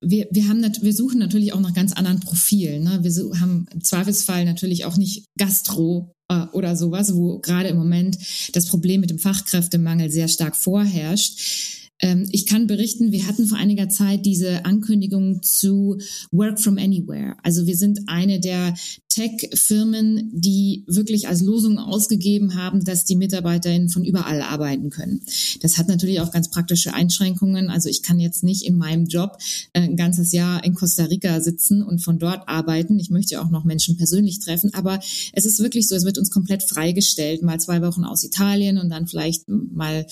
wir, 0.00 0.28
wir, 0.30 0.48
haben 0.48 0.62
wir 0.62 0.92
suchen 0.92 1.18
natürlich 1.18 1.52
auch 1.52 1.60
nach 1.60 1.74
ganz 1.74 1.92
anderen 1.92 2.20
Profilen. 2.20 2.84
Ne? 2.84 3.00
Wir 3.02 3.40
haben 3.40 3.66
im 3.72 3.82
Zweifelsfall 3.82 4.44
natürlich 4.44 4.84
auch 4.84 4.96
nicht 4.96 5.26
Gastro 5.38 6.14
äh, 6.28 6.46
oder 6.52 6.76
sowas, 6.76 7.14
wo 7.14 7.38
gerade 7.38 7.68
im 7.68 7.76
Moment 7.76 8.18
das 8.52 8.66
Problem 8.66 9.00
mit 9.00 9.10
dem 9.10 9.18
Fachkräftemangel 9.18 10.10
sehr 10.10 10.28
stark 10.28 10.56
vorherrscht. 10.56 11.83
Ähm, 12.04 12.28
ich 12.30 12.44
kann 12.44 12.66
berichten, 12.66 13.12
wir 13.12 13.26
hatten 13.26 13.46
vor 13.46 13.56
einiger 13.56 13.88
Zeit 13.88 14.26
diese 14.26 14.66
Ankündigung 14.66 15.42
zu 15.42 15.96
Work 16.32 16.60
from 16.60 16.76
Anywhere. 16.76 17.36
Also 17.42 17.66
wir 17.66 17.76
sind 17.76 18.00
eine 18.08 18.40
der 18.40 18.74
Tech-Firmen, 19.08 20.30
die 20.34 20.84
wirklich 20.86 21.28
als 21.28 21.40
Losung 21.40 21.78
ausgegeben 21.78 22.56
haben, 22.56 22.84
dass 22.84 23.06
die 23.06 23.16
MitarbeiterInnen 23.16 23.88
von 23.88 24.04
überall 24.04 24.42
arbeiten 24.42 24.90
können. 24.90 25.22
Das 25.62 25.78
hat 25.78 25.88
natürlich 25.88 26.20
auch 26.20 26.30
ganz 26.30 26.50
praktische 26.50 26.92
Einschränkungen. 26.92 27.70
Also 27.70 27.88
ich 27.88 28.02
kann 28.02 28.20
jetzt 28.20 28.44
nicht 28.44 28.66
in 28.66 28.76
meinem 28.76 29.06
Job 29.06 29.38
äh, 29.72 29.80
ein 29.80 29.96
ganzes 29.96 30.32
Jahr 30.32 30.62
in 30.62 30.74
Costa 30.74 31.04
Rica 31.04 31.40
sitzen 31.40 31.82
und 31.82 32.00
von 32.00 32.18
dort 32.18 32.48
arbeiten. 32.48 32.98
Ich 32.98 33.08
möchte 33.08 33.40
auch 33.40 33.48
noch 33.48 33.64
Menschen 33.64 33.96
persönlich 33.96 34.40
treffen. 34.40 34.74
Aber 34.74 35.00
es 35.32 35.46
ist 35.46 35.58
wirklich 35.60 35.88
so, 35.88 35.94
es 35.94 36.04
wird 36.04 36.18
uns 36.18 36.30
komplett 36.30 36.64
freigestellt. 36.64 37.42
Mal 37.42 37.60
zwei 37.60 37.80
Wochen 37.80 38.04
aus 38.04 38.24
Italien 38.24 38.76
und 38.76 38.90
dann 38.90 39.06
vielleicht 39.06 39.48
mal 39.48 40.06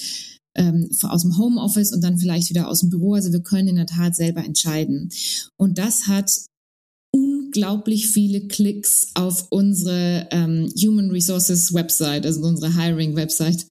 ähm, 0.55 0.91
aus 1.03 1.23
dem 1.23 1.39
Homeoffice 1.39 1.93
und 1.93 2.03
dann 2.03 2.19
vielleicht 2.19 2.51
wieder 2.51 2.69
aus 2.69 2.81
dem 2.81 2.91
Büro. 2.91 3.15
Also 3.15 3.33
wir 3.33 3.43
können 3.43 3.69
in 3.69 3.77
der 3.77 3.87
Tat 3.87 4.15
selber 4.15 4.45
entscheiden. 4.45 5.11
Und 5.57 5.79
das 5.79 6.07
hat 6.07 6.31
unglaublich 7.13 8.09
viele 8.09 8.47
Klicks 8.49 9.09
auf 9.15 9.47
unsere 9.51 10.29
ähm, 10.31 10.73
Human 10.77 11.11
Resources 11.11 11.75
Website, 11.75 12.25
also 12.25 12.41
unsere 12.43 12.75
Hiring 12.75 13.15
Website, 13.15 13.67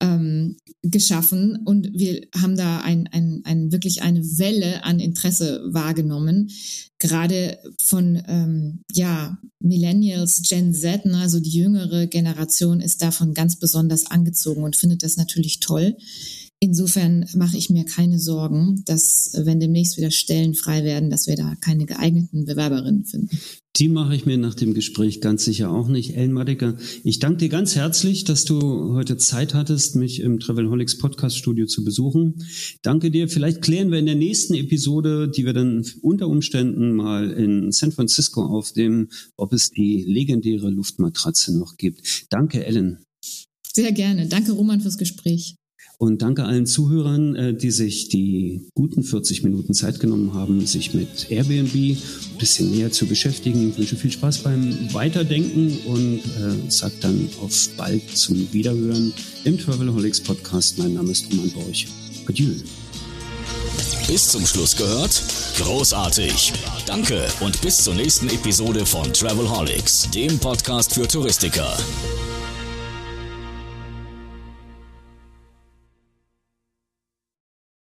ähm, 0.00 0.56
geschaffen 0.82 1.58
und 1.64 1.90
wir 1.94 2.26
haben 2.36 2.56
da 2.56 2.80
ein, 2.80 3.06
ein, 3.08 3.42
ein, 3.44 3.72
wirklich 3.72 4.02
eine 4.02 4.22
Welle 4.38 4.84
an 4.84 5.00
Interesse 5.00 5.62
wahrgenommen, 5.66 6.50
gerade 6.98 7.58
von 7.82 8.22
ähm, 8.28 8.82
ja, 8.92 9.38
Millennials, 9.60 10.42
Gen 10.48 10.74
Z, 10.74 11.06
ne, 11.06 11.18
also 11.18 11.40
die 11.40 11.50
jüngere 11.50 12.06
Generation 12.06 12.80
ist 12.80 13.02
davon 13.02 13.34
ganz 13.34 13.56
besonders 13.58 14.06
angezogen 14.06 14.62
und 14.62 14.76
findet 14.76 15.02
das 15.02 15.16
natürlich 15.16 15.60
toll. 15.60 15.96
Insofern 16.60 17.28
mache 17.34 17.58
ich 17.58 17.68
mir 17.70 17.84
keine 17.84 18.18
Sorgen, 18.18 18.82
dass 18.86 19.32
wenn 19.34 19.60
demnächst 19.60 19.96
wieder 19.96 20.10
Stellen 20.10 20.54
frei 20.54 20.82
werden, 20.82 21.10
dass 21.10 21.26
wir 21.26 21.36
da 21.36 21.54
keine 21.60 21.84
geeigneten 21.84 22.44
Bewerberinnen 22.46 23.04
finden. 23.04 23.38
Die 23.76 23.88
mache 23.88 24.14
ich 24.14 24.24
mir 24.24 24.38
nach 24.38 24.54
dem 24.54 24.72
Gespräch 24.72 25.20
ganz 25.20 25.44
sicher 25.44 25.72
auch 25.72 25.88
nicht. 25.88 26.14
Ellen 26.14 26.32
Madicker, 26.32 26.76
ich 27.02 27.18
danke 27.18 27.38
dir 27.38 27.48
ganz 27.48 27.74
herzlich, 27.74 28.22
dass 28.22 28.44
du 28.44 28.94
heute 28.94 29.16
Zeit 29.16 29.52
hattest, 29.52 29.96
mich 29.96 30.20
im 30.20 30.38
Travelholics 30.38 30.96
Podcast 30.98 31.36
Studio 31.36 31.66
zu 31.66 31.82
besuchen. 31.82 32.36
Danke 32.82 33.10
dir. 33.10 33.28
Vielleicht 33.28 33.62
klären 33.62 33.90
wir 33.90 33.98
in 33.98 34.06
der 34.06 34.14
nächsten 34.14 34.54
Episode, 34.54 35.28
die 35.28 35.44
wir 35.44 35.54
dann 35.54 35.84
unter 36.02 36.28
Umständen 36.28 36.92
mal 36.94 37.32
in 37.32 37.72
San 37.72 37.90
Francisco 37.90 38.44
aufnehmen, 38.44 39.08
ob 39.36 39.52
es 39.52 39.70
die 39.70 40.04
legendäre 40.06 40.70
Luftmatratze 40.70 41.58
noch 41.58 41.76
gibt. 41.76 42.26
Danke, 42.30 42.64
Ellen. 42.64 42.98
Sehr 43.72 43.90
gerne. 43.90 44.28
Danke, 44.28 44.52
Roman, 44.52 44.82
fürs 44.82 44.98
Gespräch. 44.98 45.56
Und 45.98 46.22
danke 46.22 46.44
allen 46.44 46.66
Zuhörern, 46.66 47.36
äh, 47.36 47.54
die 47.54 47.70
sich 47.70 48.08
die 48.08 48.68
guten 48.74 49.02
40 49.02 49.42
Minuten 49.42 49.74
Zeit 49.74 50.00
genommen 50.00 50.34
haben, 50.34 50.66
sich 50.66 50.92
mit 50.94 51.30
Airbnb 51.30 51.74
ein 51.74 52.38
bisschen 52.38 52.70
näher 52.70 52.90
zu 52.90 53.06
beschäftigen. 53.06 53.70
Ich 53.70 53.78
wünsche 53.78 53.96
viel 53.96 54.10
Spaß 54.10 54.38
beim 54.38 54.92
Weiterdenken 54.92 55.78
und 55.86 56.18
äh, 56.18 56.70
sage 56.70 56.94
dann 57.00 57.28
auf 57.40 57.54
bald 57.76 58.02
zum 58.16 58.52
Wiederhören 58.52 59.12
im 59.44 59.58
Travelholics 59.58 60.20
Podcast. 60.20 60.78
Mein 60.78 60.94
Name 60.94 61.12
ist 61.12 61.30
Roman 61.32 61.50
Borch. 61.50 61.86
Adieu. 62.26 62.52
Bis 64.06 64.28
zum 64.28 64.44
Schluss 64.44 64.76
gehört? 64.76 65.22
Großartig. 65.58 66.52
Danke 66.86 67.26
und 67.40 67.60
bis 67.62 67.84
zur 67.84 67.94
nächsten 67.94 68.28
Episode 68.28 68.84
von 68.84 69.10
Travelholics, 69.12 70.10
dem 70.10 70.38
Podcast 70.38 70.94
für 70.94 71.08
Touristiker. 71.08 71.76